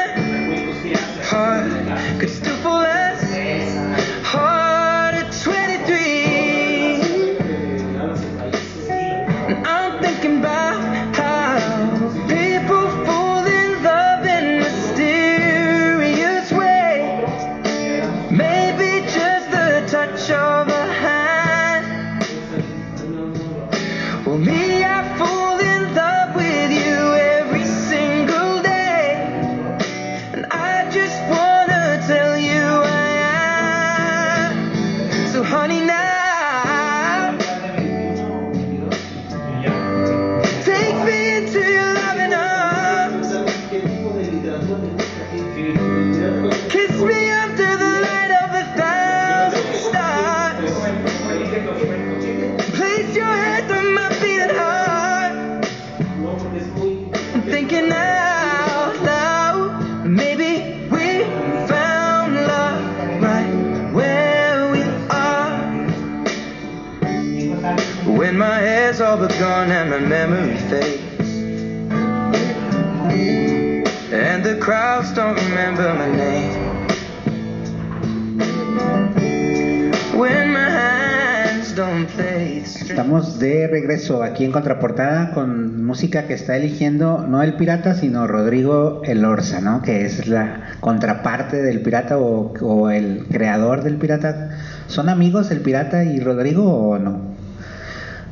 regreso 84.09 84.23
aquí 84.23 84.45
en 84.45 84.51
Contraportada 84.51 85.31
con 85.33 85.85
música 85.85 86.23
que 86.23 86.33
está 86.33 86.57
eligiendo 86.57 87.25
no 87.27 87.43
el 87.43 87.53
pirata, 87.53 87.93
sino 87.93 88.25
Rodrigo 88.27 89.01
El 89.05 89.23
Orza, 89.25 89.61
¿no? 89.61 89.81
Que 89.81 90.05
es 90.05 90.27
la 90.27 90.71
contraparte 90.79 91.61
del 91.61 91.81
pirata 91.81 92.17
o, 92.17 92.53
o 92.61 92.89
el 92.89 93.25
creador 93.31 93.83
del 93.83 93.97
pirata. 93.97 94.57
¿Son 94.87 95.09
amigos 95.09 95.51
el 95.51 95.61
pirata 95.61 96.03
y 96.03 96.19
Rodrigo 96.19 96.63
o 96.63 96.97
no? 96.97 97.37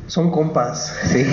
Son 0.06 0.30
compas. 0.30 0.96
Sí. 1.04 1.24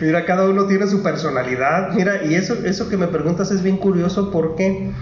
Mira, 0.00 0.24
cada 0.26 0.48
uno 0.48 0.66
tiene 0.66 0.86
su 0.86 1.02
personalidad. 1.02 1.92
Mira, 1.94 2.24
y 2.24 2.34
eso, 2.34 2.54
eso 2.64 2.88
que 2.88 2.96
me 2.96 3.08
preguntas 3.08 3.50
es 3.50 3.62
bien 3.62 3.78
curioso 3.78 4.30
porque 4.30 4.92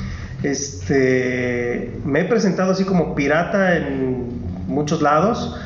este, 0.42 1.92
me 2.04 2.20
he 2.20 2.24
presentado 2.24 2.72
así 2.72 2.84
como 2.84 3.14
pirata 3.14 3.76
en 3.76 4.26
muchos 4.68 5.02
lados, 5.02 5.56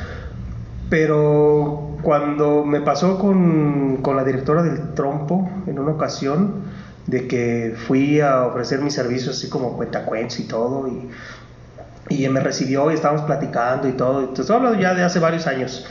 pero 0.91 1.95
cuando 2.01 2.65
me 2.65 2.81
pasó 2.81 3.17
con, 3.17 4.01
con 4.01 4.17
la 4.17 4.25
directora 4.25 4.61
del 4.61 4.93
Trompo 4.93 5.49
en 5.65 5.79
una 5.79 5.91
ocasión, 5.93 6.63
de 7.07 7.29
que 7.29 7.75
fui 7.87 8.19
a 8.19 8.43
ofrecer 8.43 8.81
mis 8.81 8.93
servicios 8.93 9.37
así 9.37 9.47
como 9.47 9.77
cuentacuentos 9.77 10.41
y 10.41 10.43
todo, 10.49 10.89
y, 10.89 11.09
y 12.09 12.27
me 12.27 12.41
recibió 12.41 12.91
y 12.91 12.95
estábamos 12.95 13.23
platicando 13.23 13.87
y 13.87 13.93
todo. 13.93 14.27
Te 14.29 14.41
estoy 14.41 14.53
hablando 14.53 14.81
ya 14.81 14.93
de 14.93 15.03
hace 15.03 15.19
varios 15.19 15.47
años. 15.47 15.87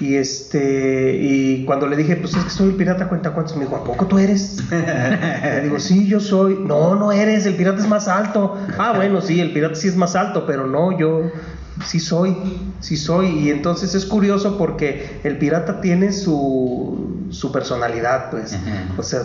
Y 0.00 0.16
este 0.16 1.14
y 1.20 1.66
cuando 1.66 1.86
le 1.86 1.94
dije, 1.94 2.16
pues 2.16 2.34
es 2.34 2.42
que 2.42 2.50
soy 2.50 2.70
el 2.70 2.76
pirata 2.76 3.10
cuenta 3.10 3.32
cuentos, 3.32 3.54
me 3.58 3.66
dijo, 3.66 3.76
¿a 3.76 3.84
poco 3.84 4.06
tú 4.06 4.18
eres? 4.18 4.64
le 4.70 5.60
digo, 5.60 5.78
sí, 5.78 6.08
yo 6.08 6.20
soy. 6.20 6.58
No, 6.58 6.94
no 6.94 7.12
eres, 7.12 7.44
el 7.44 7.54
pirata 7.54 7.82
es 7.82 7.86
más 7.86 8.08
alto. 8.08 8.56
Ah, 8.78 8.94
bueno, 8.96 9.20
sí, 9.20 9.42
el 9.42 9.52
pirata 9.52 9.74
sí 9.74 9.88
es 9.88 9.96
más 9.96 10.16
alto, 10.16 10.46
pero 10.46 10.66
no, 10.66 10.98
yo 10.98 11.30
sí 11.86 12.00
soy, 12.00 12.36
sí 12.80 12.96
soy. 12.96 13.28
Y 13.38 13.50
entonces 13.50 13.94
es 13.94 14.04
curioso 14.06 14.58
porque 14.58 15.20
el 15.24 15.38
pirata 15.38 15.80
tiene 15.80 16.12
su, 16.12 17.26
su 17.30 17.52
personalidad, 17.52 18.30
pues. 18.30 18.56
O 18.98 19.02
sea, 19.02 19.20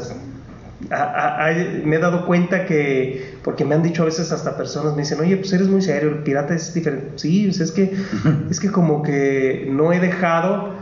a- 0.91 0.95
a- 0.95 1.48
a- 1.50 1.54
me 1.84 1.95
he 1.95 2.00
dado 2.00 2.26
cuenta 2.26 2.66
que, 2.66 3.38
porque 3.43 3.66
me 3.66 3.76
han 3.76 3.84
dicho 3.84 4.04
a 4.04 4.06
veces 4.06 4.32
hasta 4.32 4.56
personas, 4.58 4.93
me 4.95 5.02
dicen, 5.02 5.20
oye, 5.20 5.36
pues 5.38 5.52
eres 5.54 5.68
muy 5.68 5.82
serio, 5.82 6.10
el 6.10 6.20
pirata 6.24 6.54
es 6.54 6.74
diferente. 6.74 7.14
Sí, 7.18 7.45
pues 7.45 7.60
es 7.60 7.72
que, 7.72 7.95
es 8.50 8.60
que 8.60 8.72
como 8.72 9.02
que 9.04 9.68
no 9.72 9.91
he 9.91 10.00
dejado 10.00 10.76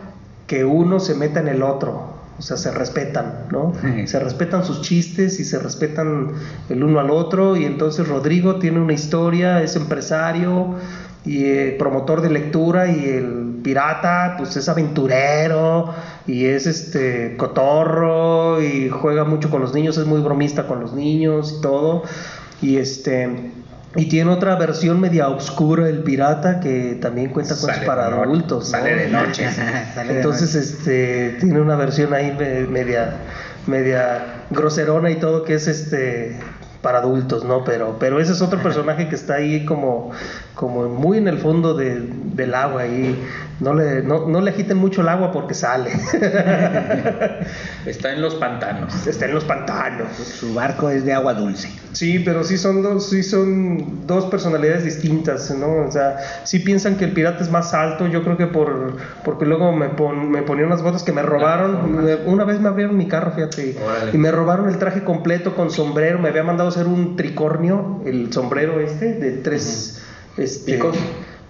que 0.47 0.66
uno 0.66 0.99
se 0.99 1.16
meta 1.16 1.39
en 1.39 1.47
el 1.47 1.63
otro. 1.63 2.13
O 2.38 2.41
sea, 2.41 2.57
se 2.57 2.70
respetan, 2.70 3.45
¿no? 3.49 3.72
Sí. 3.82 4.07
Se 4.07 4.20
respetan 4.20 4.66
sus 4.66 4.82
chistes 4.82 5.39
y 5.39 5.45
se 5.45 5.57
respetan 5.57 6.34
el 6.68 6.84
uno 6.84 6.99
al 6.99 7.09
otro. 7.09 7.55
Y 7.55 7.63
entonces 7.63 8.09
Rodrigo 8.09 8.57
tiene 8.57 8.82
una 8.82 8.91
historia, 8.91 9.61
es 9.63 9.78
empresario 9.78 10.76
y 11.26 11.45
eh, 11.45 11.76
promotor 11.80 12.21
de 12.21 12.30
lectura 12.30 12.88
y 12.88 13.03
el 13.09 13.59
pirata 13.63 14.36
pues 14.38 14.55
es 14.57 14.69
aventurero 14.69 15.93
y 16.28 16.45
es 16.45 16.67
este 16.67 17.36
cotorro 17.38 18.61
y 18.61 18.89
juega 18.89 19.23
mucho 19.23 19.49
con 19.49 19.61
los 19.61 19.73
niños, 19.73 19.97
es 19.97 20.05
muy 20.05 20.21
bromista 20.21 20.67
con 20.67 20.80
los 20.80 20.93
niños 20.93 21.55
y 21.57 21.61
todo. 21.61 22.03
Y 22.61 22.78
este 22.78 23.51
Y 23.95 24.05
tiene 24.09 24.30
otra 24.32 24.55
versión 24.55 24.99
media 24.99 25.30
oscura, 25.30 25.88
el 25.88 26.03
pirata, 26.03 26.59
que 26.59 26.97
también 27.01 27.30
cuenta 27.30 27.55
cosas 27.55 27.76
Sale 27.78 27.88
para 27.88 28.07
adultos. 28.07 28.65
¿no? 28.65 28.78
sale 28.80 28.95
de 28.95 29.07
noche. 29.09 29.47
Entonces, 30.09 30.53
este, 30.53 31.38
tiene 31.39 31.61
una 31.61 31.76
versión 31.76 32.13
ahí 32.13 32.36
me- 32.38 32.67
media, 32.67 33.15
media 33.67 34.43
groserona 34.49 35.09
y 35.11 35.15
todo, 35.15 35.43
que 35.43 35.53
es 35.55 35.67
este 35.67 36.38
para 36.82 36.99
adultos, 36.99 37.43
¿no? 37.45 37.63
Pero, 37.63 37.97
pero 37.99 38.19
ese 38.19 38.34
es 38.34 38.41
otro 38.43 38.61
personaje 38.61 39.07
que 39.09 39.15
está 39.15 39.36
ahí 39.36 39.65
como, 39.65 40.11
como 40.55 40.87
muy 40.87 41.17
en 41.17 41.27
el 41.27 41.37
fondo 41.37 41.73
de- 41.73 42.01
del 42.33 42.55
agua 42.55 42.85
y 42.87 43.15
no 43.59 43.73
le, 43.73 44.01
no, 44.03 44.27
no 44.27 44.41
le 44.41 44.51
agiten 44.51 44.77
mucho 44.77 45.01
el 45.01 45.09
agua 45.09 45.31
porque 45.31 45.53
sale. 45.53 45.91
Está 47.85 48.11
en 48.13 48.21
los 48.21 48.35
pantanos. 48.35 49.05
está 49.07 49.25
en 49.25 49.33
los 49.35 49.43
pantanos. 49.45 50.07
Su 50.17 50.53
barco 50.53 50.89
es 50.89 51.05
de 51.05 51.13
agua 51.13 51.33
dulce. 51.33 51.69
Sí, 51.93 52.19
pero 52.19 52.43
sí 52.43 52.57
son 52.57 52.81
dos, 52.81 53.09
sí 53.09 53.23
son 53.23 54.05
dos 54.07 54.25
personalidades 54.25 54.83
distintas, 54.83 55.49
¿no? 55.51 55.85
O 55.87 55.91
sea, 55.91 56.17
sí 56.43 56.59
piensan 56.59 56.97
que 56.97 57.05
el 57.05 57.11
pirata 57.13 57.41
es 57.43 57.49
más 57.51 57.73
alto, 57.73 58.07
yo 58.07 58.23
creo 58.23 58.35
que 58.37 58.47
por 58.47 58.97
porque 59.23 59.45
luego 59.45 59.71
me, 59.71 59.89
pon- 59.89 60.29
me 60.29 60.41
ponía 60.41 60.65
unas 60.65 60.81
botas 60.81 61.03
que 61.03 61.11
me 61.13 61.21
robaron, 61.21 62.03
Me- 62.03 62.15
una 62.25 62.43
vez 62.43 62.59
me 62.59 62.67
abrieron 62.67 62.97
mi 62.97 63.07
carro, 63.07 63.31
fíjate, 63.31 63.77
y 64.13 64.17
me 64.17 64.31
robaron 64.31 64.67
el 64.67 64.77
traje 64.77 65.03
completo 65.03 65.55
con 65.55 65.71
sombrero, 65.71 66.19
me 66.19 66.29
había 66.29 66.43
mandado 66.43 66.69
hacer 66.69 66.87
un 66.87 67.15
tricornio, 67.15 68.01
el 68.05 68.33
sombrero 68.33 68.79
este, 68.81 69.13
de 69.13 69.31
tres 69.33 70.01
este, 70.38 70.73
¿Picos? 70.73 70.97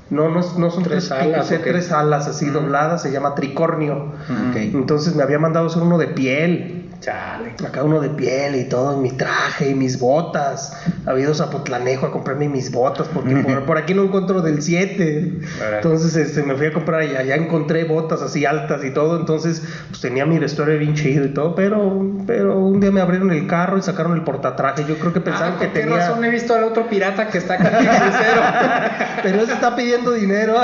No, 0.10 0.30
no, 0.30 0.42
no 0.58 0.72
son 0.72 0.84
¿Tres 0.84 1.10
tres, 1.10 1.12
alas 1.12 1.48
picos, 1.48 1.64
tres 1.64 1.92
alas 1.92 2.28
así 2.28 2.50
dobladas, 2.50 3.02
se 3.02 3.12
llama 3.12 3.34
tricornio. 3.34 4.14
Entonces 4.56 5.16
me 5.16 5.24
había 5.24 5.40
mandado 5.40 5.68
hacer 5.68 5.82
uno 5.82 5.98
de 5.98 6.08
piel, 6.08 6.85
Chale. 7.06 7.54
acá 7.64 7.84
uno 7.84 8.00
de 8.00 8.10
piel 8.10 8.56
y 8.56 8.64
todo, 8.68 8.98
y 8.98 9.00
mi 9.00 9.12
traje 9.12 9.70
y 9.70 9.76
mis 9.76 10.00
botas. 10.00 10.76
Había 11.06 11.26
ido 11.26 11.34
a 11.34 11.36
Zapotlanejo 11.36 12.08
a 12.08 12.12
comprarme 12.12 12.50
mis 12.50 12.72
botas 12.72 13.08
porque 13.14 13.36
por, 13.48 13.64
por 13.66 13.78
aquí 13.78 13.94
no 13.94 14.04
encuentro 14.06 14.42
del 14.42 14.64
7. 14.64 15.34
Órale. 15.60 15.76
Entonces 15.78 16.16
este, 16.16 16.42
me 16.42 16.56
fui 16.56 16.66
a 16.66 16.74
comprar 16.74 17.04
y 17.04 17.16
allá 17.16 17.36
encontré 17.36 17.84
botas 17.84 18.24
así 18.24 18.44
altas 18.46 18.84
y 18.84 18.90
todo. 18.90 19.20
Entonces 19.20 19.62
pues 19.90 20.02
tenía 20.02 20.26
mi 20.26 20.40
vestuario 20.40 20.80
bien 20.80 20.96
chido 20.96 21.26
y 21.26 21.34
todo, 21.34 21.54
pero, 21.54 22.04
pero 22.26 22.58
un 22.58 22.80
día 22.80 22.90
me 22.92 23.02
abrieron 23.02 23.32
el 23.32 23.46
carro 23.46 23.78
y 23.78 23.84
sacaron 23.84 24.14
el 24.16 24.24
portatraje. 24.24 24.84
Yo 24.88 24.98
creo 24.98 25.14
que 25.14 25.22
pensaban 25.22 25.54
Ah, 25.58 25.60
que 25.60 25.66
¿por 25.66 25.74
qué 25.76 25.82
tenía... 25.82 25.98
razón 25.98 26.26
he 26.26 26.30
visto 26.32 26.56
al 26.56 26.64
otro 26.64 26.90
pirata 26.90 27.28
que 27.28 27.38
está 27.38 27.54
acá 27.54 27.70
en 27.82 27.86
el 27.88 27.96
crucero? 28.02 28.42
pero 29.24 29.42
ese 29.44 29.54
está 29.54 29.76
pidiendo 29.76 30.12
dinero. 30.12 30.56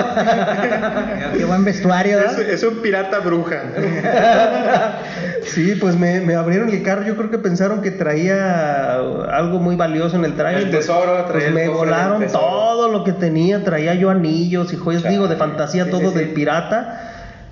Qué 1.38 1.46
buen 1.46 1.64
vestuario. 1.64 2.20
Es, 2.20 2.38
es 2.40 2.64
un 2.64 2.82
pirata 2.82 3.20
bruja. 3.20 3.62
Sí, 5.44 5.76
pues 5.80 5.98
me, 5.98 6.22
me 6.22 6.31
abrieron 6.36 6.70
el 6.70 6.84
carro. 6.84 7.04
Yo 7.04 7.16
creo 7.16 7.30
que 7.32 7.38
pensaron 7.38 7.82
que 7.82 7.92
traía 7.92 8.96
algo 8.96 9.60
muy 9.60 9.76
valioso 9.76 10.16
en 10.16 10.26
el 10.26 10.36
traje. 10.36 10.58
El 10.58 10.70
pues- 10.70 10.80
tesoro, 10.88 11.12
traía 11.26 11.28
pues 11.28 11.46
el 11.46 11.54
me 11.54 11.68
volaron 11.70 12.26
todo 12.28 12.90
lo 12.90 13.04
que 13.04 13.14
tenía. 13.14 13.64
Traía 13.64 13.94
yo 13.96 14.10
anillos 14.10 14.74
y 14.74 14.78
joyas, 14.78 15.04
digo, 15.04 15.28
de 15.28 15.36
fantasía, 15.36 15.86
Sí, 15.86 15.92
todo 15.92 16.02
sí, 16.02 16.08
sí. 16.10 16.14
del 16.16 16.30
pirata. 16.30 17.08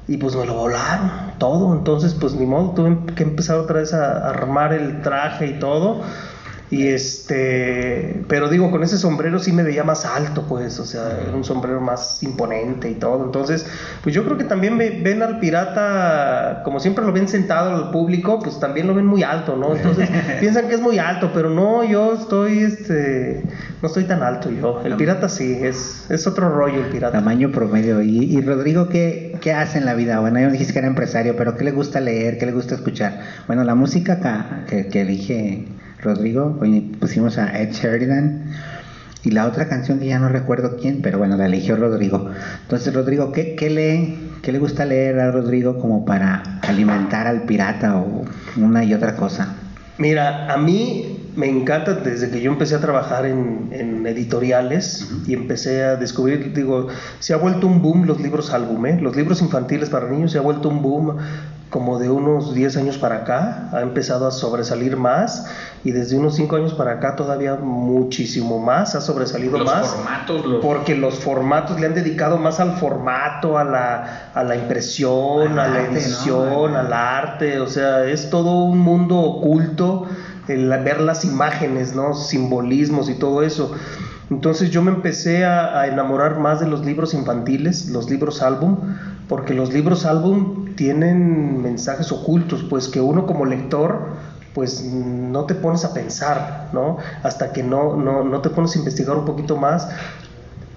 Y 0.07 0.17
pues 0.17 0.35
me 0.35 0.45
lo 0.45 0.55
volaron 0.55 1.11
todo. 1.37 1.73
Entonces, 1.73 2.15
pues 2.19 2.33
ni 2.33 2.45
modo, 2.45 2.71
tuve 2.71 3.13
que 3.15 3.23
empezar 3.23 3.57
otra 3.57 3.79
vez 3.79 3.93
a 3.93 4.29
armar 4.29 4.73
el 4.73 5.01
traje 5.01 5.45
y 5.47 5.59
todo. 5.59 6.01
Y 6.71 6.87
este, 6.87 8.21
pero 8.27 8.47
digo, 8.49 8.69
con 8.69 8.83
ese 8.83 8.97
sombrero 8.97 9.39
sí 9.39 9.51
me 9.51 9.63
veía 9.63 9.83
más 9.83 10.05
alto, 10.05 10.45
pues, 10.47 10.79
o 10.79 10.85
sea, 10.85 11.17
era 11.21 11.35
un 11.35 11.43
sombrero 11.43 11.81
más 11.81 12.21
imponente 12.21 12.89
y 12.89 12.93
todo. 12.95 13.25
Entonces, 13.25 13.65
pues 14.03 14.13
yo 14.13 14.23
creo 14.23 14.37
que 14.37 14.43
también 14.43 14.77
ve- 14.77 14.99
ven 15.03 15.23
al 15.23 15.39
pirata, 15.39 16.61
como 16.63 16.79
siempre 16.79 17.03
lo 17.05 17.11
ven 17.11 17.27
sentado 17.27 17.75
al 17.75 17.91
público, 17.91 18.39
pues 18.39 18.59
también 18.59 18.87
lo 18.87 18.93
ven 18.93 19.05
muy 19.05 19.23
alto, 19.23 19.55
¿no? 19.55 19.75
Entonces 19.75 20.09
piensan 20.39 20.67
que 20.67 20.75
es 20.75 20.81
muy 20.81 20.99
alto, 20.99 21.31
pero 21.33 21.49
no, 21.49 21.83
yo 21.83 22.13
estoy, 22.13 22.59
este, 22.59 23.41
no 23.81 23.87
estoy 23.87 24.03
tan 24.03 24.21
alto 24.23 24.51
yo. 24.51 24.81
El 24.83 24.95
pirata 24.95 25.27
sí, 25.29 25.57
es, 25.61 26.05
es 26.09 26.27
otro 26.27 26.49
rollo 26.49 26.81
el 26.85 26.91
pirata. 26.91 27.17
Tamaño 27.17 27.51
promedio. 27.51 28.01
Y, 28.01 28.25
y 28.35 28.41
Rodrigo, 28.41 28.89
¿qué, 28.89 29.37
¿qué 29.41 29.53
hace 29.53 29.77
en 29.79 29.85
la 29.85 29.95
vida? 29.95 30.19
Bueno, 30.19 30.39
me 30.39 30.51
dijiste 30.51 30.73
que 30.73 30.79
era 30.79 30.87
empresario, 30.87 31.35
pero 31.35 31.55
¿qué 31.57 31.63
le 31.63 31.71
gusta 31.71 31.99
leer? 31.99 32.37
¿Qué 32.37 32.45
le 32.45 32.51
gusta 32.51 32.75
escuchar? 32.75 33.21
Bueno, 33.47 33.63
la 33.63 33.75
música 33.75 34.13
acá, 34.13 34.65
que, 34.69 34.87
que 34.87 35.01
elige 35.01 35.65
Rodrigo, 36.01 36.57
hoy 36.61 36.79
pusimos 36.99 37.37
a 37.37 37.59
Ed 37.59 37.71
Sheridan. 37.73 38.51
Y 39.21 39.31
la 39.31 39.47
otra 39.47 39.67
canción 39.67 39.99
ya 39.99 40.17
no 40.17 40.29
recuerdo 40.29 40.77
quién, 40.77 41.01
pero 41.01 41.17
bueno, 41.17 41.35
la 41.35 41.47
eligió 41.47 41.75
Rodrigo. 41.75 42.29
Entonces, 42.61 42.93
Rodrigo, 42.93 43.33
¿qué, 43.33 43.55
qué? 43.55 44.17
¿Qué 44.41 44.51
le 44.53 44.59
gusta 44.59 44.85
leer 44.85 45.19
a 45.19 45.29
Rodrigo 45.29 45.77
como 45.77 46.05
para 46.05 46.61
alimentar 46.61 47.27
al 47.27 47.43
pirata 47.43 47.97
o 47.97 48.23
una 48.55 48.85
y 48.85 48.93
otra 48.93 49.17
cosa? 49.17 49.55
Mira, 49.97 50.53
a 50.53 50.57
mí 50.57 51.31
me 51.35 51.49
encanta 51.49 51.93
desde 51.95 52.29
que 52.29 52.39
yo 52.39 52.49
empecé 52.53 52.75
a 52.75 52.79
trabajar 52.79 53.25
en, 53.25 54.05
editoriales 54.07 55.11
y 55.27 55.33
empecé 55.33 55.83
a 55.83 55.97
descubrir, 55.97 56.53
digo, 56.53 56.87
se 57.19 57.33
ha 57.33 57.37
vuelto 57.37 57.67
un 57.67 57.81
boom 57.81 58.05
los 58.05 58.21
libros 58.21 58.53
álbum, 58.53 58.85
¿eh? 58.85 58.97
los 59.01 59.17
libros 59.17 59.41
infantiles 59.41 59.89
para 59.89 60.09
niños 60.09 60.31
se 60.31 60.37
ha 60.37 60.41
vuelto 60.41 60.69
un 60.69 60.81
boom 60.81 61.17
como 61.69 61.99
de 61.99 62.09
unos 62.09 62.53
10 62.55 62.77
años 62.77 62.97
para 62.97 63.17
acá, 63.17 63.69
ha 63.71 63.81
empezado 63.81 64.25
a 64.27 64.31
sobresalir 64.31 64.97
más 64.97 65.45
y 65.83 65.91
desde 65.91 66.17
unos 66.17 66.35
5 66.35 66.55
años 66.55 66.73
para 66.73 66.93
acá 66.93 67.15
todavía 67.15 67.55
muchísimo 67.55 68.59
más, 68.59 68.95
ha 68.95 69.01
sobresalido 69.01 69.59
Los 69.59 69.67
más. 69.67 69.87
formatos, 69.87 70.45
los... 70.45 70.65
Porque 70.65 70.95
los 70.95 71.19
formatos 71.19 71.79
le 71.79 71.85
han 71.85 71.93
dedicado 71.93 72.37
más 72.37 72.59
al 72.59 72.73
formato, 72.77 73.57
a 73.59 73.63
la, 73.63 74.31
a 74.33 74.43
la 74.43 74.55
impresión, 74.55 75.59
Al 75.59 75.59
a 75.59 75.67
la 75.67 75.79
arte, 75.79 75.91
¿no? 75.91 75.97
edición, 75.97 76.75
al 76.75 76.93
arte, 76.93 77.59
o 77.59 77.67
sea, 77.67 78.05
es 78.05 78.31
todo 78.31 78.63
un 78.63 78.79
mundo 78.79 79.19
oculto 79.19 80.07
el 80.47 80.69
ver 80.69 80.99
las 81.01 81.23
imágenes, 81.23 81.95
¿no? 81.95 82.15
Simbolismos 82.15 83.09
y 83.09 83.13
todo 83.13 83.43
eso. 83.43 83.71
Entonces 84.31 84.71
yo 84.71 84.81
me 84.81 84.91
empecé 84.91 85.45
a, 85.45 85.79
a 85.79 85.87
enamorar 85.87 86.39
más 86.39 86.59
de 86.59 86.67
los 86.67 86.83
libros 86.83 87.13
infantiles, 87.13 87.89
los 87.89 88.09
libros 88.09 88.41
álbum, 88.41 88.77
porque 89.29 89.53
los 89.53 89.71
libros 89.71 90.05
álbum 90.05 90.73
tienen 90.75 91.61
mensajes 91.61 92.11
ocultos, 92.11 92.65
pues 92.67 92.87
que 92.87 92.99
uno 92.99 93.27
como 93.27 93.45
lector 93.45 94.17
pues 94.55 94.83
no 94.83 95.45
te 95.45 95.53
pones 95.53 95.85
a 95.85 95.93
pensar, 95.93 96.69
¿no? 96.73 96.97
Hasta 97.21 97.53
que 97.53 97.61
no, 97.61 97.95
no, 97.95 98.23
no 98.23 98.41
te 98.41 98.49
pones 98.49 98.75
a 98.75 98.79
investigar 98.79 99.15
un 99.15 99.25
poquito 99.25 99.55
más. 99.55 99.87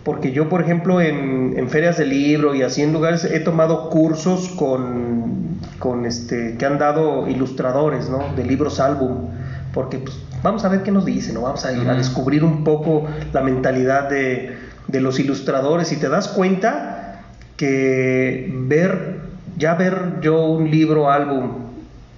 Porque 0.05 0.33
yo, 0.33 0.51
por 0.51 0.61
ejemplo, 0.61 1.01
en, 1.01 1.55
en 1.57 1.71
ferias 1.71 1.97
de 1.97 2.05
libro 2.05 2.55
y 2.55 2.63
así 2.63 2.83
en 2.83 2.93
lugares 2.93 3.25
he 3.25 3.41
tomado 3.41 3.89
cursos 3.89 4.49
con, 4.51 5.59
con 5.79 6.05
este, 6.05 6.57
que 6.59 6.67
han 6.67 6.79
dado 6.79 7.29
ilustradores, 7.29 8.11
¿no? 8.11 8.35
De 8.37 8.45
libros 8.45 8.81
álbum. 8.81 9.31
Porque 9.73 9.99
pues, 9.99 10.17
vamos 10.43 10.65
a 10.65 10.69
ver 10.69 10.83
qué 10.83 10.91
nos 10.91 11.07
dicen, 11.07 11.35
¿no? 11.35 11.43
Vamos 11.43 11.65
a, 11.65 11.73
ir 11.73 11.89
a 11.89 11.95
descubrir 11.95 12.45
un 12.45 12.65
poco 12.65 13.07
la 13.33 13.41
mentalidad 13.41 14.11
de, 14.11 14.59
de 14.89 15.01
los 15.01 15.19
ilustradores 15.19 15.91
y 15.93 15.97
te 15.97 16.11
das 16.11 16.29
cuenta 16.29 16.92
que 17.63 18.53
ver, 18.67 19.21
ya 19.57 19.75
ver 19.75 20.19
yo 20.21 20.47
un 20.47 20.69
libro 20.69 21.09
álbum 21.09 21.51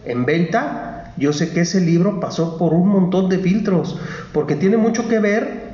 en 0.07 0.25
venta, 0.25 1.13
yo 1.19 1.35
sé 1.35 1.53
que 1.53 1.61
ese 1.61 1.83
libro 1.83 2.19
pasó 2.19 2.57
por 2.57 2.73
un 2.73 2.89
montón 2.89 3.29
de 3.29 3.37
filtros, 3.37 4.01
porque 4.33 4.57
tiene 4.57 4.79
mucho 4.79 5.07
que 5.07 5.19
ver 5.19 5.65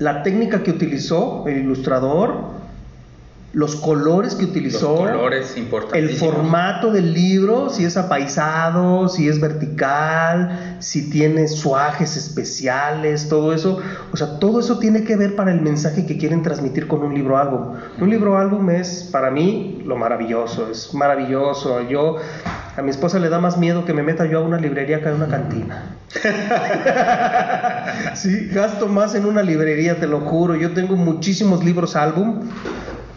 la 0.00 0.24
técnica 0.24 0.64
que 0.64 0.72
utilizó 0.72 1.46
el 1.46 1.58
ilustrador, 1.58 2.58
los 3.54 3.76
colores 3.76 4.34
que 4.34 4.42
Los 4.42 4.50
utilizó, 4.50 4.96
colores 4.96 5.56
el 5.94 6.10
formato 6.10 6.92
del 6.92 7.14
libro, 7.14 7.70
si 7.70 7.84
es 7.84 7.96
apaisado, 7.96 9.08
si 9.08 9.26
es 9.26 9.40
vertical, 9.40 10.76
si 10.80 11.08
tiene 11.08 11.48
suajes 11.48 12.16
especiales, 12.18 13.28
todo 13.28 13.54
eso. 13.54 13.80
O 14.12 14.16
sea, 14.18 14.38
todo 14.38 14.60
eso 14.60 14.78
tiene 14.78 15.04
que 15.04 15.16
ver 15.16 15.34
para 15.34 15.50
el 15.50 15.62
mensaje 15.62 16.04
que 16.04 16.18
quieren 16.18 16.42
transmitir 16.42 16.86
con 16.86 17.02
un 17.02 17.14
libro 17.14 17.38
álbum. 17.38 17.74
Un 17.98 18.10
libro 18.10 18.36
álbum 18.36 18.68
es 18.68 19.08
para 19.10 19.30
mí 19.30 19.82
lo 19.86 19.96
maravilloso, 19.96 20.68
es 20.70 20.92
maravilloso. 20.92 21.88
Yo 21.88 22.16
a 22.76 22.82
mi 22.82 22.90
esposa 22.90 23.18
le 23.18 23.30
da 23.30 23.38
más 23.38 23.56
miedo 23.56 23.86
que 23.86 23.94
me 23.94 24.02
meta 24.02 24.26
yo 24.26 24.40
a 24.40 24.42
una 24.42 24.58
librería 24.58 25.00
que 25.02 25.08
a 25.08 25.14
una 25.14 25.28
cantina. 25.28 25.96
Sí, 28.14 28.48
gasto 28.52 28.88
más 28.88 29.14
en 29.14 29.24
una 29.24 29.42
librería, 29.42 29.98
te 29.98 30.06
lo 30.06 30.20
juro. 30.20 30.54
Yo 30.56 30.72
tengo 30.72 30.96
muchísimos 30.96 31.64
libros 31.64 31.96
álbum 31.96 32.40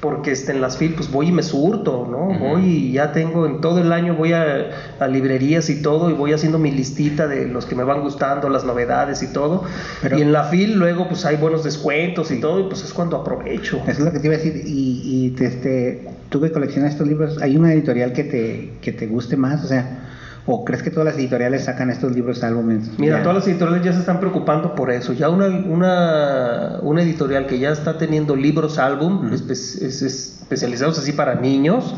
porque 0.01 0.31
este, 0.31 0.51
en 0.51 0.61
las 0.61 0.77
fil 0.77 0.95
pues 0.95 1.11
voy 1.11 1.27
y 1.27 1.31
me 1.31 1.43
surto, 1.43 2.07
¿no? 2.09 2.37
Voy 2.39 2.63
y 2.65 2.91
ya 2.93 3.11
tengo 3.11 3.45
en 3.45 3.61
todo 3.61 3.79
el 3.79 3.91
año 3.93 4.15
voy 4.15 4.33
a, 4.33 4.71
a 4.99 5.07
librerías 5.07 5.69
y 5.69 5.81
todo 5.81 6.09
y 6.09 6.13
voy 6.13 6.33
haciendo 6.33 6.57
mi 6.57 6.71
listita 6.71 7.27
de 7.27 7.47
los 7.47 7.65
que 7.67 7.75
me 7.75 7.83
van 7.83 8.01
gustando, 8.01 8.49
las 8.49 8.65
novedades 8.65 9.21
y 9.21 9.27
todo. 9.27 9.63
Pero- 10.01 10.17
y 10.17 10.21
en 10.21 10.31
la 10.31 10.45
fil 10.45 10.73
luego 10.79 11.07
pues 11.07 11.23
hay 11.25 11.37
buenos 11.37 11.63
descuentos 11.63 12.31
y 12.31 12.39
todo 12.41 12.59
y 12.59 12.63
pues 12.63 12.83
es 12.83 12.91
cuando 12.93 13.15
aprovecho. 13.17 13.77
Eso 13.83 13.91
es 13.91 13.99
lo 13.99 14.11
que 14.11 14.19
te 14.19 14.25
iba 14.27 14.35
a 14.35 14.37
decir. 14.39 14.63
Y, 14.65 15.01
y 15.05 15.29
te- 15.37 15.45
este, 15.45 16.01
tú 16.29 16.41
que 16.41 16.51
coleccionas 16.51 16.93
estos 16.93 17.07
libros, 17.07 17.39
¿hay 17.41 17.55
una 17.55 17.71
editorial 17.71 18.11
que 18.11 18.23
te, 18.23 18.69
que 18.81 18.91
te 18.91 19.05
guste 19.05 19.37
más? 19.37 19.63
O 19.63 19.67
sea, 19.67 20.10
¿o 20.45 20.65
crees 20.65 20.81
que 20.83 20.89
todas 20.89 21.05
las 21.05 21.15
editoriales 21.17 21.65
sacan 21.65 21.89
estos 21.89 22.13
libros 22.13 22.43
álbumes? 22.43 22.89
Mira, 22.97 23.17
Ya. 23.17 23.23
todas 23.23 23.37
las 23.39 23.47
editoriales 23.47 23.83
ya 23.85 23.93
se 23.93 23.99
están 23.99 24.19
preocupando 24.19 24.73
por 24.75 24.89
eso. 24.91 25.13
Ya 25.13 25.29
una, 25.29 25.47
una, 25.47 26.79
una 26.81 27.01
editorial 27.03 27.45
que 27.47 27.59
ya 27.59 27.71
está 27.71 27.97
teniendo 27.97 28.35
libros 28.35 28.77
álbum 28.77 29.27
Ujú. 29.27 29.35
espe- 29.35 29.51
es- 29.51 30.01
especializados 30.01 30.97
así 30.99 31.11
para 31.11 31.35
niños, 31.35 31.95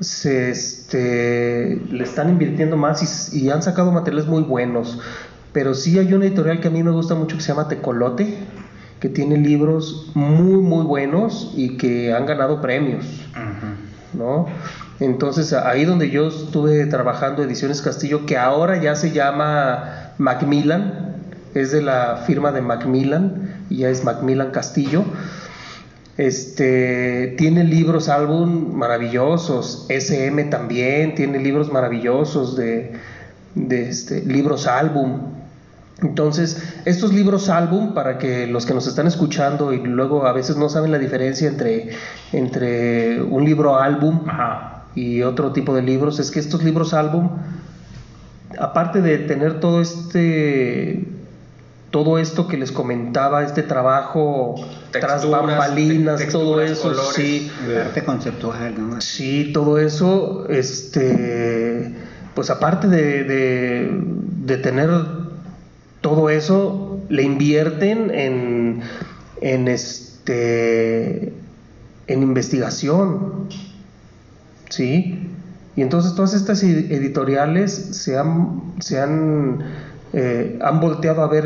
se, 0.00 0.50
este, 0.50 1.80
le 1.90 2.04
están 2.04 2.28
invirtiendo 2.28 2.76
más 2.76 3.32
y, 3.32 3.38
y 3.46 3.50
han 3.50 3.62
sacado 3.62 3.90
materiales 3.92 4.26
muy 4.26 4.42
buenos. 4.42 4.98
Pero 5.52 5.72
sí 5.74 5.98
hay 5.98 6.12
una 6.12 6.26
editorial 6.26 6.60
que 6.60 6.68
a 6.68 6.70
mí 6.70 6.82
me 6.82 6.90
gusta 6.90 7.14
mucho 7.14 7.36
que 7.36 7.42
se 7.42 7.48
llama 7.48 7.68
Tecolote. 7.68 8.36
que 9.00 9.08
tiene 9.10 9.36
libros 9.36 10.10
muy, 10.14 10.56
muy 10.62 10.84
buenos 10.84 11.52
y 11.54 11.76
que 11.76 12.14
han 12.14 12.24
ganado 12.24 12.60
premios, 12.62 13.04
¿no? 14.14 14.46
Entonces 15.00 15.52
ahí 15.52 15.84
donde 15.84 16.10
yo 16.10 16.28
estuve 16.28 16.86
trabajando 16.86 17.42
Ediciones 17.42 17.82
Castillo, 17.82 18.24
que 18.24 18.38
ahora 18.38 18.80
ya 18.80 18.96
se 18.96 19.12
llama 19.12 20.12
Macmillan, 20.18 21.16
es 21.54 21.70
de 21.70 21.82
la 21.82 22.22
firma 22.26 22.52
de 22.52 22.62
Macmillan, 22.62 23.64
y 23.68 23.78
ya 23.78 23.90
es 23.90 24.04
Macmillan 24.04 24.50
Castillo. 24.50 25.04
Este 26.16 27.34
tiene 27.36 27.64
libros, 27.64 28.08
álbum 28.08 28.74
maravillosos, 28.74 29.84
SM 29.90 30.44
también 30.44 31.14
tiene 31.14 31.38
libros 31.40 31.70
maravillosos 31.70 32.56
de, 32.56 32.92
de 33.54 33.88
este, 33.90 34.22
libros 34.22 34.66
álbum. 34.66 35.34
Entonces, 36.00 36.62
estos 36.86 37.12
libros 37.12 37.50
álbum, 37.50 37.92
para 37.92 38.16
que 38.16 38.46
los 38.46 38.64
que 38.64 38.72
nos 38.72 38.86
están 38.86 39.06
escuchando 39.06 39.74
y 39.74 39.78
luego 39.82 40.26
a 40.26 40.32
veces 40.32 40.56
no 40.56 40.70
saben 40.70 40.90
la 40.90 40.98
diferencia 40.98 41.48
entre, 41.48 41.90
entre 42.32 43.22
un 43.22 43.44
libro 43.44 43.78
álbum 43.78 44.24
y 44.96 45.22
otro 45.22 45.52
tipo 45.52 45.74
de 45.74 45.82
libros, 45.82 46.18
es 46.18 46.32
que 46.32 46.40
estos 46.40 46.64
libros 46.64 46.92
álbum, 46.94 47.30
aparte 48.58 49.00
de 49.00 49.18
tener 49.18 49.60
todo 49.60 49.80
este 49.80 51.06
todo 51.90 52.18
esto 52.18 52.48
que 52.48 52.56
les 52.56 52.72
comentaba, 52.72 53.44
este 53.44 53.62
trabajo 53.62 54.56
tras 54.90 55.28
bambalinas, 55.30 56.26
todo 56.28 56.60
eso, 56.60 56.92
sí, 57.12 57.50
arte 57.80 58.04
conceptual, 58.04 58.74
¿no? 58.76 59.00
Sí, 59.00 59.50
todo 59.54 59.78
eso, 59.78 60.46
este, 60.48 61.94
pues 62.34 62.50
aparte 62.50 62.88
de, 62.88 63.24
de, 63.24 63.90
de 64.44 64.56
tener 64.58 64.90
todo 66.00 66.28
eso 66.28 67.00
le 67.08 67.22
invierten 67.22 68.10
en, 68.10 68.80
en 69.40 69.68
este 69.68 71.32
en 72.08 72.22
investigación 72.22 73.48
sí. 74.68 75.30
Y 75.76 75.82
entonces 75.82 76.14
todas 76.14 76.32
estas 76.32 76.62
editoriales 76.62 77.72
se 77.72 78.18
han 78.18 78.74
se 78.80 79.00
han 79.00 79.64
eh, 80.12 80.58
han 80.62 80.80
volteado 80.80 81.22
a 81.22 81.26
ver 81.26 81.44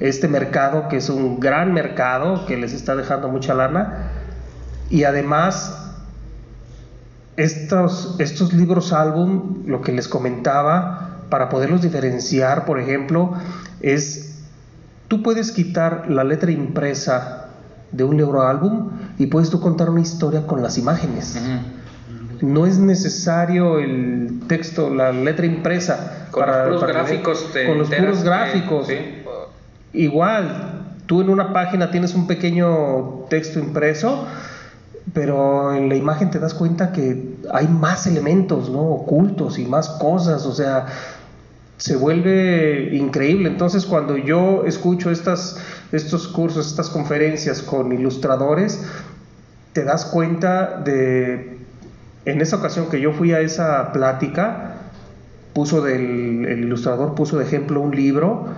este 0.00 0.26
mercado 0.26 0.88
que 0.88 0.96
es 0.96 1.08
un 1.10 1.38
gran 1.38 1.72
mercado 1.72 2.46
que 2.46 2.56
les 2.56 2.72
está 2.72 2.96
dejando 2.96 3.28
mucha 3.28 3.54
lana. 3.54 4.10
Y 4.90 5.04
además 5.04 5.84
estos, 7.36 8.16
estos 8.18 8.52
libros 8.52 8.92
álbum, 8.92 9.62
lo 9.66 9.82
que 9.82 9.92
les 9.92 10.08
comentaba, 10.08 11.18
para 11.28 11.48
poderlos 11.48 11.82
diferenciar, 11.82 12.64
por 12.64 12.78
ejemplo, 12.78 13.34
es, 13.80 14.42
tú 15.08 15.22
puedes 15.22 15.50
quitar 15.52 16.10
la 16.10 16.24
letra 16.24 16.50
impresa 16.50 17.46
de 17.92 18.04
un 18.04 18.16
libro 18.16 18.42
álbum 18.42 18.90
y 19.18 19.26
puedes 19.26 19.50
tú 19.50 19.60
contar 19.60 19.90
una 19.90 20.00
historia 20.00 20.46
con 20.46 20.62
las 20.62 20.78
imágenes. 20.78 21.38
No 22.40 22.66
es 22.66 22.78
necesario 22.78 23.78
el 23.78 24.40
texto, 24.48 24.92
la 24.92 25.12
letra 25.12 25.46
impresa. 25.46 26.28
Con 26.30 26.46
los 26.46 26.56
puros 26.56 26.86
gráficos. 26.86 27.46
con 27.66 27.78
los 27.78 27.90
puros 27.90 28.22
gráficos. 28.22 28.88
Igual, 29.92 30.82
tú 31.06 31.20
en 31.20 31.28
una 31.28 31.52
página 31.52 31.90
tienes 31.90 32.14
un 32.14 32.26
pequeño 32.26 33.26
texto 33.28 33.58
impreso, 33.58 34.26
pero 35.12 35.74
en 35.74 35.88
la 35.88 35.94
imagen 35.94 36.30
te 36.30 36.38
das 36.38 36.54
cuenta 36.54 36.92
que 36.92 37.36
hay 37.52 37.68
más 37.68 38.06
elementos, 38.06 38.70
¿no? 38.70 38.80
Ocultos 38.80 39.58
y 39.58 39.66
más 39.66 39.88
cosas, 39.90 40.46
o 40.46 40.52
sea, 40.52 40.86
se 41.76 41.96
vuelve 41.96 42.90
increíble. 42.92 43.48
Entonces, 43.48 43.84
cuando 43.84 44.16
yo 44.16 44.64
escucho 44.66 45.10
estas, 45.10 45.58
estos 45.92 46.28
cursos, 46.28 46.66
estas 46.66 46.88
conferencias 46.88 47.62
con 47.62 47.92
ilustradores, 47.92 48.82
te 49.72 49.84
das 49.84 50.06
cuenta 50.06 50.80
de, 50.84 51.53
en 52.24 52.40
esa 52.40 52.56
ocasión 52.56 52.88
que 52.90 53.00
yo 53.00 53.12
fui 53.12 53.32
a 53.32 53.40
esa 53.40 53.92
plática, 53.92 54.76
puso 55.52 55.86
el 55.86 56.58
ilustrador 56.58 57.14
puso 57.14 57.38
de 57.38 57.44
ejemplo 57.44 57.80
un 57.80 57.94
libro 57.94 58.48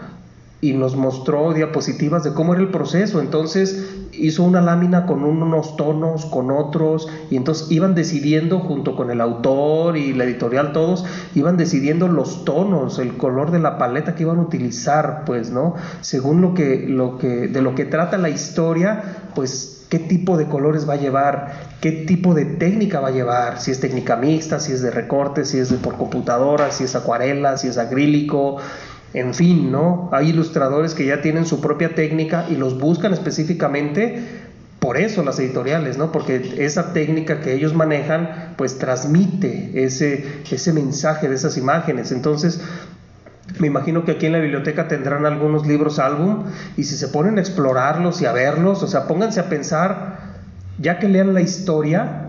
y 0.61 0.73
nos 0.73 0.97
mostró 0.97 1.53
diapositivas 1.53 2.25
de 2.25 2.33
cómo 2.33 2.55
era 2.55 2.63
el 2.63 2.71
proceso. 2.71 3.21
Entonces 3.21 3.95
hizo 4.13 4.43
una 4.43 4.63
lámina 4.63 5.07
con 5.07 5.23
unos 5.23 5.77
tonos, 5.77 6.25
con 6.27 6.51
otros, 6.51 7.09
y 7.31 7.37
entonces 7.37 7.71
iban 7.71 7.95
decidiendo 7.95 8.61
junto 8.61 8.97
con 8.97 9.11
el 9.11 9.21
autor 9.21 9.97
y 9.97 10.15
la 10.15 10.25
editorial 10.25 10.73
todos, 10.73 11.05
iban 11.35 11.57
decidiendo 11.57 12.09
los 12.09 12.45
tonos, 12.45 12.99
el 12.99 13.17
color 13.17 13.51
de 13.51 13.59
la 13.59 13.77
paleta 13.77 14.15
que 14.15 14.23
iban 14.23 14.39
a 14.39 14.43
utilizar, 14.43 15.25
pues, 15.27 15.51
¿no? 15.51 15.75
Según 16.01 16.41
lo 16.41 16.55
que, 16.55 16.87
lo 16.89 17.19
que, 17.19 17.49
de 17.49 17.61
lo 17.61 17.75
que 17.75 17.85
trata 17.85 18.17
la 18.17 18.31
historia, 18.31 19.03
pues 19.35 19.76
qué 19.89 19.99
tipo 19.99 20.37
de 20.37 20.47
colores 20.47 20.89
va 20.89 20.95
a 20.95 20.97
llevar, 20.97 21.53
qué 21.81 21.93
tipo 21.93 22.35
de 22.35 22.45
técnica 22.45 23.01
va 23.01 23.09
a 23.09 23.13
llevar, 23.13 23.61
si 23.61 23.71
es 23.71 23.81
técnica 23.81 24.17
mixta, 24.17 24.61
si 24.61 24.73
es 24.73 24.83
de 24.83 24.91
recorte, 24.91 25.45
si 25.45 25.59
es 25.59 25.71
de 25.71 25.79
por 25.79 25.97
computadora, 25.97 26.71
si 26.71 26.85
es 26.85 26.97
acuarela, 26.97 27.57
si 27.57 27.69
es 27.69 27.79
acrílico, 27.79 28.59
en 29.15 29.35
fin, 29.35 29.71
¿no? 29.71 30.11
Hay 30.13 30.31
ilustradores 30.31 30.95
que 30.95 31.07
ya 31.07 31.23
tienen 31.23 31.47
su 31.47 31.61
propia 31.61 31.95
técnica 31.95 32.47
y 32.51 32.57
los 32.57 32.79
buscan 32.79 33.13
específicamente 33.13 34.47
por 34.81 34.99
eso 34.99 35.25
las 35.25 35.39
editoriales, 35.39 35.97
¿no? 35.97 36.13
Porque 36.13 36.55
esa 36.59 36.93
técnica 36.93 37.41
que 37.41 37.55
ellos 37.55 37.75
manejan, 37.75 38.55
pues 38.57 38.79
transmite 38.79 39.71
ese, 39.85 40.43
ese 40.51 40.73
mensaje 40.73 41.29
de 41.29 41.35
esas 41.35 41.57
imágenes. 41.57 42.13
Entonces, 42.13 42.61
me 43.59 43.69
imagino 43.69 44.05
que 44.05 44.13
aquí 44.13 44.27
en 44.27 44.33
la 44.33 44.39
biblioteca 44.39 44.89
tendrán 44.89 45.25
algunos 45.25 45.67
libros 45.67 45.99
álbum 45.99 46.45
y 46.77 46.85
si 46.85 46.97
se 46.97 47.09
ponen 47.09 47.39
a 47.39 47.41
explorarlos 47.41 48.21
y 48.21 48.27
a 48.27 48.33
verlos, 48.33 48.83
o 48.83 48.89
sea, 48.89 49.07
pónganse 49.07 49.41
a 49.41 49.49
pensar, 49.49 50.19
ya 50.79 50.99
que 50.99 51.09
lean 51.09 51.33
la 51.33 51.41
historia, 51.41 52.27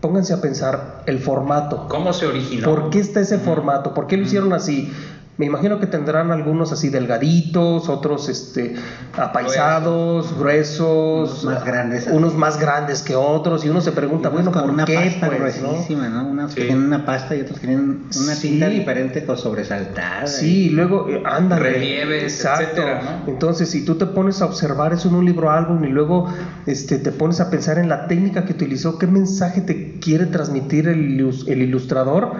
pónganse 0.00 0.32
a 0.32 0.40
pensar 0.40 1.02
el 1.06 1.18
formato. 1.18 1.88
¿Cómo 1.88 2.12
se 2.12 2.26
originó? 2.26 2.64
¿Por 2.64 2.90
qué 2.90 3.00
está 3.00 3.20
ese 3.20 3.38
formato? 3.38 3.92
¿Por 3.92 4.06
qué 4.06 4.16
lo 4.16 4.22
hicieron 4.22 4.52
así? 4.52 4.92
Me 5.38 5.44
imagino 5.44 5.78
que 5.78 5.86
tendrán 5.86 6.30
algunos 6.32 6.72
así 6.72 6.88
delgaditos, 6.88 7.90
otros 7.90 8.28
este 8.30 8.74
apaisados, 9.18 10.34
gruesos, 10.38 11.28
Unos 11.30 11.44
más 11.44 11.64
grandes, 11.64 12.06
unos 12.10 12.34
más 12.36 12.58
grandes 12.58 13.02
que 13.02 13.16
otros 13.16 13.64
y 13.64 13.68
uno 13.68 13.80
se 13.82 13.92
pregunta, 13.92 14.30
bueno, 14.30 14.50
con 14.50 14.62
¿por 14.62 14.70
una 14.70 14.84
qué? 14.86 14.94
pasta 14.94 15.26
pues, 15.26 15.60
¿no? 15.60 15.68
gruesísima, 15.68 16.08
¿no? 16.08 16.26
Unos 16.28 16.52
Sí. 16.52 16.60
que 16.60 16.66
tienen 16.68 16.84
una 16.84 17.04
pasta 17.04 17.36
y 17.36 17.42
otros 17.42 17.58
que 17.60 17.66
tienen 17.66 18.04
una 18.16 18.34
Sí. 18.34 18.48
tinta 18.48 18.68
diferente 18.68 19.24
con 19.26 19.36
sobresaltada. 19.36 20.26
Sí, 20.26 20.66
y 20.66 20.70
luego 20.70 21.06
eh, 21.08 21.22
ándale. 21.24 21.70
Relieves, 21.70 22.22
exacto. 22.34 22.62
etcétera, 22.64 23.02
¿no? 23.26 23.30
Entonces, 23.30 23.68
si 23.68 23.84
tú 23.84 23.96
te 23.96 24.06
pones 24.06 24.40
a 24.40 24.46
observar 24.46 24.92
eso 24.94 25.08
en 25.08 25.16
un 25.16 25.24
libro 25.26 25.50
álbum 25.50 25.84
y 25.84 25.88
luego 25.88 26.28
este, 26.66 26.98
te 26.98 27.12
pones 27.12 27.40
a 27.40 27.50
pensar 27.50 27.78
en 27.78 27.88
la 27.90 28.06
técnica 28.08 28.44
que 28.46 28.52
utilizó, 28.52 28.98
qué 28.98 29.06
mensaje 29.06 29.60
te 29.60 29.98
quiere 30.00 30.26
transmitir 30.26 30.88
el 30.88 31.20
ilustrador 31.20 32.32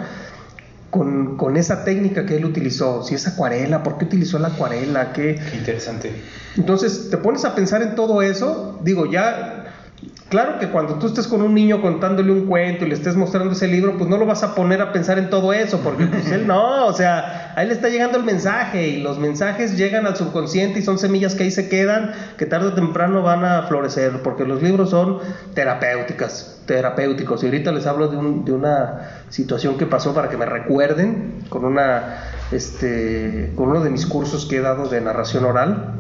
con, 0.96 1.36
con 1.36 1.56
esa 1.56 1.84
técnica 1.84 2.24
que 2.24 2.36
él 2.36 2.44
utilizó. 2.44 3.02
Si 3.02 3.14
es 3.14 3.26
acuarela, 3.26 3.82
¿por 3.82 3.98
qué 3.98 4.06
utilizó 4.06 4.38
la 4.38 4.48
acuarela? 4.48 5.12
¿Qué, 5.12 5.38
Qué 5.50 5.56
interesante. 5.56 6.12
entonces, 6.56 7.10
te 7.10 7.18
pones 7.18 7.44
a 7.44 7.54
pensar 7.54 7.82
en 7.82 7.94
todo 7.94 8.22
eso, 8.22 8.80
digo, 8.82 9.10
ya, 9.10 9.65
claro 10.28 10.58
que 10.58 10.68
cuando 10.68 10.94
tú 10.98 11.06
estés 11.06 11.26
con 11.28 11.40
un 11.42 11.54
niño 11.54 11.80
contándole 11.80 12.32
un 12.32 12.46
cuento 12.46 12.84
y 12.84 12.88
le 12.88 12.94
estés 12.94 13.14
mostrando 13.16 13.52
ese 13.52 13.68
libro, 13.68 13.96
pues 13.96 14.08
no 14.10 14.18
lo 14.18 14.26
vas 14.26 14.42
a 14.42 14.54
poner 14.54 14.80
a 14.82 14.92
pensar 14.92 15.18
en 15.18 15.30
todo 15.30 15.52
eso, 15.52 15.80
porque 15.80 16.06
pues 16.06 16.30
él 16.32 16.46
no, 16.46 16.86
o 16.86 16.92
sea, 16.92 17.52
ahí 17.56 17.66
le 17.66 17.72
está 17.74 17.88
llegando 17.88 18.18
el 18.18 18.24
mensaje 18.24 18.88
y 18.88 19.00
los 19.02 19.18
mensajes 19.18 19.76
llegan 19.76 20.06
al 20.06 20.16
subconsciente 20.16 20.80
y 20.80 20.82
son 20.82 20.98
semillas 20.98 21.34
que 21.34 21.44
ahí 21.44 21.50
se 21.50 21.68
quedan, 21.68 22.12
que 22.36 22.46
tarde 22.46 22.68
o 22.68 22.72
temprano 22.74 23.22
van 23.22 23.44
a 23.44 23.62
florecer, 23.62 24.22
porque 24.22 24.44
los 24.44 24.62
libros 24.62 24.90
son 24.90 25.18
terapéuticas, 25.54 26.60
terapéuticos. 26.66 27.42
Y 27.42 27.46
ahorita 27.46 27.72
les 27.72 27.86
hablo 27.86 28.08
de, 28.08 28.16
un- 28.16 28.44
de 28.44 28.52
una 28.52 29.08
situación 29.28 29.78
que 29.78 29.86
pasó 29.86 30.14
para 30.14 30.28
que 30.28 30.36
me 30.36 30.46
recuerden 30.46 31.40
con 31.48 31.64
una, 31.64 32.16
este, 32.52 33.52
con 33.56 33.70
uno 33.70 33.82
de 33.82 33.90
mis 33.90 34.06
cursos 34.06 34.46
que 34.46 34.56
he 34.56 34.60
dado 34.60 34.88
de 34.88 35.00
narración 35.00 35.44
oral 35.44 35.94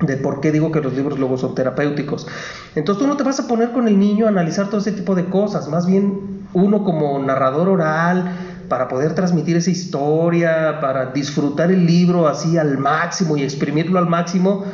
de 0.00 0.16
por 0.16 0.40
qué 0.40 0.50
digo 0.50 0.72
que 0.72 0.80
los 0.80 0.94
libros 0.94 1.18
luego 1.18 1.38
son 1.38 1.54
terapéuticos. 1.54 2.26
Entonces 2.74 3.02
tú 3.02 3.08
no 3.08 3.16
te 3.16 3.24
vas 3.24 3.38
a 3.40 3.46
poner 3.46 3.72
con 3.72 3.88
el 3.88 3.98
niño 3.98 4.26
a 4.26 4.28
analizar 4.30 4.68
todo 4.68 4.80
ese 4.80 4.92
tipo 4.92 5.14
de 5.14 5.26
cosas, 5.26 5.68
más 5.68 5.86
bien 5.86 6.42
uno 6.54 6.84
como 6.84 7.18
narrador 7.18 7.68
oral, 7.68 8.32
para 8.68 8.88
poder 8.88 9.14
transmitir 9.14 9.56
esa 9.56 9.70
historia, 9.70 10.78
para 10.80 11.06
disfrutar 11.06 11.70
el 11.70 11.86
libro 11.86 12.26
así 12.26 12.56
al 12.56 12.78
máximo 12.78 13.36
y 13.36 13.42
exprimirlo 13.42 13.98
al 13.98 14.08
máximo, 14.08 14.64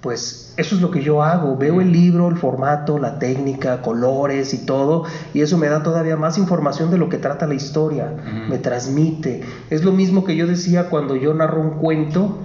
pues 0.00 0.54
eso 0.56 0.76
es 0.76 0.80
lo 0.80 0.90
que 0.90 1.02
yo 1.02 1.22
hago. 1.22 1.56
Veo 1.56 1.80
el 1.80 1.90
libro, 1.92 2.28
el 2.28 2.36
formato, 2.36 2.98
la 2.98 3.18
técnica, 3.18 3.82
colores 3.82 4.54
y 4.54 4.64
todo, 4.64 5.04
y 5.34 5.40
eso 5.40 5.58
me 5.58 5.68
da 5.68 5.82
todavía 5.82 6.16
más 6.16 6.38
información 6.38 6.90
de 6.90 6.98
lo 6.98 7.08
que 7.08 7.18
trata 7.18 7.46
la 7.46 7.54
historia, 7.54 8.12
me 8.48 8.58
transmite. 8.58 9.42
Es 9.70 9.84
lo 9.84 9.92
mismo 9.92 10.24
que 10.24 10.36
yo 10.36 10.46
decía 10.46 10.88
cuando 10.88 11.16
yo 11.16 11.34
narro 11.34 11.60
un 11.60 11.70
cuento, 11.70 12.38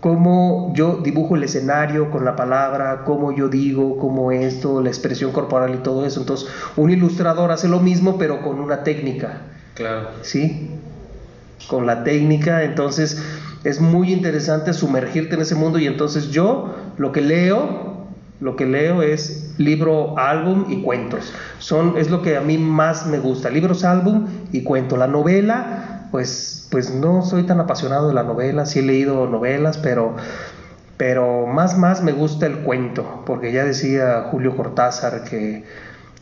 cómo 0.00 0.72
yo 0.74 0.98
dibujo 1.02 1.34
el 1.36 1.42
escenario 1.42 2.10
con 2.10 2.24
la 2.24 2.36
palabra, 2.36 3.02
cómo 3.04 3.32
yo 3.32 3.48
digo, 3.48 3.98
cómo 3.98 4.30
esto, 4.30 4.80
la 4.80 4.88
expresión 4.88 5.32
corporal 5.32 5.74
y 5.74 5.78
todo 5.78 6.06
eso. 6.06 6.20
Entonces, 6.20 6.48
un 6.76 6.90
ilustrador 6.90 7.50
hace 7.50 7.68
lo 7.68 7.80
mismo, 7.80 8.16
pero 8.18 8.42
con 8.42 8.60
una 8.60 8.84
técnica, 8.84 9.42
Claro. 9.74 10.08
¿sí? 10.22 10.70
Con 11.68 11.86
la 11.86 12.04
técnica, 12.04 12.62
entonces, 12.64 13.20
es 13.68 13.82
muy 13.82 14.12
interesante 14.14 14.72
sumergirte 14.72 15.34
en 15.34 15.42
ese 15.42 15.54
mundo 15.54 15.78
y 15.78 15.86
entonces 15.86 16.30
yo 16.30 16.74
lo 16.96 17.12
que 17.12 17.20
leo, 17.20 18.06
lo 18.40 18.56
que 18.56 18.64
leo 18.64 19.02
es 19.02 19.54
libro, 19.58 20.18
álbum 20.18 20.64
y 20.70 20.80
cuentos. 20.80 21.34
Son, 21.58 21.98
es 21.98 22.08
lo 22.10 22.22
que 22.22 22.38
a 22.38 22.40
mí 22.40 22.56
más 22.56 23.06
me 23.06 23.18
gusta, 23.18 23.50
libros, 23.50 23.84
álbum 23.84 24.26
y 24.52 24.62
cuento. 24.62 24.96
La 24.96 25.06
novela, 25.06 26.08
pues, 26.10 26.66
pues 26.70 26.90
no 26.94 27.20
soy 27.20 27.42
tan 27.42 27.60
apasionado 27.60 28.08
de 28.08 28.14
la 28.14 28.22
novela, 28.22 28.64
sí 28.64 28.78
he 28.78 28.82
leído 28.82 29.26
novelas, 29.26 29.76
pero, 29.76 30.16
pero 30.96 31.46
más, 31.46 31.76
más 31.76 32.02
me 32.02 32.12
gusta 32.12 32.46
el 32.46 32.60
cuento, 32.60 33.22
porque 33.26 33.52
ya 33.52 33.64
decía 33.64 34.28
Julio 34.30 34.56
Cortázar 34.56 35.24
que, 35.24 35.64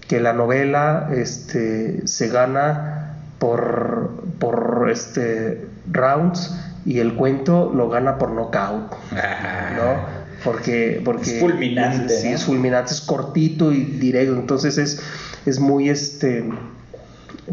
que 0.08 0.18
la 0.18 0.32
novela 0.32 1.10
este, 1.14 2.08
se 2.08 2.26
gana 2.26 3.18
por, 3.38 4.24
por 4.40 4.88
este, 4.90 5.68
rounds 5.92 6.52
y 6.86 7.00
el 7.00 7.14
cuento 7.14 7.72
lo 7.74 7.88
gana 7.90 8.16
por 8.16 8.30
knockout, 8.30 8.92
¿no? 9.12 10.16
Porque, 10.44 11.00
porque 11.04 11.34
Es 11.36 11.40
fulminante, 11.40 12.14
Sí, 12.14 12.28
¿no? 12.28 12.34
es 12.36 12.44
fulminante, 12.44 12.92
es 12.92 13.00
cortito 13.00 13.72
y 13.72 13.82
directo, 13.84 14.34
entonces 14.34 14.78
es, 14.78 15.02
es 15.44 15.58
muy 15.60 15.88
este... 15.90 16.48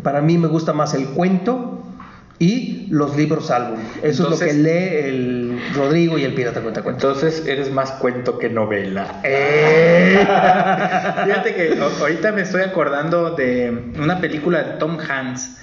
Para 0.03 0.21
mí 0.21 0.37
me 0.37 0.47
gusta 0.47 0.73
más 0.73 0.93
el 0.93 1.05
cuento 1.07 1.79
y 2.39 2.87
los 2.89 3.15
libros 3.15 3.49
álbum. 3.51 3.79
Eso 4.03 4.23
Entonces- 4.23 4.49
es 4.49 4.57
lo 4.57 4.63
que 4.63 4.69
lee 4.69 5.07
el 5.07 5.59
Rodrigo 5.75 6.17
y 6.17 6.23
el 6.23 6.33
Pirata 6.33 6.61
Cuenta 6.61 6.81
Cuento. 6.81 7.07
Entonces 7.09 7.45
eres 7.47 7.71
más 7.71 7.91
cuento 7.91 8.37
que 8.37 8.49
novela. 8.49 9.21
Eh. 9.23 10.17
Fíjate 11.25 11.55
que 11.55 11.79
ahorita 11.99 12.31
me 12.31 12.41
estoy 12.41 12.61
acordando 12.63 13.31
de 13.35 13.93
una 13.99 14.19
película 14.19 14.63
de 14.63 14.71
Tom 14.77 14.97
Hanks 14.99 15.57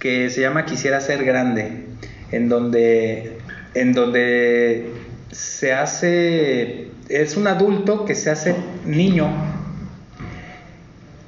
que 0.00 0.30
se 0.30 0.40
llama 0.40 0.64
Quisiera 0.64 1.00
ser 1.00 1.24
grande, 1.24 1.84
en 2.32 2.48
donde, 2.48 3.38
en 3.74 3.92
donde 3.92 4.92
se 5.30 5.72
hace, 5.72 6.88
es 7.08 7.36
un 7.36 7.46
adulto 7.46 8.04
que 8.04 8.14
se 8.14 8.30
hace 8.30 8.54
niño. 8.84 9.30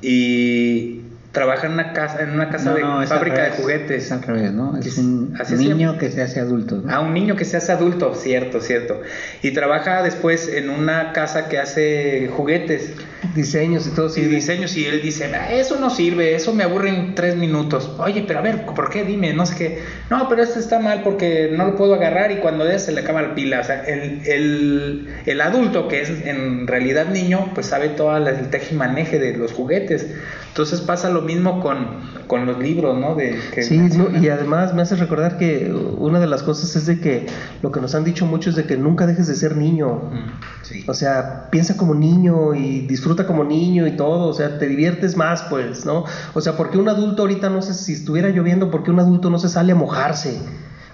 Y 0.03 1.00
trabaja 1.33 1.67
en 1.69 1.75
una 1.75 1.93
casa, 1.93 2.23
en 2.23 2.31
una 2.31 2.49
casa 2.51 2.71
No, 2.71 2.77
de 2.77 2.83
no, 2.83 3.03
es 3.03 3.09
fábrica 3.09 3.45
de 3.45 3.51
juguetes. 3.51 4.07
Es 4.07 4.13
al 4.13 4.23
revés, 4.23 4.53
¿no? 4.53 4.77
Es 4.77 4.87
Es- 4.87 4.99
un 4.99 5.35
así 5.39 5.55
niño 5.55 5.97
que 5.97 6.11
se 6.11 6.23
hace 6.23 6.41
adulto. 6.41 6.83
¿no? 6.85 6.93
A 6.93 7.01
un 7.01 7.15
niño 7.15 7.37
que 7.37 7.45
se 7.45 7.57
hace 7.57 7.71
adulto, 7.71 8.15
cierto, 8.15 8.61
cierto. 8.61 9.01
Y 9.43 9.53
trabaja 9.53 10.03
después 10.03 10.49
en 10.49 10.71
una 10.71 11.13
casa 11.13 11.49
que 11.49 11.59
hace 11.59 12.29
juguetes 12.37 12.93
Diseños 13.35 13.87
y 13.87 13.91
todo, 13.91 14.07
y 14.09 14.11
sí. 14.13 14.23
diseños 14.23 14.77
y 14.79 14.87
él 14.87 15.03
dice, 15.03 15.31
"Ah, 15.35 15.53
eso 15.53 15.79
no 15.79 15.91
sirve, 15.91 16.35
eso 16.35 16.55
me 16.55 16.65
aburre 16.65 16.89
en 16.89 17.15
tres 17.15 17.37
minutos. 17.37 17.95
Oye, 17.99 18.25
pero 18.27 18.39
a 18.39 18.43
ver, 18.43 18.65
¿por 18.65 18.89
qué? 18.91 19.05
Dime, 19.05 19.35
no 19.35 19.45
sé 19.45 19.55
qué. 19.57 19.79
No, 20.09 20.27
pero 20.29 20.43
este 20.43 20.59
está 20.59 20.79
mal 20.81 21.03
porque 21.05 21.51
no 21.55 21.67
lo 21.67 21.77
puedo 21.77 21.95
agarrar 21.95 22.33
y 22.33 22.37
cuando 22.37 22.65
de 22.65 22.79
se 22.79 22.93
le 22.93 23.03
acaba 23.03 23.21
la 23.23 23.35
pila. 23.35 23.61
O 23.61 23.65
sea, 23.65 23.85
el, 23.85 24.23
el, 24.27 25.09
el 25.27 25.41
adulto 25.43 25.87
que 25.87 26.01
es 26.01 26.11
en 26.25 26.67
realidad 26.67 27.07
niño, 27.09 27.51
pues 27.55 27.67
sabe 27.67 27.91
todo 27.91 28.17
el 28.17 28.49
tejimaneje 28.49 29.19
de 29.19 29.37
los 29.37 29.53
juguetes. 29.53 30.07
Entonces 30.49 30.81
pasa 30.81 31.11
lo 31.11 31.20
mismo 31.23 31.61
con, 31.61 31.87
con 32.27 32.47
los 32.47 32.59
libros, 32.59 32.99
¿no? 32.99 33.15
De, 33.15 33.39
que 33.55 33.63
Sí, 33.63 33.79
mencionan. 33.79 34.23
y 34.23 34.29
además 34.29 34.75
me 34.75 34.83
hace 34.83 34.97
recordar 34.97 35.37
que 35.39 35.73
una 35.99 36.21
de 36.21 36.27
las 36.27 36.43
cosas 36.43 36.75
es 36.77 36.87
de 36.87 37.01
que 37.01 37.27
lo 37.63 37.71
que 37.73 37.81
nos 37.81 37.95
han 37.95 38.05
dicho 38.05 38.27
mucho 38.27 38.51
es 38.51 38.57
de 38.57 38.65
que 38.65 38.77
nunca 38.77 39.07
dejes 39.07 39.27
de 39.27 39.35
ser 39.35 39.57
niño. 39.57 39.89
Mm. 40.13 40.41
Sí. 40.63 40.85
O 40.87 40.95
sea, 40.95 41.49
piensa 41.51 41.77
como 41.77 41.95
niño 41.95 42.55
y 42.55 42.81
disfruta 42.87 43.27
como 43.27 43.45
niño 43.45 43.87
y 43.87 43.97
todo, 43.97 44.27
o 44.29 44.33
sea, 44.33 44.59
te 44.59 44.67
diviertes 44.69 45.17
más, 45.17 45.43
pues, 45.51 45.85
¿no? 45.87 46.05
O 46.35 46.41
sea, 46.41 46.57
porque 46.57 46.79
un 46.79 46.89
adulto 46.89 47.23
ahorita 47.23 47.51
no 47.51 47.61
sé 47.63 47.75
si 47.75 47.93
estuviera 47.93 48.29
lloviendo, 48.29 48.71
porque 48.71 48.91
un 48.91 49.01
adulto 49.01 49.31
no 49.31 49.39
se 49.39 49.49
sale 49.49 49.73
a 49.73 49.75
mojarse. 49.75 50.39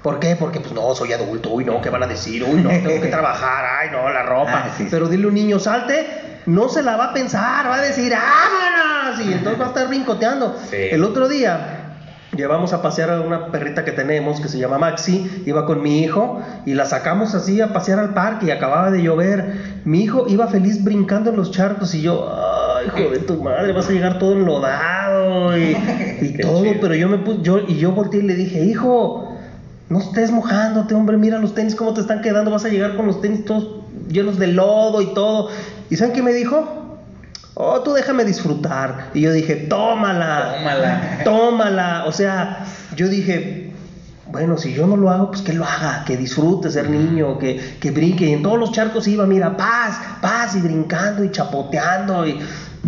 ¿Por 0.07 0.20
qué? 0.20 0.36
Porque 0.36 0.61
pues 0.61 0.72
no, 0.72 0.94
soy 0.94 1.12
adulto, 1.12 1.50
uy 1.50 1.64
no, 1.64 1.80
¿qué 1.80 1.90
van 1.90 2.04
a 2.04 2.07
decir? 2.07 2.44
Uy 2.44 2.62
no, 2.62 2.68
tengo 2.68 3.00
que 3.00 3.09
trabajar, 3.11 3.64
ay 3.80 3.88
no, 3.90 4.09
la 4.09 4.22
ropa. 4.22 4.66
Ah, 4.66 4.70
sí. 4.78 4.86
Pero 4.88 5.09
dile 5.09 5.24
a 5.24 5.26
un 5.26 5.34
niño, 5.34 5.59
salte, 5.59 6.07
no 6.46 6.68
se 6.68 6.84
la 6.84 6.96
va 6.96 7.07
a 7.07 7.12
pensar, 7.12 7.66
va 7.66 7.74
a 7.74 7.80
decir, 7.80 8.12
¡vámonos! 8.12 9.26
Y 9.26 9.32
entonces 9.32 9.61
va 9.61 9.64
a 9.64 9.68
estar 9.70 9.88
brincoteando. 9.88 10.54
Sí. 10.70 10.76
El 10.92 11.02
otro 11.02 11.26
día 11.28 11.86
llevamos 12.36 12.72
a 12.72 12.82
pasear 12.82 13.11
a 13.11 13.20
una 13.20 13.50
perrita 13.50 13.84
que 13.84 13.90
tenemos 13.90 14.40
que 14.40 14.46
se 14.46 14.59
llama 14.59 14.78
Maxi, 14.78 15.42
iba 15.44 15.66
con 15.66 15.82
mi 15.82 16.04
hijo 16.04 16.40
y 16.64 16.74
la 16.74 16.84
sacamos 16.86 17.34
así 17.34 17.61
a 17.61 17.72
pasear 17.72 17.98
al 17.98 18.14
parque 18.14 18.46
y 18.46 18.50
acababa 18.52 18.92
de 18.92 19.02
llover. 19.02 19.80
Mi 19.84 20.04
hijo 20.04 20.26
iba 20.28 20.46
feliz 20.46 20.84
brincando 20.84 21.30
en 21.30 21.36
los 21.36 21.50
charcos 21.50 21.92
y 21.96 22.02
yo, 22.02 22.32
ay, 22.32 22.86
hijo 22.86 23.11
de 23.11 23.18
tu 23.18 23.42
madre, 23.42 23.72
vas 23.72 23.88
a 23.88 23.92
llegar 23.92 24.20
todo 24.20 24.34
enlodado 24.34 25.59
y, 25.59 25.76
y 26.20 26.38
todo, 26.40 26.62
chido. 26.62 26.76
pero 26.80 26.94
yo 26.94 27.09
me 27.09 27.18
puse, 27.18 27.42
yo, 27.42 27.59
y 27.66 27.76
yo 27.76 27.90
volteé 27.90 28.20
y 28.20 28.22
le 28.22 28.36
dije, 28.36 28.62
hijo, 28.62 29.26
no 29.89 30.01
estés 30.01 30.30
mojándote, 30.32 30.95
hombre, 30.95 31.16
mira 31.16 31.39
los 31.39 31.55
tenis 31.55 31.74
cómo 31.74 31.95
te 31.95 32.01
están 32.01 32.20
quedando, 32.20 32.51
vas 32.51 32.64
a 32.64 32.68
llegar 32.68 32.97
con 32.97 33.07
los 33.07 33.20
tenis 33.20 33.45
todos 33.45 33.84
llenos 34.09 34.39
de 34.39 34.49
lodo 34.49 35.01
y 35.03 35.14
todo. 35.14 35.49
¿Y 35.91 35.97
saben 35.97 36.12
qué 36.14 36.22
me 36.22 36.32
dijo? 36.32 36.99
Oh, 37.55 37.80
tú 37.82 37.93
déjame 37.95 38.24
disfrutar. 38.24 39.11
Y 39.14 39.20
yo 39.22 39.32
dije, 39.32 39.55
tómala. 39.57 40.57
Tómala. 40.59 41.18
Tómala. 41.24 42.05
O 42.07 42.12
sea, 42.12 42.66
yo 42.97 43.09
dije, 43.09 43.72
bueno, 44.30 44.59
si 44.59 44.74
yo 44.74 44.87
no 44.87 44.97
lo 44.97 45.11
hago, 45.11 45.30
pues 45.30 45.43
que 45.43 45.53
lo 45.55 45.64
haga, 45.64 46.05
que 46.05 46.16
disfrute 46.16 46.70
ser 46.70 46.91
niño, 46.91 47.39
que, 47.39 47.59
que 47.80 47.91
brinque. 47.93 48.26
Y 48.26 48.32
en 48.32 48.43
todos 48.43 48.59
los 48.59 48.72
charcos 48.72 49.07
iba, 49.09 49.24
mira, 49.26 49.57
paz, 49.57 49.99
paz, 50.20 50.55
y 50.57 50.61
brincando 50.61 51.24
y 51.24 51.30
chapoteando. 51.30 52.26
Y, 52.26 52.39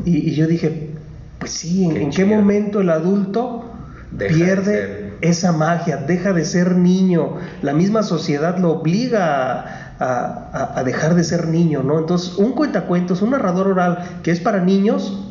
y- 0.05 0.31
y 0.31 0.35
yo 0.35 0.47
dije, 0.47 0.91
pues 1.39 1.53
sí, 1.53 1.85
¿en 1.85 1.95
Qué 1.95 2.03
en 2.03 2.11
qué 2.11 2.25
chido. 2.25 2.37
momento 2.37 2.81
el 2.81 2.91
adulto 2.91 3.65
Deja 4.11 4.35
pierde. 4.35 5.08
Esa 5.21 5.53
magia, 5.53 5.97
deja 5.97 6.33
de 6.33 6.45
ser 6.45 6.77
niño? 6.77 7.37
La 7.63 7.73
misma 7.73 8.03
sociedad 8.03 8.59
lo 8.59 8.73
obliga 8.73 9.95
a, 9.99 10.83
dejar 10.85 11.15
de 11.15 11.25
ser 11.25 11.49
niño, 11.49 11.83
¿no? 11.83 11.99
Entonces, 11.99 12.37
un 12.37 12.53
cuentacuentos, 12.53 13.23
un 13.23 13.31
narrador 13.31 13.69
oral 13.69 14.21
que 14.23 14.31
es 14.31 14.41
para 14.41 14.61
niños, 14.61 15.25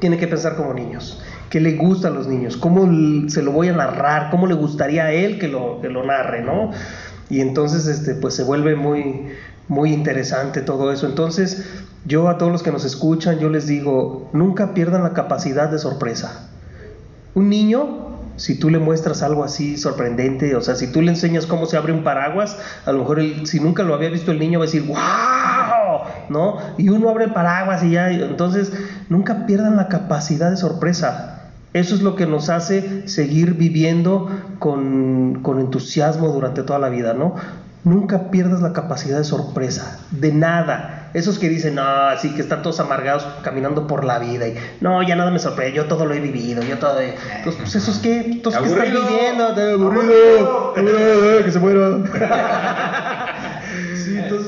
tiene 0.00 0.18
que 0.18 0.26
pensar 0.26 0.56
como 0.56 0.74
niños. 0.74 1.22
¿Qué 1.50 1.60
le 1.60 1.76
gusta 1.76 2.08
a 2.08 2.10
los 2.10 2.26
niños? 2.26 2.56
¿Cómo 2.56 2.88
se 3.28 3.42
lo 3.42 3.52
voy 3.52 3.68
a 3.68 3.72
narrar? 3.72 4.30
¿Cómo 4.30 4.46
le 4.46 4.54
gustaría 4.54 5.04
a 5.04 5.12
él 5.12 5.38
que 5.38 5.48
lo, 5.48 5.80
que 5.80 5.88
lo 5.88 6.04
narre, 6.04 6.42
no? 6.42 6.70
Y 7.30 7.40
entonces, 7.40 7.86
este, 7.86 8.14
pues 8.14 8.34
se 8.34 8.42
vuelve 8.42 8.74
muy, 8.74 9.28
muy 9.68 9.92
interesante 9.92 10.62
todo 10.62 10.92
eso. 10.92 11.06
Entonces, 11.06 11.64
yo 12.04 12.28
a 12.28 12.38
todos 12.38 12.50
los 12.50 12.62
que 12.62 12.72
nos 12.72 12.84
escuchan, 12.84 13.38
yo 13.38 13.48
les 13.48 13.66
digo, 13.66 14.28
nunca 14.32 14.74
pierdan 14.74 15.02
la 15.02 15.12
capacidad 15.12 15.70
de 15.70 15.78
sorpresa. 15.78 16.48
Un 17.34 17.48
niño, 17.48 18.11
si 18.36 18.58
tú 18.58 18.70
le 18.70 18.78
muestras 18.78 19.22
algo 19.22 19.44
así 19.44 19.76
sorprendente, 19.76 20.54
o 20.56 20.60
sea, 20.60 20.74
si 20.74 20.90
tú 20.90 21.02
le 21.02 21.10
enseñas 21.10 21.46
cómo 21.46 21.66
se 21.66 21.76
abre 21.76 21.92
un 21.92 22.02
paraguas, 22.02 22.56
a 22.86 22.92
lo 22.92 23.00
mejor 23.00 23.22
si 23.44 23.60
nunca 23.60 23.82
lo 23.82 23.94
había 23.94 24.10
visto 24.10 24.30
el 24.32 24.38
niño 24.38 24.58
va 24.58 24.64
a 24.64 24.66
decir, 24.66 24.86
¡wow! 24.86 24.96
¿No? 26.28 26.58
Y 26.78 26.88
uno 26.88 27.10
abre 27.10 27.28
paraguas 27.28 27.82
y 27.84 27.90
ya, 27.90 28.10
entonces 28.10 28.72
nunca 29.08 29.46
pierdan 29.46 29.76
la 29.76 29.88
capacidad 29.88 30.50
de 30.50 30.56
sorpresa. 30.56 31.38
Eso 31.72 31.94
es 31.94 32.02
lo 32.02 32.16
que 32.16 32.26
nos 32.26 32.50
hace 32.50 33.08
seguir 33.08 33.54
viviendo 33.54 34.28
con, 34.58 35.40
con 35.42 35.58
entusiasmo 35.58 36.28
durante 36.28 36.62
toda 36.62 36.78
la 36.78 36.90
vida, 36.90 37.14
¿no? 37.14 37.34
Nunca 37.84 38.30
pierdas 38.30 38.60
la 38.60 38.72
capacidad 38.74 39.18
de 39.18 39.24
sorpresa, 39.24 39.98
de 40.10 40.32
nada. 40.32 41.01
Esos 41.14 41.38
que 41.38 41.48
dicen, 41.48 41.74
no, 41.74 41.82
así 42.08 42.34
que 42.34 42.40
están 42.40 42.62
todos 42.62 42.80
amargados 42.80 43.26
caminando 43.42 43.86
por 43.86 44.04
la 44.04 44.18
vida 44.18 44.48
y 44.48 44.54
no, 44.80 45.02
ya 45.02 45.14
nada 45.14 45.30
me 45.30 45.38
sorprende, 45.38 45.72
yo 45.76 45.86
todo 45.86 46.06
lo 46.06 46.14
he 46.14 46.20
vivido, 46.20 46.62
yo 46.62 46.78
todo. 46.78 46.98
he-". 47.00 47.14
Pues, 47.44 47.56
pues 47.56 47.74
esos 47.74 47.98
que, 47.98 48.20
estos 48.30 48.56
que 48.56 48.66
están 48.66 48.86
viviendo, 48.92 49.54
te- 49.54 49.72
aburrido, 49.72 50.72
aburrido, 50.76 51.44
que 51.44 51.50
se 51.50 51.58
muera. 51.58 51.98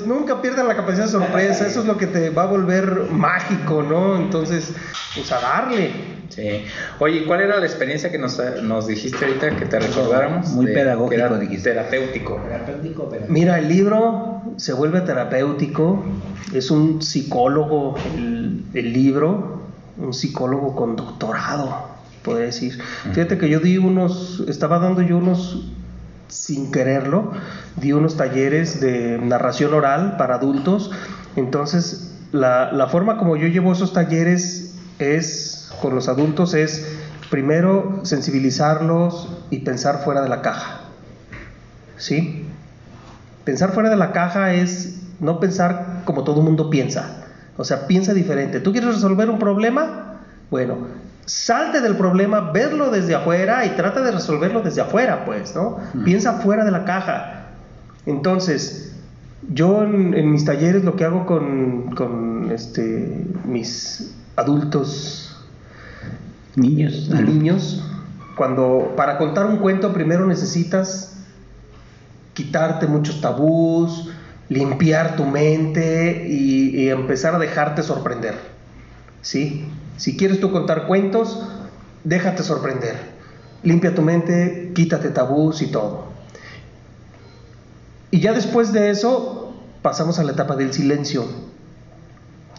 Nunca 0.06 0.40
pierdan 0.42 0.68
la 0.68 0.76
capacidad 0.76 1.04
de 1.04 1.10
sorpresa, 1.10 1.66
eso 1.66 1.80
es 1.80 1.86
lo 1.86 1.96
que 1.96 2.06
te 2.06 2.30
va 2.30 2.42
a 2.44 2.46
volver 2.46 3.06
mágico, 3.10 3.82
¿no? 3.82 4.16
Entonces, 4.16 4.72
pues 5.14 5.30
a 5.32 5.40
darle. 5.40 6.14
Sí. 6.28 6.64
Oye, 6.98 7.24
¿cuál 7.26 7.42
era 7.42 7.58
la 7.58 7.66
experiencia 7.66 8.10
que 8.10 8.18
nos, 8.18 8.40
nos 8.62 8.86
dijiste 8.86 9.24
ahorita 9.24 9.56
que 9.56 9.66
te 9.66 9.78
recordáramos? 9.78 10.48
Muy 10.50 10.66
De- 10.66 10.72
pedagógico, 10.74 11.10
que 11.10 11.14
era 11.16 11.38
dijiste. 11.38 11.70
Terapéutico. 11.70 12.40
Terapéutico, 12.42 13.08
pero- 13.10 13.26
Mira, 13.28 13.58
el 13.58 13.68
libro 13.68 14.42
se 14.56 14.72
vuelve 14.72 15.00
terapéutico, 15.02 16.04
es 16.52 16.70
un 16.70 17.02
psicólogo 17.02 17.96
el, 18.16 18.64
el 18.74 18.92
libro, 18.92 19.62
un 19.96 20.12
psicólogo 20.12 20.74
con 20.74 20.96
doctorado, 20.96 21.88
podría 22.22 22.46
decir. 22.46 22.80
Fíjate 23.12 23.38
que 23.38 23.48
yo 23.48 23.60
di 23.60 23.78
unos, 23.78 24.42
estaba 24.48 24.78
dando 24.80 25.02
yo 25.02 25.18
unos, 25.18 25.62
sin 26.28 26.72
quererlo, 26.72 27.32
di 27.76 27.92
unos 27.92 28.16
talleres 28.16 28.80
de 28.80 29.18
narración 29.18 29.74
oral 29.74 30.16
para 30.16 30.36
adultos, 30.36 30.90
entonces 31.36 32.14
la, 32.32 32.88
forma 32.90 33.16
como 33.16 33.36
yo 33.36 33.46
llevo 33.46 33.72
esos 33.72 33.92
talleres 33.92 34.74
es, 34.98 35.72
con 35.80 35.94
los 35.94 36.08
adultos, 36.08 36.54
es 36.54 36.86
primero 37.30 38.00
sensibilizarlos 38.02 39.28
y 39.50 39.60
pensar 39.60 40.02
fuera 40.04 40.22
de 40.22 40.28
la 40.28 40.42
caja. 40.42 40.80
¿Sí? 41.96 42.46
Pensar 43.44 43.72
fuera 43.72 43.90
de 43.90 43.96
la 43.96 44.12
caja 44.12 44.52
es 44.54 45.00
no 45.20 45.38
pensar 45.38 46.02
como 46.04 46.24
todo 46.24 46.40
el 46.40 46.44
mundo 46.44 46.70
piensa. 46.70 47.24
O 47.56 47.64
sea, 47.64 47.86
piensa 47.86 48.14
diferente. 48.14 48.60
¿Tú 48.60 48.72
quieres 48.72 48.94
resolver 48.94 49.30
un 49.30 49.38
problema? 49.38 50.20
Bueno, 50.50 50.78
salte 51.26 51.80
del 51.80 51.96
problema, 51.96 52.52
verlo 52.52 52.90
desde 52.90 53.14
afuera 53.14 53.64
y 53.64 53.70
trata 53.70 54.00
de 54.02 54.10
resolverlo 54.12 54.62
desde 54.62 54.82
afuera, 54.82 55.24
pues, 55.24 55.54
¿no? 55.54 55.78
Piensa 56.04 56.34
fuera 56.34 56.64
de 56.64 56.70
la 56.70 56.84
caja. 56.84 57.46
Entonces, 58.06 58.94
yo 59.50 59.82
en, 59.82 60.14
en 60.14 60.30
mis 60.30 60.44
talleres 60.44 60.84
lo 60.84 60.96
que 60.96 61.04
hago 61.04 61.26
con, 61.26 61.94
con, 61.94 62.50
este, 62.50 63.26
mis 63.44 64.14
adultos 64.36 65.30
Niños. 66.56 67.10
niños, 67.10 67.84
cuando 68.36 68.92
para 68.96 69.18
contar 69.18 69.46
un 69.46 69.56
cuento 69.56 69.92
primero 69.92 70.24
necesitas 70.26 71.16
quitarte 72.32 72.86
muchos 72.86 73.20
tabús, 73.20 74.10
limpiar 74.48 75.16
tu 75.16 75.24
mente 75.24 76.26
y, 76.28 76.80
y 76.80 76.90
empezar 76.90 77.34
a 77.34 77.38
dejarte 77.38 77.82
sorprender. 77.82 78.36
¿Sí? 79.20 79.66
Si 79.96 80.16
quieres 80.16 80.40
tú 80.40 80.50
contar 80.52 80.86
cuentos, 80.86 81.42
déjate 82.04 82.42
sorprender. 82.42 83.14
Limpia 83.62 83.94
tu 83.94 84.02
mente, 84.02 84.72
quítate 84.74 85.10
tabús 85.10 85.62
y 85.62 85.68
todo. 85.68 86.04
Y 88.10 88.20
ya 88.20 88.32
después 88.32 88.72
de 88.72 88.90
eso 88.90 89.54
pasamos 89.82 90.18
a 90.18 90.24
la 90.24 90.32
etapa 90.32 90.56
del 90.56 90.72
silencio. 90.72 91.24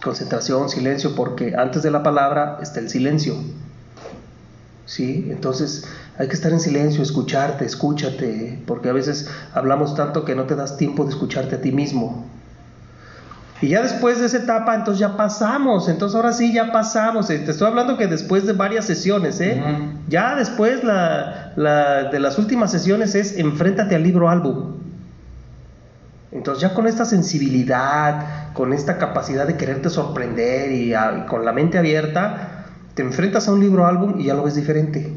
Concentración, 0.04 0.70
silencio, 0.70 1.16
porque 1.16 1.56
antes 1.56 1.84
de 1.84 1.92
la 1.92 2.04
palabra 2.04 2.60
está 2.62 2.80
el 2.80 2.90
silencio. 2.90 3.36
¿sí? 4.86 5.28
Entonces 5.30 5.86
hay 6.18 6.28
que 6.28 6.34
estar 6.34 6.52
en 6.52 6.60
silencio, 6.60 7.04
escucharte, 7.04 7.66
escúchate, 7.66 8.62
porque 8.66 8.90
a 8.90 8.94
veces 8.94 9.30
hablamos 9.54 9.96
tanto 9.96 10.26
que 10.26 10.36
no 10.36 10.46
te 10.46 10.56
das 10.56 10.78
tiempo 10.78 11.04
de 11.04 11.12
escucharte 11.12 11.56
a 11.56 11.62
ti 11.62 11.72
mismo. 11.72 12.26
Y 13.62 13.70
ya 13.70 13.82
después 13.82 14.20
de 14.20 14.26
esa 14.26 14.38
etapa, 14.38 14.76
entonces 14.76 15.00
ya 15.00 15.16
pasamos, 15.16 15.88
entonces 15.88 16.16
ahora 16.16 16.34
sí 16.34 16.52
ya 16.54 16.72
pasamos. 16.74 17.30
Eh, 17.30 17.40
Te 17.40 17.52
estoy 17.52 17.68
hablando 17.68 17.98
que 17.98 18.08
después 18.08 18.46
de 18.46 18.52
varias 18.54 18.86
sesiones, 18.86 19.40
¿eh? 19.40 19.62
Ya 20.10 20.36
después 20.36 20.84
la, 20.84 21.54
la- 21.56 22.04
de 22.06 22.20
las 22.20 22.38
últimas 22.38 22.70
sesiones 22.72 23.16
es 23.16 23.38
enfréntate 23.38 23.96
al 23.96 24.04
libro 24.04 24.30
álbum. 24.30 24.74
Entonces 26.34 26.62
ya 26.64 26.74
con 26.74 26.86
esta 26.86 27.06
sensibilidad, 27.06 28.52
con 28.54 28.74
esta 28.74 28.98
capacidad 28.98 29.48
de 29.48 29.56
quererte 29.56 29.90
sorprender 29.90 30.72
y, 30.72 30.94
a- 30.94 31.20
y 31.24 31.26
con 31.28 31.46
la 31.46 31.54
mente 31.54 31.78
abierta, 31.78 32.66
te 32.94 33.04
enfrentas 33.04 33.48
a 33.48 33.54
un 33.54 33.62
libro 33.62 33.88
álbum 33.88 34.20
y 34.20 34.26
ya 34.26 34.34
lo 34.34 34.44
ves 34.44 34.56
diferente. 34.56 35.14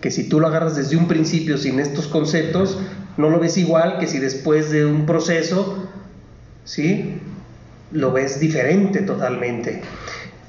Que 0.00 0.10
si 0.10 0.28
tú 0.28 0.40
lo 0.40 0.46
agarras 0.46 0.74
desde 0.74 0.96
un 0.96 1.06
principio 1.06 1.58
sin 1.58 1.80
estos 1.80 2.06
conceptos, 2.06 2.78
no 3.18 3.28
lo 3.28 3.38
ves 3.40 3.58
igual 3.58 3.98
que 3.98 4.06
si 4.06 4.18
después 4.18 4.70
de 4.70 4.86
un 4.86 5.04
proceso, 5.04 5.86
¿sí? 6.66 7.22
Lo 7.92 8.12
ves 8.12 8.38
diferente 8.38 9.00
totalmente. 9.00 9.80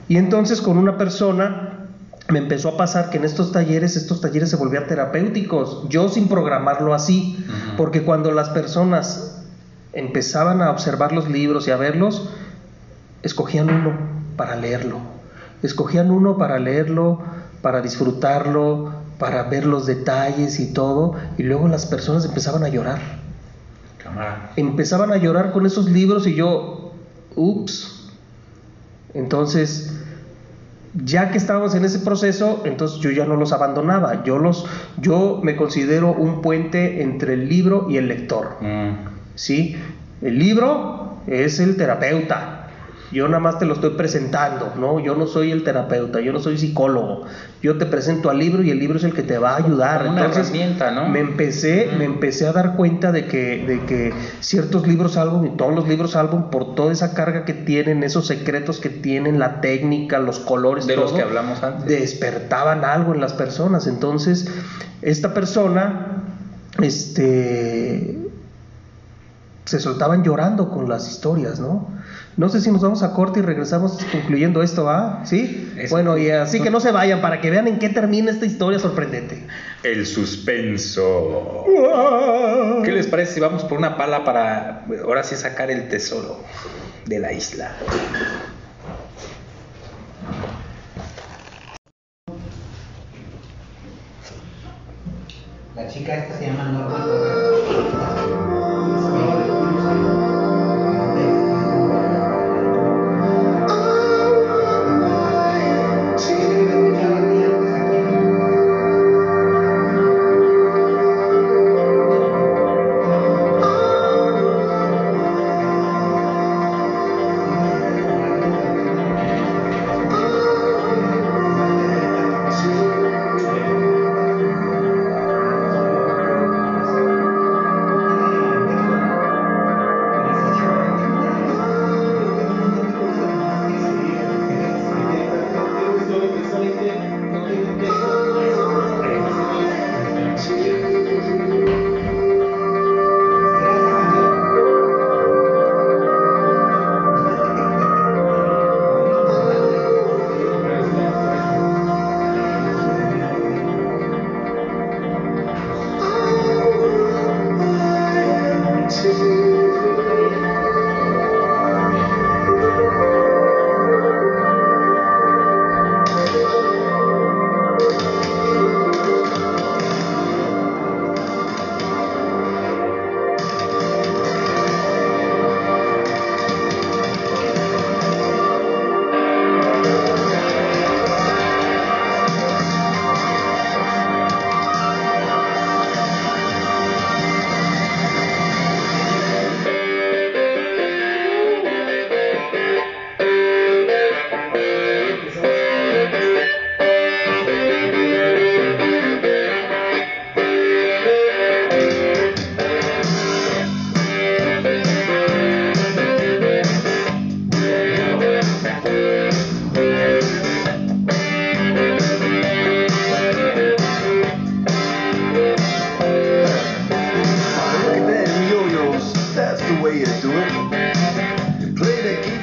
Y 0.10 0.18
entonces 0.18 0.60
con 0.60 0.78
una 0.78 0.98
persona 0.98 1.88
me 2.30 2.40
empezó 2.40 2.70
a 2.70 2.78
pasar 2.78 3.10
que 3.10 3.18
en 3.18 3.24
estos 3.24 3.54
talleres, 3.54 3.96
estos 3.96 4.20
talleres 4.20 4.50
se 4.50 4.58
volvían 4.58 4.88
terapéuticos, 4.88 5.88
yo 5.88 6.10
sin 6.10 6.28
programarlo 6.28 6.94
así, 6.94 7.46
porque 7.78 8.04
cuando 8.04 8.32
las 8.32 8.50
personas 8.50 9.46
empezaban 9.94 10.62
a 10.62 10.72
observar 10.72 11.14
los 11.14 11.30
libros 11.30 11.68
y 11.68 11.72
a 11.72 11.78
verlos, 11.78 12.30
escogían 13.24 13.70
uno 13.70 13.98
para 14.36 14.58
leerlo, 14.58 15.00
escogían 15.64 16.12
uno 16.12 16.38
para 16.38 16.60
leerlo, 16.60 17.24
para 17.62 17.82
disfrutarlo, 17.82 18.94
para 19.20 19.44
ver 19.44 19.66
los 19.66 19.86
detalles 19.86 20.60
y 20.60 20.74
todo, 20.74 21.16
y 21.38 21.44
luego 21.44 21.70
las 21.70 21.86
personas 21.86 22.26
empezaban 22.26 22.64
a 22.64 22.68
llorar 22.68 23.27
Cámara. 24.08 24.52
empezaban 24.56 25.12
a 25.12 25.18
llorar 25.18 25.52
con 25.52 25.66
esos 25.66 25.90
libros 25.90 26.28
y 26.28 26.36
yo, 26.36 26.94
ups. 27.36 28.10
Entonces, 29.14 29.98
ya 30.94 31.32
que 31.32 31.38
estábamos 31.38 31.76
en 31.76 31.86
ese 31.86 32.00
proceso, 32.00 32.64
entonces 32.66 33.00
yo 33.00 33.12
ya 33.12 33.26
no 33.26 33.36
los 33.36 33.52
abandonaba. 33.54 34.24
Yo 34.24 34.40
los, 34.40 34.66
yo 35.00 35.40
me 35.44 35.56
considero 35.56 36.12
un 36.12 36.42
puente 36.42 37.02
entre 37.02 37.34
el 37.34 37.50
libro 37.50 37.88
y 37.90 37.98
el 37.98 38.08
lector. 38.08 38.58
Mm. 38.62 39.18
¿sí? 39.36 39.78
El 40.22 40.40
libro 40.40 41.20
es 41.28 41.60
el 41.60 41.78
terapeuta. 41.78 42.67
Yo 43.12 43.28
nada 43.28 43.40
más 43.40 43.58
te 43.58 43.66
lo 43.66 43.74
estoy 43.74 43.92
presentando, 43.92 44.74
¿no? 44.78 45.00
Yo 45.00 45.16
no 45.16 45.28
soy 45.28 45.52
el 45.52 45.64
terapeuta, 45.64 46.20
yo 46.20 46.34
no 46.34 46.40
soy 46.40 46.58
psicólogo. 46.58 47.24
Yo 47.62 47.78
te 47.78 47.86
presento 47.86 48.30
al 48.30 48.38
libro 48.38 48.64
y 48.64 48.70
el 48.72 48.80
libro 48.80 48.98
es 48.98 49.04
el 49.06 49.14
que 49.14 49.24
te 49.24 49.38
va 49.38 49.52
a 49.54 49.58
ayudar. 49.58 50.00
Como 50.00 50.12
una 50.12 50.26
Entonces, 50.26 50.50
herramienta, 50.50 50.92
¿no? 50.92 51.08
Me 51.08 51.20
empecé, 51.22 51.90
me 51.98 52.04
empecé 52.04 52.48
a 52.48 52.52
dar 52.52 52.76
cuenta 52.76 53.12
de 53.12 53.26
que, 53.26 53.66
de 53.66 53.86
que 53.86 54.14
ciertos 54.42 54.86
libros 54.88 55.16
álbum 55.16 55.46
y 55.46 55.50
todos 55.56 55.74
los 55.74 55.88
libros 55.88 56.16
álbum, 56.18 56.50
por 56.50 56.76
toda 56.76 56.92
esa 56.92 57.14
carga 57.14 57.46
que 57.46 57.54
tienen, 57.54 58.04
esos 58.04 58.28
secretos 58.28 58.80
que 58.80 58.90
tienen, 58.90 59.40
la 59.40 59.62
técnica, 59.62 60.20
los 60.20 60.40
colores, 60.40 60.86
De 60.86 60.98
los 60.98 61.14
que 61.14 61.22
hablamos 61.22 61.64
antes. 61.64 61.86
despertaban 61.86 62.84
algo 62.84 63.14
en 63.14 63.22
las 63.22 63.34
personas. 63.34 63.88
Entonces, 63.88 64.52
esta 65.02 65.34
persona, 65.34 66.24
este, 66.82 68.20
se 69.66 69.80
soltaban 69.80 70.24
llorando 70.24 70.70
con 70.70 70.90
las 70.90 71.10
historias, 71.10 71.60
¿no? 71.60 71.90
No 72.38 72.50
sé 72.50 72.62
si 72.62 72.72
nos 72.72 72.84
vamos 72.84 73.02
a 73.02 73.14
corte 73.14 73.40
y 73.40 73.42
regresamos 73.42 73.98
concluyendo 74.12 74.62
esto, 74.62 74.88
¿ah? 74.88 75.24
¿Sí? 75.26 75.74
Bueno, 75.90 76.20
y 76.20 76.30
así 76.30 76.62
que 76.62 76.70
no 76.70 76.80
se 76.80 76.92
vayan 76.92 77.20
para 77.20 77.42
que 77.42 77.50
vean 77.50 77.68
en 77.68 77.80
qué 77.80 77.90
termina 77.90 78.30
esta 78.30 78.46
historia 78.46 78.78
sorprendente. 78.78 79.48
El 79.82 80.06
suspenso. 80.06 81.66
¿Qué 82.84 82.92
les 82.92 83.08
parece 83.08 83.34
si 83.34 83.40
vamos 83.40 83.64
por 83.64 83.80
una 83.80 83.98
pala 83.98 84.24
para 84.24 84.86
ahora 85.04 85.24
sí 85.24 85.36
sacar 85.36 85.72
el 85.72 85.90
tesoro 85.90 86.44
de 87.08 87.18
la 87.18 87.34
isla? 87.34 87.72
La 95.76 95.88
chica 95.88 96.18
esta 96.18 96.38
se 96.38 96.46
llama 96.46 96.66
Norma 96.66 97.07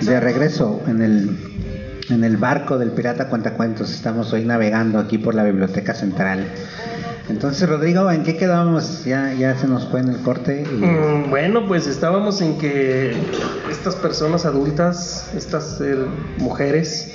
De 0.07 0.20
regreso 0.20 0.82
en 0.86 1.00
el, 1.02 1.38
en 2.11 2.24
el 2.24 2.36
barco 2.36 2.78
del 2.78 2.90
Pirata 2.90 3.28
Cuentacuentos. 3.28 3.92
Estamos 3.92 4.32
hoy 4.32 4.44
navegando 4.44 4.98
aquí 4.98 5.18
por 5.18 5.34
la 5.34 5.44
Biblioteca 5.44 5.94
Central. 5.94 6.46
Entonces, 7.30 7.66
Rodrigo, 7.68 8.11
¿en 8.11 8.22
qué 8.22 8.36
quedamos? 8.36 9.05
Ya, 9.05 9.32
ya 9.32 9.57
se 9.57 9.66
nos 9.66 9.86
fue 9.88 10.00
en 10.00 10.09
el 10.11 10.18
corte. 10.20 10.62
y- 10.70 10.74
Mm, 10.84 11.30
Bueno, 11.30 11.66
pues 11.66 11.86
estábamos 11.86 12.40
en 12.42 12.59
que 12.59 13.14
estas 13.70 13.94
personas 13.96 14.44
adultas, 14.44 15.30
estas 15.34 15.80
eh, 15.80 15.96
mujeres, 16.38 17.14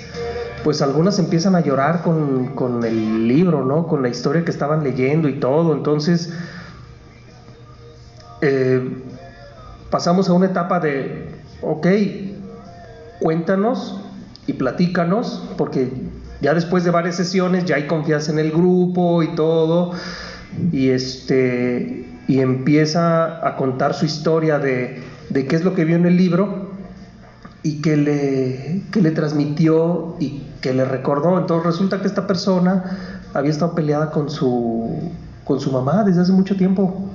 pues 0.64 0.82
algunas 0.82 1.20
empiezan 1.20 1.56
a 1.56 1.60
llorar 1.62 2.02
con, 2.02 2.56
con 2.56 2.84
el 2.84 3.28
libro, 3.28 3.64
¿no? 3.66 3.88
Con 3.88 4.02
la 4.02 4.10
historia 4.10 4.44
que 4.44 4.52
estaban 4.52 4.84
leyendo 4.84 5.30
y 5.30 5.40
todo. 5.40 5.74
Entonces, 5.74 6.34
eh, 8.42 9.04
pasamos 9.92 10.28
a 10.30 10.34
una 10.34 10.48
etapa 10.48 10.80
de, 10.80 11.30
ok, 11.62 11.86
cuéntanos 13.20 14.00
y 14.48 14.54
platícanos, 14.54 15.44
porque 15.58 15.92
ya 16.42 16.54
después 16.54 16.84
de 16.84 16.92
varias 16.92 17.16
sesiones 17.16 17.66
ya 17.66 17.76
hay 17.76 17.88
confianza 17.88 18.32
en 18.32 18.40
el 18.40 18.52
grupo 18.52 19.24
y 19.24 19.36
todo, 19.36 19.92
y 20.72 20.90
este 20.90 22.06
y 22.28 22.42
empieza 22.42 23.46
a 23.48 23.56
contar 23.56 23.96
su 23.96 24.06
historia 24.06 24.60
de, 24.60 25.02
de 25.30 25.48
qué 25.48 25.56
es 25.56 25.64
lo 25.64 25.74
que 25.74 25.84
vio 25.84 25.96
en 25.96 26.06
el 26.06 26.16
libro 26.16 26.70
y 27.64 27.82
que 27.82 27.98
le, 27.98 28.84
que 28.92 29.02
le 29.02 29.10
transmitió 29.12 30.16
y 30.20 30.44
que 30.62 30.74
le 30.74 30.86
recordó. 30.86 31.40
Entonces 31.40 31.66
resulta 31.66 32.02
que 32.02 32.08
esta 32.08 32.28
persona 32.28 33.24
había 33.34 33.50
estado 33.50 33.74
peleada 33.74 34.12
con 34.12 34.30
su, 34.30 35.12
con 35.44 35.60
su 35.60 35.72
mamá 35.72 36.04
desde 36.04 36.22
hace 36.22 36.32
mucho 36.32 36.56
tiempo 36.56 37.09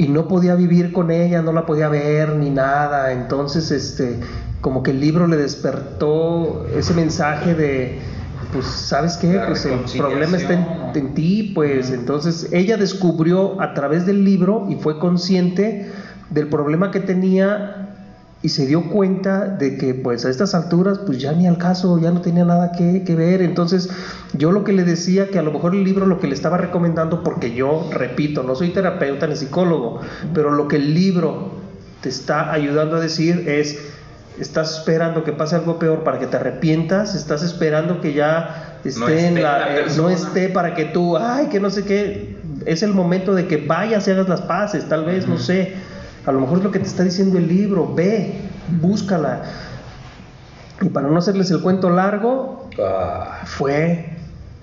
y 0.00 0.08
no 0.08 0.28
podía 0.28 0.54
vivir 0.54 0.92
con 0.92 1.10
ella, 1.10 1.42
no 1.42 1.52
la 1.52 1.66
podía 1.66 1.90
ver 1.90 2.34
ni 2.36 2.48
nada. 2.48 3.12
Entonces, 3.12 3.70
este, 3.70 4.18
como 4.62 4.82
que 4.82 4.92
el 4.92 5.00
libro 5.00 5.26
le 5.26 5.36
despertó 5.36 6.66
ese 6.74 6.94
mensaje 6.94 7.54
de, 7.54 7.98
pues, 8.50 8.64
¿sabes 8.64 9.18
qué? 9.18 9.34
La 9.34 9.46
Pues 9.46 9.66
el 9.66 9.78
problema 9.98 10.38
está 10.38 10.54
en, 10.54 10.66
en 10.94 11.12
ti, 11.12 11.52
pues. 11.54 11.90
Entonces, 11.90 12.48
ella 12.50 12.78
descubrió 12.78 13.60
a 13.60 13.74
través 13.74 14.06
del 14.06 14.24
libro 14.24 14.66
y 14.70 14.76
fue 14.76 14.98
consciente 14.98 15.92
del 16.30 16.48
problema 16.48 16.90
que 16.90 17.00
tenía 17.00 17.79
y 18.42 18.48
se 18.48 18.66
dio 18.66 18.88
cuenta 18.88 19.46
de 19.46 19.76
que 19.76 19.92
pues 19.92 20.24
a 20.24 20.30
estas 20.30 20.54
alturas 20.54 20.98
pues 21.04 21.18
ya 21.18 21.32
ni 21.32 21.46
al 21.46 21.58
caso, 21.58 21.98
ya 21.98 22.10
no 22.10 22.22
tenía 22.22 22.44
nada 22.44 22.72
que, 22.72 23.04
que 23.04 23.14
ver. 23.14 23.42
Entonces 23.42 23.90
yo 24.32 24.50
lo 24.50 24.64
que 24.64 24.72
le 24.72 24.84
decía 24.84 25.28
que 25.28 25.38
a 25.38 25.42
lo 25.42 25.52
mejor 25.52 25.74
el 25.74 25.84
libro 25.84 26.06
lo 26.06 26.20
que 26.20 26.26
le 26.26 26.34
estaba 26.34 26.56
recomendando, 26.56 27.22
porque 27.22 27.54
yo 27.54 27.88
repito, 27.92 28.42
no 28.42 28.54
soy 28.54 28.70
terapeuta 28.70 29.26
ni 29.26 29.36
psicólogo, 29.36 30.00
pero 30.32 30.52
lo 30.52 30.68
que 30.68 30.76
el 30.76 30.94
libro 30.94 31.52
te 32.00 32.08
está 32.08 32.50
ayudando 32.50 32.96
a 32.96 33.00
decir 33.00 33.46
es, 33.46 33.78
estás 34.38 34.78
esperando 34.78 35.22
que 35.22 35.32
pase 35.32 35.56
algo 35.56 35.78
peor 35.78 36.02
para 36.02 36.18
que 36.18 36.26
te 36.26 36.36
arrepientas, 36.36 37.14
estás 37.14 37.42
esperando 37.42 38.00
que 38.00 38.14
ya 38.14 38.78
esté, 38.84 39.00
No 39.00 39.08
esté 39.08 39.26
en 39.26 39.42
la, 39.42 39.58
la 39.58 39.76
eh, 39.80 39.84
no 39.98 40.08
esté 40.08 40.48
para 40.48 40.74
que 40.74 40.86
tú, 40.86 41.18
ay, 41.18 41.48
que 41.48 41.60
no 41.60 41.68
sé 41.68 41.84
qué, 41.84 42.36
es 42.64 42.82
el 42.82 42.94
momento 42.94 43.34
de 43.34 43.46
que 43.46 43.58
vayas 43.58 44.08
y 44.08 44.12
hagas 44.12 44.30
las 44.30 44.40
paces, 44.40 44.88
tal 44.88 45.04
vez, 45.04 45.28
no 45.28 45.38
sé. 45.38 45.74
A 46.26 46.32
lo 46.32 46.40
mejor 46.40 46.58
es 46.58 46.64
lo 46.64 46.70
que 46.70 46.78
te 46.78 46.86
está 46.86 47.02
diciendo 47.02 47.38
el 47.38 47.48
libro, 47.48 47.94
ve, 47.94 48.40
búscala. 48.80 49.42
Y 50.82 50.88
para 50.88 51.08
no 51.08 51.18
hacerles 51.18 51.50
el 51.50 51.60
cuento 51.60 51.90
largo, 51.90 52.58
Ah, 52.82 53.40
fue, 53.44 54.16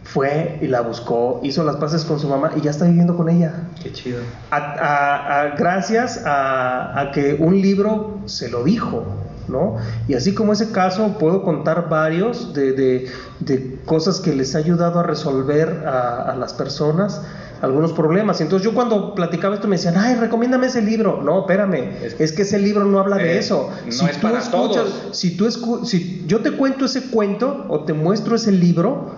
fue 0.04 0.58
y 0.62 0.68
la 0.68 0.82
buscó, 0.82 1.42
hizo 1.44 1.64
las 1.66 1.76
paces 1.76 2.06
con 2.06 2.20
su 2.20 2.28
mamá 2.30 2.52
y 2.56 2.62
ya 2.62 2.72
está 2.72 2.86
viviendo 2.86 3.16
con 3.18 3.28
ella. 3.30 3.68
qué 3.84 3.92
chido. 3.92 4.20
A- 4.50 4.56
a- 4.58 5.42
a- 5.42 5.56
gracias 5.56 6.24
a, 6.26 7.12
que 7.14 7.36
un 7.40 7.62
libro 7.62 8.20
se 8.26 8.50
lo 8.50 8.64
dijo, 8.64 9.04
¿no? 9.50 9.76
Y 10.08 10.14
así 10.16 10.34
como 10.34 10.54
ese 10.54 10.72
caso, 10.72 11.18
puedo 11.20 11.44
contar 11.44 11.90
varios 11.90 12.54
de, 12.54 12.72
de- 12.72 13.12
de 13.40 13.80
cosas 13.86 14.20
que 14.22 14.34
les 14.34 14.56
ha 14.56 14.60
ayudado 14.60 15.00
a 15.00 15.04
resolver 15.04 15.86
a 15.86 16.36
las 16.40 16.54
personas 16.54 17.22
algunos 17.62 17.92
problemas. 17.94 18.40
Entonces 18.42 18.64
yo 18.66 18.74
cuando 18.74 19.16
platicaba 19.16 19.56
esto 19.56 19.68
me 19.68 19.76
decían, 19.78 19.96
ay, 19.98 20.16
recomiéndame 20.16 20.68
ese 20.68 20.82
libro. 20.82 21.22
No, 21.24 21.40
espérame, 21.42 21.76
Es- 22.04 22.16
es, 22.20 22.32
que 22.34 22.42
ese 22.44 22.60
libro 22.60 22.86
no 22.86 23.00
habla 23.00 23.18
de 23.18 23.34
Eh, 23.36 23.40
eso. 23.40 23.70
no 23.86 24.08
es 24.08 24.18
para 24.18 24.40
todos. 24.42 25.10
si 25.12 25.36
tú 25.38 25.46
escu- 25.46 25.84
si 25.86 26.24
yo 26.28 26.42
te 26.42 26.52
cuento 26.52 26.86
ese 26.86 27.10
cuento 27.10 27.66
o 27.70 27.82
te 27.86 27.94
muestro 27.94 28.36
ese 28.36 28.52
libro, 28.52 29.12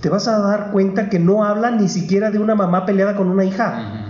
te 0.00 0.08
vas 0.08 0.28
a 0.28 0.38
dar 0.38 0.70
cuenta 0.72 1.08
que 1.08 1.18
no 1.18 1.44
habla 1.44 1.70
ni 1.70 1.88
siquiera 1.88 2.30
de 2.30 2.38
una 2.38 2.54
mamá 2.54 2.84
peleada 2.86 3.16
con 3.16 3.28
una 3.28 3.44
hija. 3.44 4.02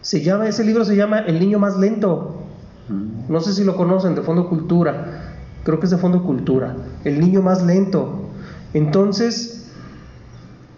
Se 0.00 0.22
llama, 0.22 0.48
ese 0.48 0.64
libro 0.64 0.84
se 0.84 0.96
llama 0.96 1.18
El 1.20 1.40
niño 1.40 1.58
más 1.58 1.76
lento. 1.76 2.42
Mm. 2.88 3.30
No 3.30 3.40
sé 3.40 3.52
si 3.52 3.64
lo 3.64 3.76
conocen, 3.76 4.14
de 4.14 4.22
Fondo 4.22 4.48
Cultura. 4.48 5.34
Creo 5.64 5.78
que 5.80 5.84
es 5.86 5.90
de 5.90 5.98
Fondo 5.98 6.22
Cultura. 6.22 6.74
El 7.04 7.20
niño 7.20 7.42
más 7.42 7.62
lento. 7.62 8.30
Entonces, 8.72 9.67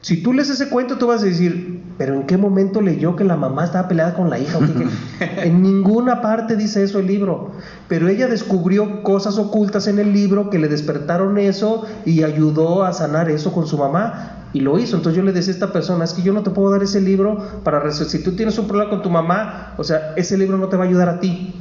si 0.02 0.22
tú 0.22 0.32
lees 0.32 0.48
ese 0.48 0.68
cuento, 0.70 0.96
tú 0.96 1.06
vas 1.08 1.22
a 1.22 1.26
decir, 1.26 1.82
pero 1.98 2.14
¿en 2.14 2.22
qué 2.26 2.38
momento 2.38 2.80
leyó 2.80 3.16
que 3.16 3.24
la 3.24 3.36
mamá 3.36 3.64
estaba 3.64 3.86
peleada 3.88 4.14
con 4.14 4.30
la 4.30 4.38
hija? 4.38 4.56
¿O 4.56 4.60
qué- 4.60 4.72
qué?". 5.18 5.42
en 5.48 5.62
ninguna 5.62 6.22
parte 6.22 6.56
dice 6.56 6.82
eso 6.82 6.98
el 6.98 7.06
libro. 7.06 7.50
Pero 7.88 8.08
ella 8.08 8.26
descubrió 8.26 9.02
cosas 9.02 9.36
ocultas 9.36 9.86
en 9.88 9.98
el 9.98 10.12
libro 10.12 10.48
que 10.48 10.58
le 10.58 10.68
despertaron 10.68 11.36
eso 11.36 11.82
y 12.06 12.22
ayudó 12.22 12.84
a 12.84 12.92
sanar 12.94 13.28
eso 13.28 13.52
con 13.52 13.66
su 13.66 13.76
mamá. 13.76 14.36
Y 14.52 14.60
lo 14.60 14.78
hizo. 14.78 14.96
Entonces 14.96 15.16
yo 15.16 15.22
le 15.22 15.32
decía 15.32 15.52
a 15.52 15.54
esta 15.54 15.72
persona, 15.72 16.04
es 16.04 16.14
que 16.14 16.22
yo 16.22 16.32
no 16.32 16.42
te 16.42 16.50
puedo 16.50 16.70
dar 16.72 16.82
ese 16.82 17.00
libro 17.00 17.36
para 17.62 17.78
resolver. 17.80 18.08
Si 18.10 18.22
tú 18.22 18.32
tienes 18.32 18.58
un 18.58 18.66
problema 18.66 18.90
con 18.90 19.02
tu 19.02 19.10
mamá, 19.10 19.74
o 19.76 19.84
sea, 19.84 20.14
ese 20.16 20.36
libro 20.38 20.56
no 20.56 20.68
te 20.68 20.76
va 20.76 20.84
a 20.84 20.88
ayudar 20.88 21.08
a 21.08 21.20
ti. 21.20 21.54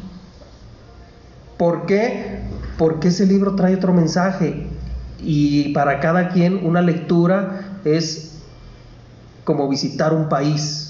¿Por 1.58 1.86
qué? 1.86 2.40
Porque 2.78 3.10
ese 3.10 3.26
libro 3.26 3.56
trae 3.56 3.76
otro 3.76 3.94
mensaje 3.94 4.68
y 5.22 5.74
para 5.74 6.00
cada 6.00 6.30
quien 6.30 6.66
una 6.66 6.82
lectura 6.82 7.69
es 7.86 8.38
como 9.44 9.68
visitar 9.70 10.14
un 10.14 10.30
país. 10.30 10.86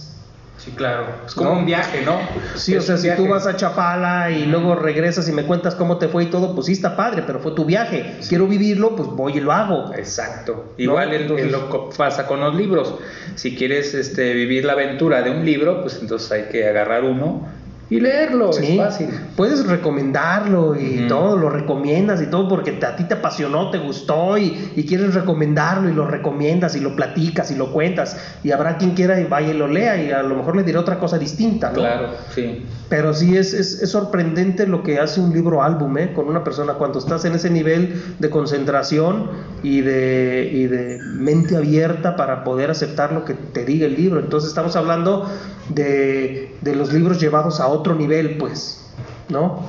Sí, 0.58 0.72
claro. 0.72 1.06
Es 1.26 1.34
como 1.36 1.52
¿No? 1.54 1.60
un 1.60 1.66
viaje, 1.66 2.02
¿no? 2.06 2.20
Sí, 2.56 2.76
Es 2.76 2.84
o 2.84 2.88
sea, 2.88 2.98
si 2.98 3.10
tú 3.16 3.30
vas 3.30 3.48
a 3.48 3.56
Chapala 3.56 4.30
y 4.30 4.46
luego 4.46 4.76
regresas 4.76 5.30
y 5.30 5.32
me 5.32 5.44
cuentas 5.46 5.74
cómo 5.74 5.98
te 5.98 6.10
fue 6.10 6.24
y 6.24 6.26
todo, 6.26 6.54
pues 6.54 6.66
sí 6.68 6.74
está 6.74 6.98
padre, 6.98 7.24
pero 7.26 7.40
fue 7.40 7.54
tu 7.54 7.64
viaje. 7.64 8.18
Quiero 8.28 8.46
vivirlo, 8.46 8.94
pues 8.94 9.08
voy 9.08 9.38
y 9.38 9.40
lo 9.40 9.54
hago. 9.54 9.94
Exacto. 9.96 10.74
Igual 10.78 11.14
el- 11.14 11.22
Entonces- 11.22 11.50
lo 11.52 11.70
que 11.70 11.96
pasa 11.98 12.28
con 12.28 12.42
los 12.42 12.54
libros. 12.56 12.96
Si 13.36 13.56
quieres 13.56 13.94
este, 13.94 14.34
vivir 14.34 14.66
la 14.66 14.74
aventura 14.74 15.22
de 15.22 15.32
un 15.32 15.46
libro, 15.46 15.82
pues 15.82 15.98
entonces 16.02 16.30
hay 16.34 16.44
que 16.52 16.68
agarrar 16.68 17.06
uno 17.06 17.48
y 17.90 18.00
leerlo. 18.00 18.54
Sí, 18.54 18.74
Es 18.74 18.78
fácil. 18.78 19.10
Puedes 19.36 19.66
recomendarlo 19.66 20.76
y 20.80 21.08
todo, 21.08 21.38
lo 21.38 21.50
recomiendas 21.50 22.22
y 22.22 22.28
todo 22.28 22.48
porque 22.48 22.72
te- 22.74 22.86
a 22.86 22.96
ti 22.96 23.04
te 23.06 23.16
apasionó, 23.16 23.72
te 23.72 23.80
gustó 23.80 24.38
y, 24.38 24.72
y 24.76 24.86
quieres 24.86 25.14
recomendarlo 25.16 25.90
y 25.90 25.94
lo 25.94 26.06
recomiendas 26.06 26.76
y 26.76 26.80
lo 26.80 26.96
platicas 26.96 27.50
y 27.52 27.56
lo 27.56 27.72
cuentas 27.74 28.18
y 28.44 28.52
habrá 28.52 28.78
quien 28.78 28.92
quiera 28.92 29.20
y 29.20 29.24
vaya 29.26 29.50
y 29.50 29.54
lo 29.58 29.68
lea 29.68 30.02
y 30.04 30.12
a 30.12 30.22
lo 30.24 30.36
mejor 30.36 30.56
le 30.56 30.64
dirá 30.64 30.80
otra 30.80 31.00
cosa 31.00 31.18
distinta, 31.18 31.70
¿no? 31.70 31.76
Claro, 31.80 32.10
sí. 32.36 32.64
Pero 32.90 33.14
sí 33.14 33.38
es, 33.38 33.54
es, 33.54 33.82
es 33.82 33.90
sorprendente 33.92 34.66
lo 34.68 34.82
que 34.84 35.00
hace 35.00 35.20
un 35.20 35.32
libro 35.34 35.62
álbum 35.62 35.98
¿eh? 36.00 36.12
con 36.14 36.28
una 36.28 36.44
persona 36.44 36.74
cuando 36.74 36.98
estás 37.00 37.24
en 37.26 37.34
ese 37.36 37.50
nivel 37.50 38.02
de 38.20 38.30
concentración 38.30 39.30
y 39.62 39.82
de, 39.82 40.50
y 40.52 40.66
de 40.68 41.00
mente 41.16 41.56
abierta 41.56 42.16
para 42.16 42.44
poder 42.44 42.72
aceptar 42.72 43.12
lo 43.12 43.26
que 43.26 43.34
te 43.36 43.64
diga 43.66 43.86
el 43.86 43.96
libro. 43.96 44.20
Entonces 44.20 44.50
estamos 44.50 44.76
hablando 44.76 45.28
de, 45.70 46.49
de 46.62 46.76
los 46.76 46.92
libros 46.94 47.20
llevados 47.20 47.60
a 47.60 47.68
otro 47.68 47.96
nivel, 47.96 48.38
pues, 48.38 48.86
¿no? 49.30 49.66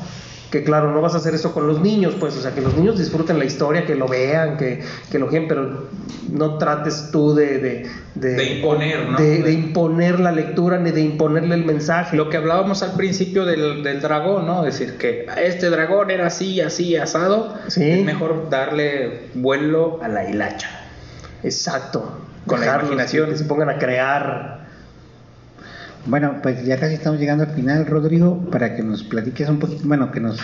Que 0.51 0.64
claro, 0.64 0.91
no 0.91 1.01
vas 1.01 1.14
a 1.14 1.18
hacer 1.18 1.32
eso 1.32 1.55
con 1.55 1.68
los 1.68 1.80
niños, 1.80 2.16
pues, 2.18 2.36
o 2.36 2.41
sea, 2.43 2.51
que 2.53 2.61
los 2.61 2.74
niños 2.76 2.99
disfruten 2.99 3.38
la 3.38 3.45
historia, 3.45 3.86
que 3.86 3.95
lo 3.95 4.09
vean, 4.09 4.57
que, 4.57 4.82
que 5.09 5.20
lo 5.20 5.28
vean, 5.28 5.45
pero 5.47 5.84
no 6.32 6.59
trates 6.59 7.11
tú 7.12 7.34
de... 7.36 7.59
De, 8.16 8.34
De 8.34 8.45
imponer, 8.57 9.09
¿no? 9.11 9.16
de- 9.16 9.43
de 9.45 9.53
imponer 9.53 10.18
la 10.18 10.32
lectura 10.32 10.78
ni 10.78 10.91
de 10.91 11.03
imponerle 11.03 11.55
el 11.55 11.64
mensaje. 11.64 12.16
Lo 12.16 12.28
que 12.28 12.36
hablábamos 12.36 12.82
al 12.82 12.95
principio 12.95 13.45
del, 13.45 13.84
del 13.84 14.01
dragón, 14.01 14.47
¿no? 14.47 14.64
Decir 14.64 14.99
que 14.99 15.26
este 15.41 15.70
dragón 15.70 16.11
era 16.11 16.26
así, 16.26 16.61
así, 16.61 16.97
asado. 16.97 17.55
Sí. 17.68 17.88
Es 17.88 18.05
mejor 18.05 18.51
darle 18.51 19.28
vuelo 19.34 20.01
a 20.03 20.09
la 20.09 20.28
hilacha. 20.28 20.68
Exacto. 21.45 22.18
Con 22.47 22.59
la 22.61 22.66
imaginación. 22.66 23.30
Que 23.30 23.36
se 23.38 23.45
pongan 23.45 23.70
a 23.70 23.78
crear. 23.78 24.60
Bueno, 26.07 26.37
pues 26.43 26.65
ya 26.65 26.79
casi 26.79 26.95
estamos 26.95 27.21
llegando 27.21 27.45
al 27.45 27.51
final, 27.51 27.87
Rodrigo, 27.87 28.49
para 28.51 28.75
que 28.75 28.83
nos 28.83 29.03
platiques 29.03 29.49
un 29.49 29.59
poquito, 29.59 29.83
bueno, 29.85 30.11
que 30.11 30.21
nos 30.21 30.39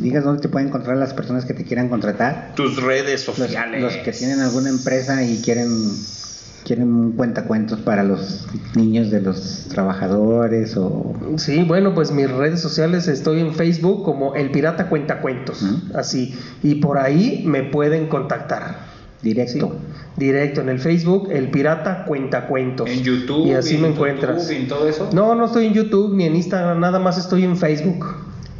digas 0.00 0.24
dónde 0.24 0.42
te 0.42 0.48
pueden 0.48 0.68
encontrar 0.68 0.96
las 0.96 1.14
personas 1.14 1.44
que 1.44 1.54
te 1.54 1.64
quieran 1.64 1.88
contratar, 1.88 2.52
Tus 2.56 2.82
redes 2.82 3.26
los, 3.26 3.36
sociales. 3.36 3.80
los 3.82 3.96
que 3.98 4.12
tienen 4.12 4.40
alguna 4.40 4.68
empresa 4.70 5.22
y 5.22 5.40
quieren 5.42 5.68
quieren 6.64 6.92
un 6.92 7.12
cuentacuentos 7.12 7.78
para 7.78 8.02
los 8.02 8.44
niños 8.74 9.12
de 9.12 9.20
los 9.20 9.66
trabajadores 9.68 10.76
o 10.76 11.14
Sí, 11.36 11.62
bueno, 11.62 11.94
pues 11.94 12.10
mis 12.10 12.28
redes 12.28 12.60
sociales 12.60 13.06
estoy 13.06 13.38
en 13.38 13.54
Facebook 13.54 14.02
como 14.04 14.34
El 14.34 14.50
Pirata 14.50 14.88
Cuentacuentos. 14.88 15.62
Ujú. 15.62 15.96
Así. 15.96 16.34
Y 16.64 16.76
por 16.76 16.98
ahí 16.98 17.44
me 17.46 17.62
pueden 17.62 18.08
contactar. 18.08 18.95
Sí, 19.22 19.28
directo. 19.30 19.76
directo 20.16 20.60
en 20.60 20.68
el 20.68 20.78
Facebook, 20.78 21.28
El 21.30 21.50
Pirata 21.50 22.04
Cuentacuentos. 22.04 22.88
En 22.88 23.02
YouTube. 23.02 23.46
Y 23.46 23.52
así 23.52 23.74
en 23.74 23.82
me 23.82 23.88
YouTube, 23.88 24.06
encuentras. 24.06 24.50
en 24.50 24.68
todo 24.68 24.88
eso. 24.88 25.08
No, 25.12 25.34
no 25.34 25.46
estoy 25.46 25.66
en 25.66 25.74
YouTube 25.74 26.14
ni 26.14 26.24
en 26.24 26.36
Instagram, 26.36 26.80
nada 26.80 26.98
más 26.98 27.18
estoy 27.18 27.44
en 27.44 27.56
Facebook. 27.56 28.06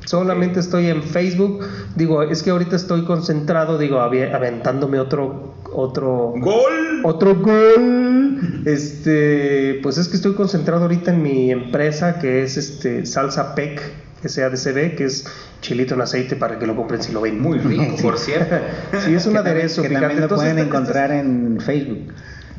Solamente 0.04 0.60
estoy 0.60 0.86
en 0.86 1.02
Facebook. 1.02 1.66
Digo, 1.96 2.22
es 2.22 2.42
que 2.42 2.50
ahorita 2.50 2.76
estoy 2.76 3.04
concentrado, 3.04 3.76
digo, 3.76 4.00
aventándome 4.00 5.00
otro 5.00 5.54
otro 5.72 6.32
¡Gol! 6.36 7.00
otro 7.04 7.34
gol. 7.36 8.62
Este, 8.64 9.80
pues 9.82 9.98
es 9.98 10.08
que 10.08 10.16
estoy 10.16 10.34
concentrado 10.34 10.82
ahorita 10.82 11.12
en 11.12 11.22
mi 11.22 11.50
empresa 11.50 12.18
que 12.18 12.42
es 12.42 12.56
este 12.56 13.04
Salsa 13.06 13.54
Pec, 13.54 13.80
SADCB, 14.28 14.94
que 14.96 15.04
es 15.04 15.24
chilito 15.60 15.94
en 15.94 16.00
aceite 16.02 16.36
para 16.36 16.58
que 16.58 16.66
lo 16.66 16.74
compren 16.76 17.02
si 17.02 17.12
lo 17.12 17.20
ven. 17.20 17.40
Muy 17.40 17.58
rico, 17.58 17.84
Sí. 17.96 18.02
por 18.02 18.18
cierto. 18.18 18.56
Sí, 19.04 19.14
es 19.14 19.26
un 19.26 19.32
que 19.34 19.38
aderezo 19.38 19.82
también, 19.82 20.00
que 20.00 20.06
también 20.06 20.20
lo 20.20 20.24
Entonces, 20.26 20.44
pueden 20.44 20.58
este- 20.58 20.68
encontrar 20.68 21.10
en 21.12 21.58
Facebook. 21.60 22.12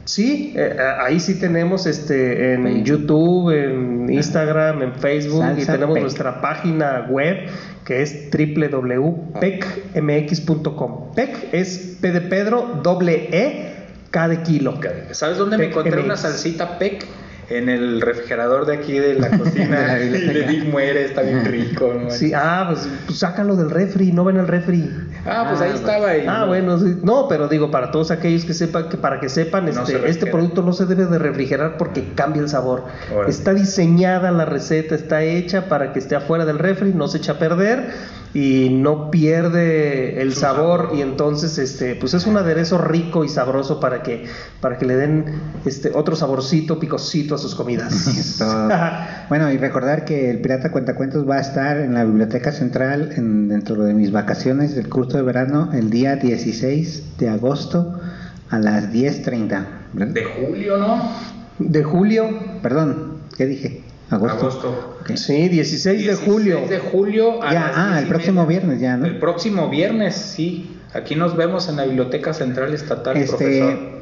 Sí, 0.06 0.54
eh, 0.56 0.78
ahí 1.02 1.20
sí 1.20 1.38
tenemos 1.38 1.86
este 1.86 2.54
en 2.54 2.64
Facebook. 2.64 2.84
YouTube, 2.86 3.52
en 3.52 4.10
Instagram, 4.10 4.82
en 4.84 4.94
Facebook 4.94 5.44
y 5.58 5.66
tenemos 5.66 5.96
Pec. 5.96 6.02
nuestra 6.04 6.40
página 6.40 7.08
web 7.10 7.50
que 7.84 8.02
es 8.02 8.30
www.pecmx.com. 8.32 11.12
PEC 11.16 11.50
es 11.52 11.98
P 12.02 12.12
de 12.12 12.22
Pedro, 12.22 12.80
doble 12.84 13.28
E, 13.32 13.74
K 14.12 14.28
de 14.30 14.42
kilo. 14.44 14.80
¿Sabes 15.12 15.38
dónde 15.38 15.58
me 15.58 15.66
encontré 15.66 15.96
MX. 15.98 16.06
una 16.06 16.16
salsita 16.18 16.78
PEC? 16.80 17.06
En 17.50 17.70
el 17.70 18.02
refrigerador 18.02 18.66
de 18.66 18.76
aquí 18.76 19.00
de 19.00 19.14
la 19.16 19.30
cocina. 19.38 19.98
Y 20.04 20.10
le 20.10 20.48
di 20.48 20.58
muere, 20.70 21.06
está 21.06 21.22
bien 21.22 21.46
rico. 21.46 21.94
¿no? 22.04 22.10
Sí, 22.12 22.34
ah, 22.36 22.66
pues, 22.70 22.88
pues 23.06 23.20
sácalo 23.20 23.56
del 23.56 23.70
refri, 23.70 24.12
no 24.12 24.26
ven 24.26 24.36
el 24.38 24.48
refri. 24.48 24.90
Ah, 25.26 25.46
pues 25.48 25.62
ahí 25.62 25.72
Ah, 25.72 25.76
estaba. 25.76 26.10
ahí. 26.10 26.26
Ah, 26.28 26.44
bueno, 26.46 26.78
sí. 26.78 26.98
no, 27.04 27.28
pero 27.30 27.48
digo 27.48 27.72
para 27.72 27.92
todos 27.92 28.12
aquellos 28.12 28.44
que 28.46 28.54
sepan 28.54 28.90
que 28.90 28.98
para 28.98 29.20
que 29.22 29.30
sepan 29.30 29.66
No 29.66 29.72
este, 29.72 30.00
se 30.00 30.10
este 30.10 30.26
producto 30.28 30.62
no 30.62 30.74
se 30.74 30.86
debe 30.86 31.06
de 31.06 31.20
refrigerar 31.20 31.78
porque 31.78 32.14
cambia 32.16 32.42
el 32.42 32.50
sabor. 32.50 32.84
Órale. 33.14 33.30
Está 33.30 33.54
diseñada 33.54 34.32
la 34.32 34.46
receta, 34.46 34.96
está 34.96 35.24
hecha 35.24 35.68
para 35.70 35.94
que 35.94 36.00
esté 36.00 36.16
afuera 36.16 36.46
del 36.46 36.60
refri, 36.60 36.94
no 36.94 37.08
se 37.08 37.18
echa 37.20 37.34
a 37.34 37.40
perder 37.40 37.92
y 38.34 38.70
no 38.70 39.10
pierde 39.10 40.22
el 40.22 40.34
sabor, 40.36 40.92
y 40.96 41.02
entonces 41.02 41.58
este 41.58 41.96
pues 41.96 42.14
es 42.14 42.28
un 42.28 42.38
aderezo 42.38 42.78
rico 42.78 43.24
y 43.24 43.30
sabroso 43.30 43.80
para 43.80 44.04
que 44.04 44.26
para 44.60 44.78
que 44.78 44.86
le 44.86 44.96
den 44.96 45.26
este 45.66 45.92
otro 45.96 46.16
saborcito, 46.16 46.80
picosito 46.80 47.36
a 47.36 47.38
sus 47.38 47.56
comidas. 47.56 47.94
Bueno, 49.30 49.52
y 49.52 49.58
recordar 49.58 50.06
que 50.06 50.30
el 50.30 50.40
Pirata 50.42 50.72
Cuentacuentos 50.72 51.28
va 51.30 51.36
a 51.36 51.42
estar 51.42 51.78
en 51.78 51.94
la 51.94 52.04
Biblioteca 52.06 52.52
Central 52.52 53.12
en- 53.18 53.50
dentro 53.50 53.84
de 53.84 53.94
mis 53.94 54.12
vacaciones 54.12 54.76
del 54.76 54.88
curso 54.90 55.18
de 55.18 55.24
verano 55.24 55.70
el 55.74 55.90
día 55.90 56.16
16 56.16 57.18
de 57.18 57.30
agosto 57.30 58.00
a 58.50 58.60
las 58.60 58.92
10.30. 58.94 59.66
¿verdad? 59.94 60.14
De 60.14 60.24
julio, 60.24 60.78
¿no? 60.78 61.12
De 61.60 61.84
julio, 61.84 62.30
Perdón, 62.62 63.18
¿qué 63.38 63.46
dije? 63.46 63.82
Agosto. 64.10 64.40
Agosto. 64.40 64.98
Ok. 65.02 65.16
sí, 65.16 65.50
16 65.50 65.98
de 66.00 66.04
16 66.04 66.30
julio. 66.30 66.68
de 66.68 66.80
julio. 66.80 67.44
a 67.44 67.54
Ya, 67.54 67.72
ah, 67.76 68.00
el 68.00 68.08
próximo 68.08 68.46
media. 68.46 68.60
viernes 68.60 68.82
ya, 68.82 68.98
¿no? 68.98 69.06
El 69.06 69.20
próximo 69.20 69.70
viernes, 69.70 70.16
sí. 70.16 70.78
Aquí 70.94 71.16
nos 71.16 71.36
vemos 71.36 71.68
en 71.68 71.76
la 71.76 71.86
Biblioteca 71.86 72.34
Central 72.34 72.74
Estatal, 72.74 73.14
profesor. 73.26 73.97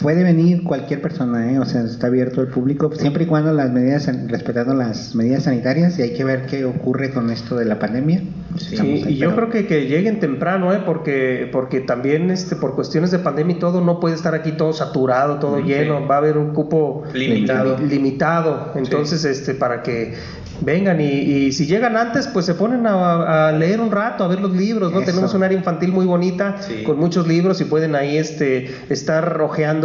Puede 0.00 0.24
venir 0.24 0.64
cualquier 0.64 1.02
persona, 1.02 1.52
¿eh? 1.52 1.58
o 1.58 1.66
sea, 1.66 1.82
está 1.82 2.06
abierto 2.06 2.40
al 2.40 2.48
público, 2.48 2.90
siempre 2.94 3.24
y 3.24 3.26
cuando 3.26 3.52
las 3.52 3.70
medidas, 3.70 4.10
respetando 4.28 4.72
las 4.74 5.14
medidas 5.14 5.42
sanitarias, 5.44 5.98
y 5.98 6.02
hay 6.02 6.14
que 6.14 6.24
ver 6.24 6.46
qué 6.46 6.64
ocurre 6.64 7.10
con 7.10 7.28
esto 7.30 7.54
de 7.56 7.66
la 7.66 7.78
pandemia. 7.78 8.22
Sí, 8.56 8.78
ahí, 8.80 9.04
y 9.08 9.16
yo 9.16 9.34
pero- 9.34 9.48
creo 9.48 9.50
que, 9.50 9.66
que 9.66 9.86
lleguen 9.88 10.18
temprano, 10.18 10.72
¿eh? 10.72 10.80
porque, 10.86 11.48
porque 11.52 11.80
también 11.80 12.30
este, 12.30 12.56
por 12.56 12.74
cuestiones 12.74 13.10
de 13.10 13.18
pandemia 13.18 13.56
y 13.56 13.58
todo, 13.58 13.82
no 13.82 14.00
puede 14.00 14.14
estar 14.14 14.34
aquí 14.34 14.52
todo 14.52 14.72
saturado, 14.72 15.38
todo 15.38 15.58
Mm, 15.60 15.66
lleno, 15.66 15.98
sí. 16.00 16.04
va 16.10 16.14
a 16.14 16.18
haber 16.18 16.38
un 16.38 16.54
cupo 16.54 17.02
Limitado. 17.12 17.76
limi- 17.78 17.88
limitado. 17.88 18.72
Entonces, 18.76 19.24
este, 19.26 19.52
para 19.54 19.82
que 19.82 20.14
vengan 20.62 21.00
y, 21.00 21.04
y 21.04 21.52
si 21.52 21.64
llegan 21.66 21.96
antes, 21.96 22.26
pues 22.26 22.44
se 22.44 22.54
ponen 22.54 22.86
a, 22.86 23.48
a 23.48 23.52
leer 23.52 23.80
un 23.80 23.90
rato, 23.90 24.24
a 24.24 24.28
ver 24.28 24.40
los 24.40 24.52
libros, 24.52 24.92
¿no? 24.92 24.98
Eso. 25.00 25.10
Tenemos 25.10 25.32
un 25.34 25.42
área 25.42 25.56
infantil 25.56 25.90
muy 25.92 26.04
bonita, 26.06 26.56
Sí. 26.60 26.82
con 26.84 26.98
muchos 26.98 27.26
libros 27.26 27.60
y 27.60 27.64
pueden 27.64 27.94
ahí 27.94 28.18
este, 28.18 28.70
estar 28.90 29.38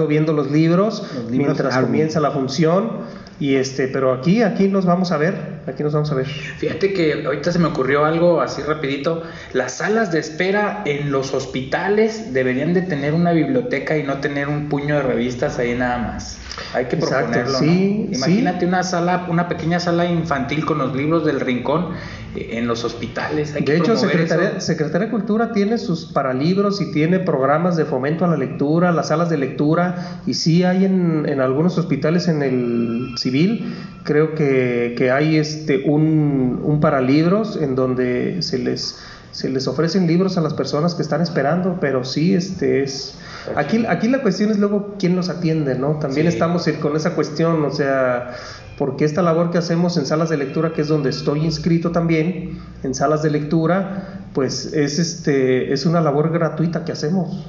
viendo 0.08 0.34
los 0.34 0.51
libros, 0.51 1.01
Los 1.01 1.32
libros 1.32 1.47
mientras 1.47 1.74
álbum. 1.76 1.91
comienza 1.91 2.20
la 2.20 2.32
función. 2.32 3.26
Y 3.38 3.56
este, 3.56 3.89
pero 3.89 4.14
aquí, 4.14 4.43
aquí 4.43 4.70
nos 4.70 4.86
vamos 4.86 5.12
a 5.12 5.18
ver, 5.18 5.36
aquí 5.68 5.84
nos 5.84 5.91
vamos 5.91 6.10
a 6.10 6.16
ver. 6.16 6.26
Fíjate 6.26 6.93
que 6.93 7.26
ahorita 7.26 7.51
se 7.51 7.60
me 7.60 7.68
ocurrió 7.68 8.06
algo 8.06 8.39
así 8.39 8.62
rapidito. 8.62 9.24
Las 9.51 9.74
salas 9.74 10.10
de 10.14 10.20
espera 10.20 10.84
en 10.86 11.12
los 11.12 11.34
hospitales 11.34 12.34
deberían 12.34 12.74
de 12.74 12.82
tener 12.82 13.14
una 13.14 13.34
biblioteca 13.34 13.97
y 13.97 14.03
no 14.03 14.20
tener 14.20 14.47
un 14.47 14.70
puño 14.70 14.95
de 14.95 15.01
revistas 15.01 15.60
ahí 15.60 15.76
nada 15.76 15.97
más. 15.97 16.38
Hay 16.74 16.86
que 16.86 16.95
Exacto, 16.95 17.32
proponerlo, 17.32 17.60
sí, 17.60 18.08
¿no? 18.10 18.16
Imagínate 18.16 18.66
una 18.66 18.84
sala, 18.84 19.28
una 19.30 19.47
pequeña 19.47 19.80
sala 19.80 20.06
infantil 20.06 20.66
con 20.66 20.78
los 20.78 20.95
libros 20.95 21.26
del 21.26 21.39
rincón 21.39 21.89
eh, 22.36 22.58
en 22.58 22.68
los 22.68 22.84
hospitales. 22.84 23.56
Hay 23.56 23.64
que 23.64 23.74
De 23.74 23.78
hecho, 23.78 23.93
promover 23.93 24.12
Secretaría, 24.12 24.49
eso. 24.49 24.62
Secretaría 24.62 25.06
de 25.08 25.12
Cultura 25.12 25.51
tiene 25.51 25.78
sus 25.78 26.06
paralibros 26.06 26.82
y 26.82 26.91
tiene 26.91 27.20
programas 27.20 27.76
de 27.76 27.86
fomento 27.86 28.26
a 28.26 28.28
la 28.28 28.38
lectura, 28.38 28.91
las 28.91 29.10
salas 29.10 29.30
de 29.30 29.38
lectura, 29.38 30.22
y 30.26 30.34
sí 30.36 30.64
hay 30.64 30.86
en, 30.86 31.26
en 31.28 31.41
algunos 31.41 31.78
hospitales 31.78 32.28
en 32.28 32.41
el 32.41 33.16
civil, 33.18 33.74
creo 34.03 34.36
que, 34.36 34.95
que 34.97 35.12
hay 35.12 35.38
este 35.38 35.84
un, 35.86 36.62
un 36.64 36.80
paralibros 36.80 37.58
en 37.58 37.76
donde 37.76 38.41
se 38.41 38.60
les 38.60 38.99
se 39.32 39.49
les 39.49 39.68
ofrecen 39.68 40.08
libros 40.08 40.38
a 40.38 40.41
las 40.41 40.53
personas 40.53 40.95
que 40.95 41.01
están 41.01 41.20
esperando, 41.20 41.78
pero 41.82 42.06
sí 42.06 42.34
este 42.34 42.84
es 42.84 43.16
aquí 43.55 43.85
aquí 43.87 44.07
la 44.07 44.21
cuestión 44.21 44.49
es 44.51 44.57
luego 44.59 44.95
quién 44.99 45.15
los 45.15 45.29
atiende, 45.29 45.75
¿no? 45.77 45.99
También 45.99 46.27
Sí. 46.27 46.33
estamos 46.33 46.67
con 46.81 46.95
esa 46.95 47.11
cuestión, 47.15 47.63
o 47.65 47.71
sea, 47.71 48.31
porque 48.77 49.05
esta 49.05 49.21
labor 49.21 49.51
que 49.51 49.57
hacemos 49.57 49.97
en 49.97 50.05
salas 50.05 50.29
de 50.29 50.37
lectura, 50.37 50.73
que 50.73 50.81
es 50.81 50.87
donde 50.87 51.09
estoy 51.09 51.43
inscrito 51.45 51.91
también, 51.91 52.59
en 52.83 52.93
salas 52.95 53.21
de 53.23 53.29
lectura, 53.31 54.19
pues 54.33 54.73
es 54.73 54.99
este 54.99 55.71
es 55.73 55.85
una 55.85 56.01
labor 56.01 56.31
gratuita 56.31 56.83
que 56.85 56.91
hacemos. 56.91 57.45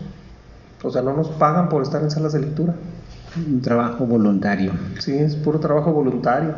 O 0.82 0.90
sea, 0.90 1.02
no 1.02 1.14
nos 1.16 1.28
pagan 1.30 1.68
por 1.68 1.82
estar 1.82 2.02
en 2.02 2.10
salas 2.10 2.32
de 2.32 2.40
lectura. 2.40 2.74
Un 3.36 3.60
trabajo 3.60 4.06
voluntario. 4.06 4.72
Sí, 4.98 5.16
es 5.16 5.34
puro 5.36 5.58
trabajo 5.58 5.92
voluntario. 5.92 6.54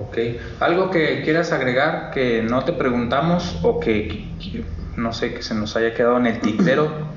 Ok. 0.00 0.16
¿Algo 0.60 0.90
que 0.90 1.22
quieras 1.22 1.52
agregar 1.52 2.10
que 2.12 2.42
no 2.42 2.64
te 2.64 2.72
preguntamos 2.72 3.58
o 3.62 3.78
que, 3.80 4.08
que- 4.40 4.64
no 4.96 5.12
sé, 5.12 5.34
que 5.34 5.42
se 5.42 5.54
nos 5.54 5.76
haya 5.76 5.92
quedado 5.94 6.16
en 6.18 6.26
el 6.26 6.40
tintero? 6.40 6.88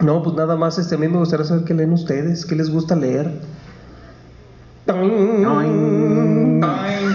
No, 0.00 0.22
pues 0.22 0.36
nada 0.36 0.56
más, 0.56 0.78
este, 0.78 0.94
a 0.96 0.98
mí 0.98 1.08
me 1.08 1.18
gustaría 1.18 1.44
saber 1.46 1.64
qué 1.64 1.74
leen 1.74 1.92
ustedes, 1.92 2.44
qué 2.44 2.54
les 2.54 2.70
gusta 2.70 2.94
leer. 2.96 3.30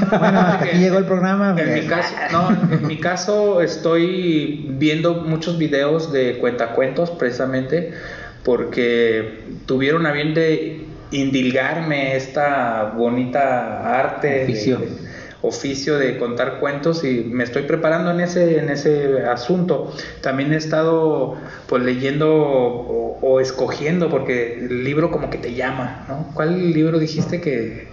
Bueno, 0.09 0.39
hasta 0.39 0.53
aquí 0.63 0.77
llegó 0.79 0.97
el 0.97 1.05
programa. 1.05 1.55
En 1.57 1.73
mi 1.73 1.81
caso, 1.87 2.13
no, 2.31 2.49
en 2.75 2.87
mi 2.87 2.97
caso 2.97 3.61
estoy 3.61 4.65
viendo 4.77 5.13
muchos 5.15 5.57
videos 5.57 6.11
de 6.11 6.37
cuentacuentos 6.39 7.11
precisamente 7.11 7.93
porque 8.43 9.43
tuvieron 9.67 10.05
a 10.05 10.11
bien 10.11 10.33
de 10.33 10.85
indilgarme 11.11 12.15
esta 12.15 12.93
bonita 12.97 13.99
arte 13.99 14.27
de- 14.27 14.43
Oficio. 14.43 14.77
de- 14.79 15.10
oficio 15.43 15.97
de 15.97 16.17
contar 16.19 16.59
cuentos 16.59 17.03
y 17.03 17.23
me 17.31 17.43
estoy 17.43 17.63
preparando 17.63 18.11
en 18.11 18.19
ese 18.19 18.59
en 18.59 18.69
ese 18.69 19.23
asunto. 19.25 19.91
También 20.21 20.53
he 20.53 20.57
estado 20.57 21.35
pues 21.67 21.83
leyendo 21.83 22.31
o, 22.35 23.17
o 23.21 23.39
escogiendo 23.39 24.09
porque 24.09 24.59
el 24.65 24.83
libro 24.83 25.09
como 25.11 25.29
que 25.29 25.37
te 25.39 25.53
llama, 25.55 26.05
¿no? 26.07 26.27
¿Cuál 26.33 26.71
libro 26.73 26.99
dijiste 26.99 27.41
que 27.41 27.89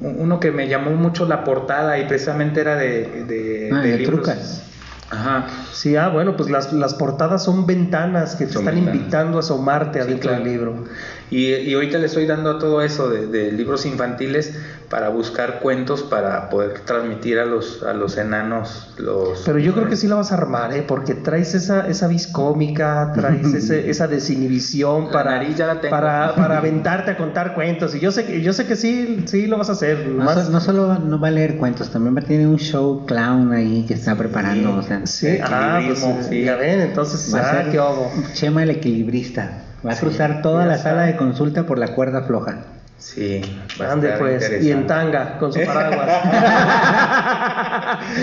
uno 0.00 0.38
que 0.40 0.50
me 0.50 0.68
llamó 0.68 0.90
mucho 0.92 1.26
la 1.26 1.44
portada 1.44 1.98
y 1.98 2.06
precisamente 2.06 2.60
era 2.60 2.76
de, 2.76 3.24
de, 3.26 3.70
Ah, 3.72 3.80
de 3.80 3.98
trucas. 3.98 4.64
Ajá. 5.10 5.46
Sí, 5.72 5.96
ah, 5.96 6.08
bueno, 6.10 6.36
pues 6.36 6.50
las, 6.50 6.70
las 6.74 6.92
portadas 6.92 7.42
son 7.42 7.64
ventanas 7.66 8.36
que 8.36 8.44
te 8.44 8.52
Son 8.52 8.62
están 8.62 8.74
ventanas. 8.74 9.00
invitando 9.00 9.36
a 9.38 9.40
asomarte 9.40 9.98
Sí, 10.00 10.04
adentro 10.04 10.28
claro. 10.30 10.44
del 10.44 10.52
libro. 10.52 10.84
Y, 11.30 11.52
y 11.54 11.74
ahorita 11.74 11.98
le 11.98 12.06
estoy 12.06 12.26
dando 12.26 12.50
a 12.50 12.58
todo 12.58 12.80
eso 12.82 13.08
de, 13.08 13.26
de 13.26 13.52
libros 13.52 13.84
infantiles 13.86 14.52
para 14.88 15.10
buscar 15.10 15.58
cuentos 15.60 16.02
para 16.02 16.48
poder 16.48 16.80
transmitir 16.80 17.38
a 17.38 17.44
los, 17.44 17.82
a 17.82 17.92
los 17.92 18.16
enanos 18.16 18.88
los... 18.96 19.42
Pero 19.44 19.58
yo 19.58 19.74
creo 19.74 19.86
que 19.88 19.96
sí 19.96 20.06
la 20.08 20.14
vas 20.14 20.32
a 20.32 20.36
armar, 20.36 20.72
¿eh? 20.72 20.82
Porque 20.82 21.14
traes 21.14 21.54
esa, 21.54 21.86
esa 21.86 22.06
vis 22.06 22.26
cómica, 22.26 23.12
traes 23.14 23.52
ese- 23.54 23.90
esa 23.90 24.08
desinhibición 24.08 25.06
La 25.06 25.10
para, 25.10 25.30
nariz 25.32 25.56
ya 25.56 25.66
la 25.66 25.80
tengo. 25.80 25.90
para, 25.90 26.34
para 26.36 26.58
aventarte 26.58 27.10
a 27.10 27.16
contar 27.16 27.54
cuentos. 27.54 27.94
Y 27.94 28.00
yo 28.00 28.10
sé 28.10 28.24
que, 28.24 28.40
yo 28.40 28.52
sé 28.54 28.66
que 28.66 28.76
sí, 28.76 29.24
sí 29.26 29.46
lo 29.46 29.58
vas 29.58 29.68
a 29.68 29.72
hacer. 29.72 30.06
No, 30.06 30.24
más- 30.24 30.46
so- 30.46 30.50
no 30.50 30.60
solo 30.60 30.98
no 30.98 31.20
va 31.20 31.28
a 31.28 31.30
leer 31.32 31.56
cuentos, 31.58 31.90
también 31.90 32.16
va 32.16 32.20
a 32.20 32.24
tener 32.24 32.46
un 32.46 32.58
show 32.58 33.04
clown 33.04 33.52
ahí 33.52 33.84
que 33.84 33.94
está 33.94 34.16
preparando. 34.16 34.76
o 34.76 34.82
sea, 34.82 35.06
Sí, 35.06 35.38
ah, 35.42 35.80
pues 35.86 36.00
sí. 36.28 36.44
ya 36.44 36.56
ven, 36.56 36.80
entonces, 36.80 37.32
va 37.34 37.40
a 37.40 37.50
ah, 37.50 37.62
ser 37.62 37.72
qué 37.72 37.78
obo. 37.78 38.10
Chema 38.32 38.62
el 38.62 38.70
equilibrista. 38.70 39.67
Va 39.86 39.92
a 39.92 39.96
cruzar 39.96 40.42
toda 40.42 40.66
la 40.66 40.76
sala 40.78 41.02
de 41.04 41.16
consulta 41.16 41.64
por 41.64 41.78
la 41.78 41.94
cuerda 41.94 42.22
floja. 42.22 42.58
Sí, 42.98 43.40
va 43.80 43.86
a 43.86 43.92
Ande 43.92 44.08
estar 44.08 44.18
pues, 44.18 44.62
y 44.64 44.72
en 44.72 44.86
tanga, 44.88 45.38
con 45.38 45.52
su 45.52 45.60
paraguas. 45.64 46.10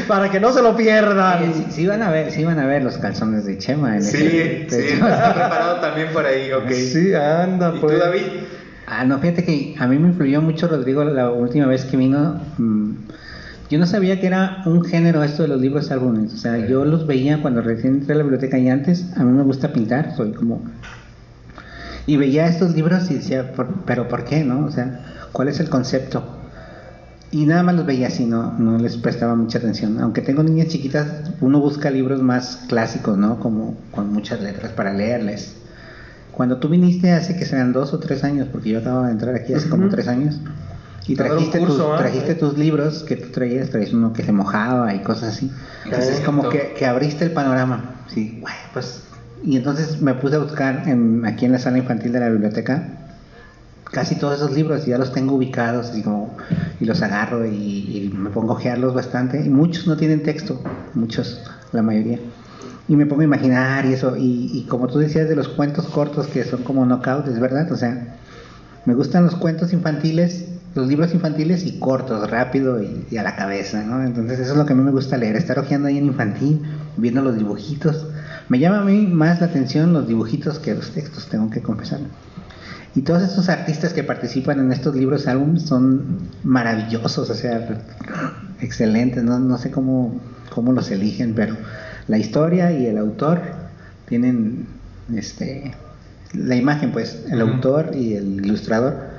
para 0.07 0.29
que 0.29 0.39
no 0.39 0.51
se 0.51 0.61
lo 0.61 0.75
pierdan. 0.75 1.53
Sí, 1.53 1.65
sí 1.69 1.87
van 1.87 2.03
a 2.03 2.11
ver, 2.11 2.31
sí 2.31 2.43
van 2.43 2.59
a 2.59 2.65
ver 2.65 2.83
los 2.83 2.97
calzones 2.97 3.45
de 3.45 3.57
Chema 3.57 3.95
en 3.95 4.03
Sí, 4.03 4.17
ese- 4.17 4.67
sí, 4.69 4.93
está 4.93 5.33
preparado 5.33 5.79
también 5.79 6.09
por 6.11 6.25
ahí, 6.25 6.51
ok. 6.51 6.69
Sí, 6.71 7.13
anda, 7.13 7.73
¿Y 7.75 7.79
pues. 7.79 7.93
tú, 7.93 7.99
David? 7.99 8.21
Ah, 8.87 9.03
no, 9.05 9.17
fíjate 9.19 9.43
que 9.43 9.75
a 9.79 9.87
mí 9.87 9.97
me 9.97 10.09
influyó 10.09 10.41
mucho 10.41 10.67
Rodrigo 10.67 11.03
la 11.05 11.31
última 11.31 11.65
vez 11.67 11.85
que 11.85 11.97
vino. 11.97 12.39
mm, 12.57 12.91
Yo 13.69 13.79
no 13.79 13.87
sabía 13.87 14.19
que 14.19 14.27
era 14.27 14.61
un 14.65 14.83
género 14.83 15.23
esto 15.23 15.41
de 15.43 15.47
los 15.49 15.59
libros 15.59 15.89
álbumes. 15.89 16.33
O 16.33 16.37
sea, 16.37 16.67
yo 16.67 16.85
los 16.85 17.07
veía 17.07 17.41
cuando 17.41 17.61
recién 17.61 17.95
entré 17.95 18.13
a 18.13 18.17
la 18.17 18.23
biblioteca 18.23 18.57
y 18.59 18.69
antes. 18.69 19.05
A 19.17 19.23
mí 19.23 19.31
me 19.31 19.41
gusta 19.43 19.69
pintar, 19.73 20.15
soy 20.15 20.33
como. 20.33 20.61
Y 22.07 22.17
veía 22.17 22.47
estos 22.47 22.73
libros 22.73 23.09
y 23.09 23.15
decía, 23.15 23.51
"¿Por- 23.51 23.67
¿pero 23.85 24.07
por 24.07 24.23
qué, 24.23 24.43
no? 24.43 24.65
O 24.65 24.71
sea, 24.71 24.99
¿cuál 25.31 25.47
es 25.47 25.59
el 25.59 25.69
concepto? 25.69 26.23
Y 27.31 27.45
nada 27.45 27.63
más 27.63 27.75
los 27.75 27.85
veía 27.85 28.07
así, 28.07 28.25
no, 28.25 28.53
no 28.57 28.77
les 28.77 28.97
prestaba 28.97 29.35
mucha 29.35 29.57
atención. 29.57 29.99
Aunque 29.99 30.21
tengo 30.21 30.43
niñas 30.43 30.67
chiquitas, 30.67 31.07
uno 31.41 31.59
busca 31.59 31.89
libros 31.89 32.21
más 32.21 32.57
clásicos, 32.67 33.17
¿no? 33.17 33.39
Como 33.39 33.75
con 33.91 34.11
muchas 34.11 34.41
letras 34.41 34.71
para 34.71 34.93
leerles. 34.93 35.55
Cuando 36.31 36.57
tú 36.57 36.69
viniste 36.69 37.11
hace 37.11 37.35
que 37.35 37.45
sean 37.45 37.71
dos 37.73 37.93
o 37.93 37.99
tres 37.99 38.23
años, 38.23 38.47
porque 38.51 38.69
yo 38.69 38.79
acababa 38.79 39.07
de 39.07 39.13
entrar 39.13 39.35
aquí 39.35 39.53
hace 39.53 39.69
como 39.69 39.83
Ujú. 39.85 39.95
tres 39.95 40.07
años, 40.07 40.41
y 41.07 41.15
trajiste, 41.15 41.59
curso, 41.59 41.77
tus, 41.77 41.85
¿ah? 41.85 41.97
trajiste 41.97 42.35
tus 42.35 42.57
libros 42.57 43.03
que 43.03 43.15
tú 43.15 43.29
traías, 43.31 43.69
traías 43.69 43.93
uno 43.93 44.11
que 44.13 44.23
se 44.23 44.31
mojaba 44.31 44.93
y 44.93 44.99
cosas 44.99 45.35
así. 45.35 45.51
Entonces 45.85 46.19
como 46.21 46.49
que, 46.49 46.73
que 46.77 46.85
abriste 46.85 47.23
el 47.25 47.31
panorama. 47.31 47.83
Sí, 48.07 48.37
bueno, 48.39 48.57
pues... 48.73 49.01
Y 49.43 49.57
entonces 49.57 50.01
me 50.01 50.13
puse 50.15 50.35
a 50.35 50.39
buscar 50.39 50.87
en, 50.87 51.25
aquí 51.25 51.45
en 51.45 51.51
la 51.51 51.59
sala 51.59 51.77
infantil 51.77 52.11
de 52.11 52.19
la 52.19 52.29
biblioteca 52.29 53.05
casi 53.91 54.15
todos 54.15 54.35
esos 54.35 54.51
libros 54.51 54.85
y 54.85 54.89
ya 54.89 54.97
los 54.97 55.13
tengo 55.13 55.35
ubicados 55.35 55.93
y 55.95 56.85
los 56.85 57.01
agarro 57.01 57.45
y, 57.45 58.11
me 58.13 58.29
pongo 58.29 58.51
a 58.51 58.55
ojearlos 58.55 58.93
bastante. 58.93 59.43
Y 59.43 59.49
muchos 59.49 59.87
no 59.87 59.95
tienen 59.95 60.21
texto 60.21 60.59
muchos 60.93 61.41
la 61.71 61.81
mayoría. 61.81 62.19
Y 62.87 62.95
me 62.95 63.05
pongo 63.05 63.21
a 63.21 63.25
imaginar 63.25 63.85
y 63.85 63.93
eso 63.93 64.15
y, 64.17 64.51
y 64.53 64.65
como 64.67 64.87
tú 64.87 64.99
decías 64.99 65.29
de 65.29 65.35
los 65.35 65.47
cuentos 65.47 65.87
cortos 65.87 66.27
que 66.27 66.43
son 66.43 66.63
como 66.63 66.85
knockout 66.85 67.27
es 67.27 67.39
verdad 67.39 67.71
o 67.71 67.75
sea 67.75 68.15
me 68.85 68.93
gustan 68.93 69.23
los 69.23 69.35
cuentos 69.35 69.73
infantiles 69.73 70.49
los 70.75 70.87
libros 70.87 71.11
infantiles 71.15 71.65
y 71.65 71.79
cortos 71.79 72.29
rápido 72.29 72.79
y, 72.83 73.17
a 73.17 73.23
la 73.23 73.35
cabeza 73.35 73.81
no 73.81 74.03
entonces 74.03 74.37
eso 74.37 74.51
es 74.51 74.57
lo 74.57 74.67
que 74.67 74.73
a 74.73 74.75
mí 74.75 74.83
me 74.83 74.91
gusta 74.91 75.17
leer 75.17 75.35
estar 75.35 75.57
hojeando 75.57 75.87
ahí 75.87 75.97
en 75.97 76.05
infantil 76.05 76.61
viendo 76.95 77.23
los 77.23 77.35
dibujitos 77.35 78.05
me 78.49 78.59
llama 78.59 78.79
a 78.79 78.83
mí 78.83 79.07
más 79.07 79.39
la 79.41 79.47
atención 79.47 79.93
los 79.93 80.07
dibujitos 80.07 80.59
que 80.59 80.73
los 80.73 80.91
textos 80.91 81.27
tengo 81.27 81.49
que 81.49 81.61
confesarlo 81.61 82.07
y 82.95 83.01
todos 83.01 83.23
estos 83.23 83.49
artistas 83.49 83.91
que 83.91 84.03
participan 84.03 84.59
en 84.59 84.71
estos 84.71 84.95
libros 84.95 85.27
álbumes 85.27 85.63
son 85.63 86.29
maravillosos, 86.43 87.29
o 87.29 87.33
sea, 87.35 87.67
excelentes, 88.61 89.21
no, 89.21 89.37
no 89.37 89.57
sé 89.57 89.69
cómo, 89.69 90.21
cómo 90.49 90.71
los 90.71 90.89
eligen, 90.91 91.33
pero 91.35 91.57
la 92.07 92.17
historia 92.17 92.71
y 92.71 92.85
el 92.85 92.97
autor 92.97 93.41
tienen 94.07 94.67
este 95.13 95.73
la 96.33 96.55
imagen 96.55 96.91
pues, 96.91 97.25
el 97.29 97.41
autor 97.41 97.91
y 97.95 98.13
el 98.13 98.45
ilustrador 98.45 99.14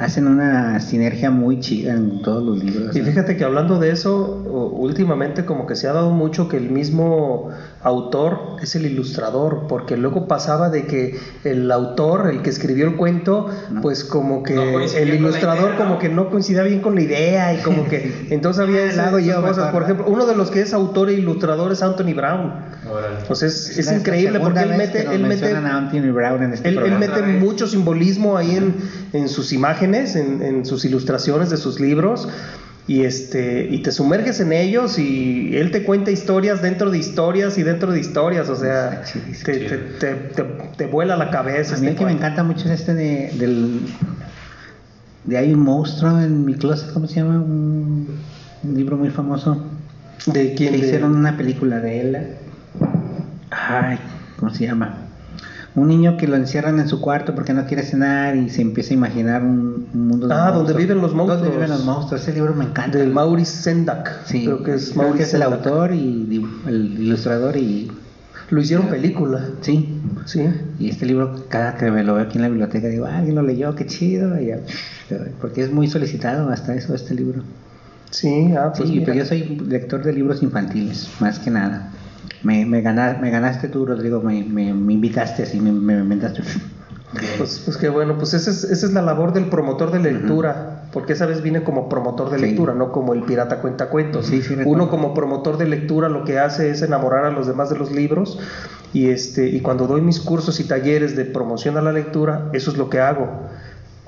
hacen 0.00 0.26
una 0.26 0.80
sinergia 0.80 1.30
muy 1.30 1.60
chida 1.60 1.92
en 1.92 2.22
todos 2.22 2.42
los 2.42 2.64
libros. 2.64 2.96
Y 2.96 3.02
fíjate 3.02 3.36
que 3.36 3.44
hablando 3.44 3.78
de 3.78 3.90
eso, 3.90 4.42
últimamente 4.74 5.44
como 5.44 5.66
que 5.66 5.76
se 5.76 5.88
ha 5.88 5.92
dado 5.92 6.10
mucho 6.10 6.48
que 6.48 6.56
el 6.56 6.70
mismo 6.70 7.50
autor 7.82 8.56
es 8.62 8.74
el 8.74 8.86
ilustrador, 8.86 9.66
porque 9.68 9.96
luego 9.96 10.26
pasaba 10.26 10.70
de 10.70 10.86
que 10.86 11.18
el 11.44 11.70
autor, 11.70 12.30
el 12.30 12.42
que 12.42 12.50
escribió 12.50 12.86
el 12.86 12.96
cuento, 12.96 13.48
No. 13.70 13.80
pues 13.82 14.04
como 14.04 14.42
que 14.42 14.54
No 14.54 14.80
el 14.80 15.14
ilustrador 15.14 15.70
idea, 15.70 15.78
¿no? 15.78 15.84
como 15.84 15.98
que 15.98 16.08
no 16.08 16.30
coincidía 16.30 16.62
bien 16.62 16.80
con 16.80 16.94
la 16.94 17.02
idea 17.02 17.54
y 17.54 17.58
como 17.58 17.86
que 17.88 18.26
entonces 18.30 18.62
había 18.62 18.80
hago 19.06 19.18
yo 19.18 19.32
esas 19.32 19.42
cosas. 19.42 19.72
Por 19.72 19.82
ejemplo, 19.82 20.06
uno 20.08 20.26
de 20.26 20.34
los 20.34 20.50
que 20.50 20.62
es 20.62 20.72
autor 20.72 21.10
e 21.10 21.14
ilustrador 21.14 21.72
es 21.72 21.82
Anthony 21.82 22.14
Brown. 22.14 22.52
Pues 23.28 23.42
es, 23.42 23.78
es 23.78 23.86
la 23.86 23.98
increíble 23.98 24.40
porque 24.40 24.60
él 24.60 24.76
mete, 24.76 25.02
él 25.02 25.24
a 25.66 25.76
Anthony 25.76 26.12
Brown 26.12 26.42
en 26.42 26.54
este 26.54 26.68
él, 26.68 26.98
mete 26.98 27.22
mucho 27.22 27.66
simbolismo 27.66 28.36
ahí 28.36 28.56
en, 28.56 28.74
en 29.12 29.28
sus 29.28 29.52
imágenes, 29.52 29.89
en, 29.94 30.42
en 30.42 30.64
sus 30.66 30.84
ilustraciones 30.84 31.50
de 31.50 31.56
sus 31.56 31.80
libros. 31.80 32.28
Y, 32.86 33.04
este, 33.04 33.68
y 33.70 33.82
te 33.82 33.92
sumerges 33.92 34.40
en 34.40 34.52
ellos 34.52 34.98
y 34.98 35.56
él 35.56 35.70
te 35.70 35.84
cuenta 35.84 36.10
historias 36.10 36.60
dentro 36.60 36.90
de 36.90 36.98
historias 36.98 37.56
y 37.56 37.62
dentro 37.62 37.92
de 37.92 38.00
historias. 38.00 38.48
O 38.48 38.56
sea, 38.56 39.02
te, 39.44 39.52
te, 39.54 39.76
te, 39.78 40.14
te- 40.14 40.42
te 40.76 40.86
vuela 40.86 41.16
la 41.16 41.30
cabeza. 41.30 41.76
A 41.76 41.78
mí 41.78 41.86
este 41.86 41.90
el 41.90 41.96
que 41.96 42.04
me 42.06 42.12
encanta 42.12 42.42
mucho 42.42 42.64
es 42.72 42.80
este 42.80 42.94
de, 42.94 43.30
del... 43.38 43.80
De 45.24 45.36
hay 45.36 45.52
un 45.52 45.60
monstruo 45.60 46.18
en 46.20 46.44
mi 46.44 46.54
closet, 46.54 46.92
¿cómo 46.92 47.06
se 47.06 47.16
llama? 47.16 47.34
Un, 47.40 48.08
un 48.64 48.74
libro 48.74 48.96
muy 48.96 49.10
famoso. 49.10 49.62
¿De 50.26 50.54
quién? 50.54 50.72
Que 50.72 50.78
De- 50.80 50.86
hicieron 50.86 51.14
una 51.14 51.36
película 51.36 51.78
de 51.78 52.00
él. 52.00 52.18
Ay, 53.50 53.98
¿cómo 54.38 54.52
se 54.52 54.64
llama? 54.66 54.96
Un 55.76 55.86
niño 55.86 56.16
que 56.16 56.26
lo 56.26 56.34
encierran 56.36 56.80
en 56.80 56.88
su 56.88 57.00
cuarto 57.00 57.34
porque 57.34 57.54
no 57.54 57.64
quiere 57.64 57.84
cenar 57.84 58.34
y 58.36 58.48
se 58.50 58.60
empieza 58.60 58.90
a 58.90 58.94
imaginar 58.94 59.42
un, 59.42 59.86
un 59.94 60.08
mundo 60.08 60.26
de 60.26 60.34
Ah, 60.34 60.50
donde 60.50 60.72
viven 60.74 61.00
los 61.00 61.14
monstruos. 61.14 61.40
Donde 61.42 61.54
viven 61.56 61.70
los 61.70 61.84
monstruos. 61.84 62.22
Ese 62.22 62.32
libro 62.32 62.54
me 62.54 62.64
encanta. 62.64 62.98
Del 62.98 63.12
Maurice 63.12 63.62
Sendak. 63.62 64.24
Sí, 64.26 64.44
creo 64.44 64.62
que 64.64 64.74
es 64.74 64.90
creo 64.92 65.14
que 65.14 65.22
es 65.22 65.32
el 65.34 65.42
autor 65.42 65.92
y 65.94 66.44
el 66.66 67.00
ilustrador 67.00 67.56
y 67.56 67.90
Lo 68.50 68.60
hicieron 68.60 68.88
película. 68.88 69.44
sí. 69.60 69.96
Sí. 70.26 70.42
Y 70.78 70.90
este 70.90 71.06
libro, 71.06 71.44
cada 71.48 71.76
que 71.76 71.90
me 71.90 72.02
lo 72.04 72.14
veo 72.14 72.24
aquí 72.24 72.36
en 72.38 72.42
la 72.42 72.48
biblioteca, 72.48 72.88
digo, 72.88 73.06
ah, 73.06 73.18
alguien 73.18 73.34
lo 73.36 73.42
leyó, 73.42 73.74
qué 73.74 73.86
chido. 73.86 74.38
y 74.40 74.52
porque 75.40 75.62
es 75.62 75.72
muy 75.72 75.88
solicitado 75.88 76.50
hasta 76.50 76.74
eso, 76.74 76.94
este 76.94 77.14
libro. 77.14 77.42
Sí, 78.10 78.52
ah, 78.58 78.72
pues 78.76 78.88
sí, 78.88 78.94
mira. 78.96 79.06
pero 79.06 79.18
yo 79.18 79.24
soy 79.24 79.56
lector 79.68 80.02
de 80.02 80.12
libros 80.12 80.42
infantiles, 80.42 81.08
más 81.20 81.38
que 81.38 81.50
nada. 81.50 81.90
Me, 82.42 82.64
me, 82.66 82.80
gana- 82.82 83.18
me 83.20 83.30
ganaste 83.30 83.68
tú, 83.68 83.84
Rodrigo, 83.86 84.20
me, 84.22 84.42
me, 84.44 84.72
me 84.74 84.92
invitaste 84.94 85.42
así, 85.42 85.60
me, 85.60 85.72
me 85.72 85.94
inventaste. 85.98 86.42
Pues, 87.38 87.60
pues 87.64 87.76
qué 87.76 87.88
bueno, 87.88 88.18
pues 88.18 88.34
esa 88.34 88.50
es, 88.52 88.62
esa 88.62 88.86
es 88.86 88.92
la 88.92 89.02
labor 89.02 89.32
del 89.32 89.46
promotor 89.46 89.90
de 89.90 89.98
lectura, 89.98 90.84
porque 90.92 91.14
esa 91.14 91.26
vez 91.26 91.42
vine 91.42 91.64
como 91.64 91.88
promotor 91.88 92.30
de 92.30 92.38
Sí. 92.38 92.44
lectura, 92.46 92.72
no 92.72 92.92
como 92.92 93.14
el 93.14 93.24
pirata 93.24 93.60
cuenta 93.60 93.88
cuentos. 93.88 94.26
Sí, 94.26 94.42
sí, 94.42 94.50
recuerdo. 94.54 94.70
Uno 94.70 94.88
como 94.88 95.12
promotor 95.12 95.58
de 95.58 95.66
lectura 95.66 96.08
lo 96.08 96.24
que 96.24 96.38
hace 96.38 96.70
es 96.70 96.82
enamorar 96.82 97.24
a 97.24 97.32
los 97.32 97.48
demás 97.48 97.68
de 97.68 97.76
los 97.76 97.90
libros 97.90 98.38
y 98.92 99.08
este 99.08 99.48
y 99.48 99.58
cuando 99.58 99.88
doy 99.88 100.02
mis 100.02 100.20
cursos 100.20 100.60
y 100.60 100.64
talleres 100.68 101.16
de 101.16 101.24
promoción 101.24 101.76
a 101.76 101.82
la 101.82 101.90
lectura, 101.90 102.48
eso 102.52 102.70
es 102.70 102.76
lo 102.76 102.88
que 102.88 103.00
hago. 103.00 103.48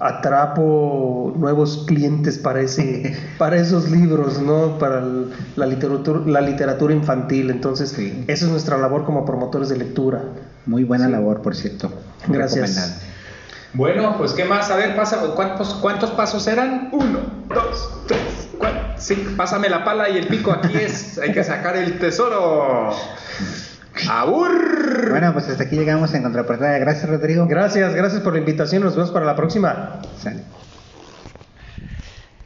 Atrapo 0.03 1.33
nuevos 1.37 1.85
clientes 1.87 2.37
para 2.39 2.61
ese 2.61 3.17
para 3.39 3.57
esos 3.57 3.89
libros, 3.91 4.41
¿no? 4.41 4.79
Para 4.79 4.99
el- 4.99 5.33
la 5.57 5.67
literatura 5.67 6.21
la 6.27 6.41
literatura 6.41 6.93
infantil, 6.93 7.51
entonces 7.51 7.91
Sí. 7.91 8.25
esa 8.27 8.45
es 8.47 8.51
nuestra 8.51 8.79
labor 8.79 9.05
como 9.05 9.25
promotores 9.25 9.69
de 9.69 9.77
lectura. 9.77 10.23
Muy 10.67 10.85
buena 10.85 11.07
Sí. 11.07 11.13
labor, 11.13 11.41
por 11.43 11.55
cierto. 11.55 11.93
Gracias. 12.29 13.01
Bueno, 13.75 14.17
pues 14.19 14.33
qué 14.33 14.45
más, 14.45 14.71
a 14.71 14.77
ver, 14.77 14.95
pasa, 14.97 15.19
¿cuántos, 15.35 15.75
cuántos 15.75 16.11
pasos 16.11 16.47
eran? 16.47 16.89
Uno, 16.93 17.21
dos, 17.49 17.91
tres, 18.07 18.49
cuatro, 18.59 18.81
cinco. 18.99 19.31
Pásame 19.37 19.69
la 19.71 19.83
pala 19.85 20.11
y 20.11 20.19
el 20.19 20.27
pico, 20.27 20.53
aquí 20.53 20.77
es, 20.77 21.19
hay 21.19 21.33
que 21.33 21.43
sacar 21.43 21.77
el 21.77 21.99
tesoro. 21.99 22.91
¡Abur! 24.09 25.11
Bueno, 25.11 25.33
pues 25.33 25.49
hasta 25.49 25.65
aquí 25.65 25.77
llegamos 25.77 26.15
en 26.15 26.23
contraportada. 26.23 26.79
Gracias, 26.79 27.09
Rodrigo. 27.09 27.47
Gracias, 27.47 27.95
gracias 27.95 28.23
por 28.23 28.33
la 28.33 28.39
invitación, 28.41 28.83
nos 28.83 28.97
vemos 28.97 29.11
para 29.11 29.27
la 29.27 29.37
próxima. 29.37 30.01
Sale. 30.19 30.43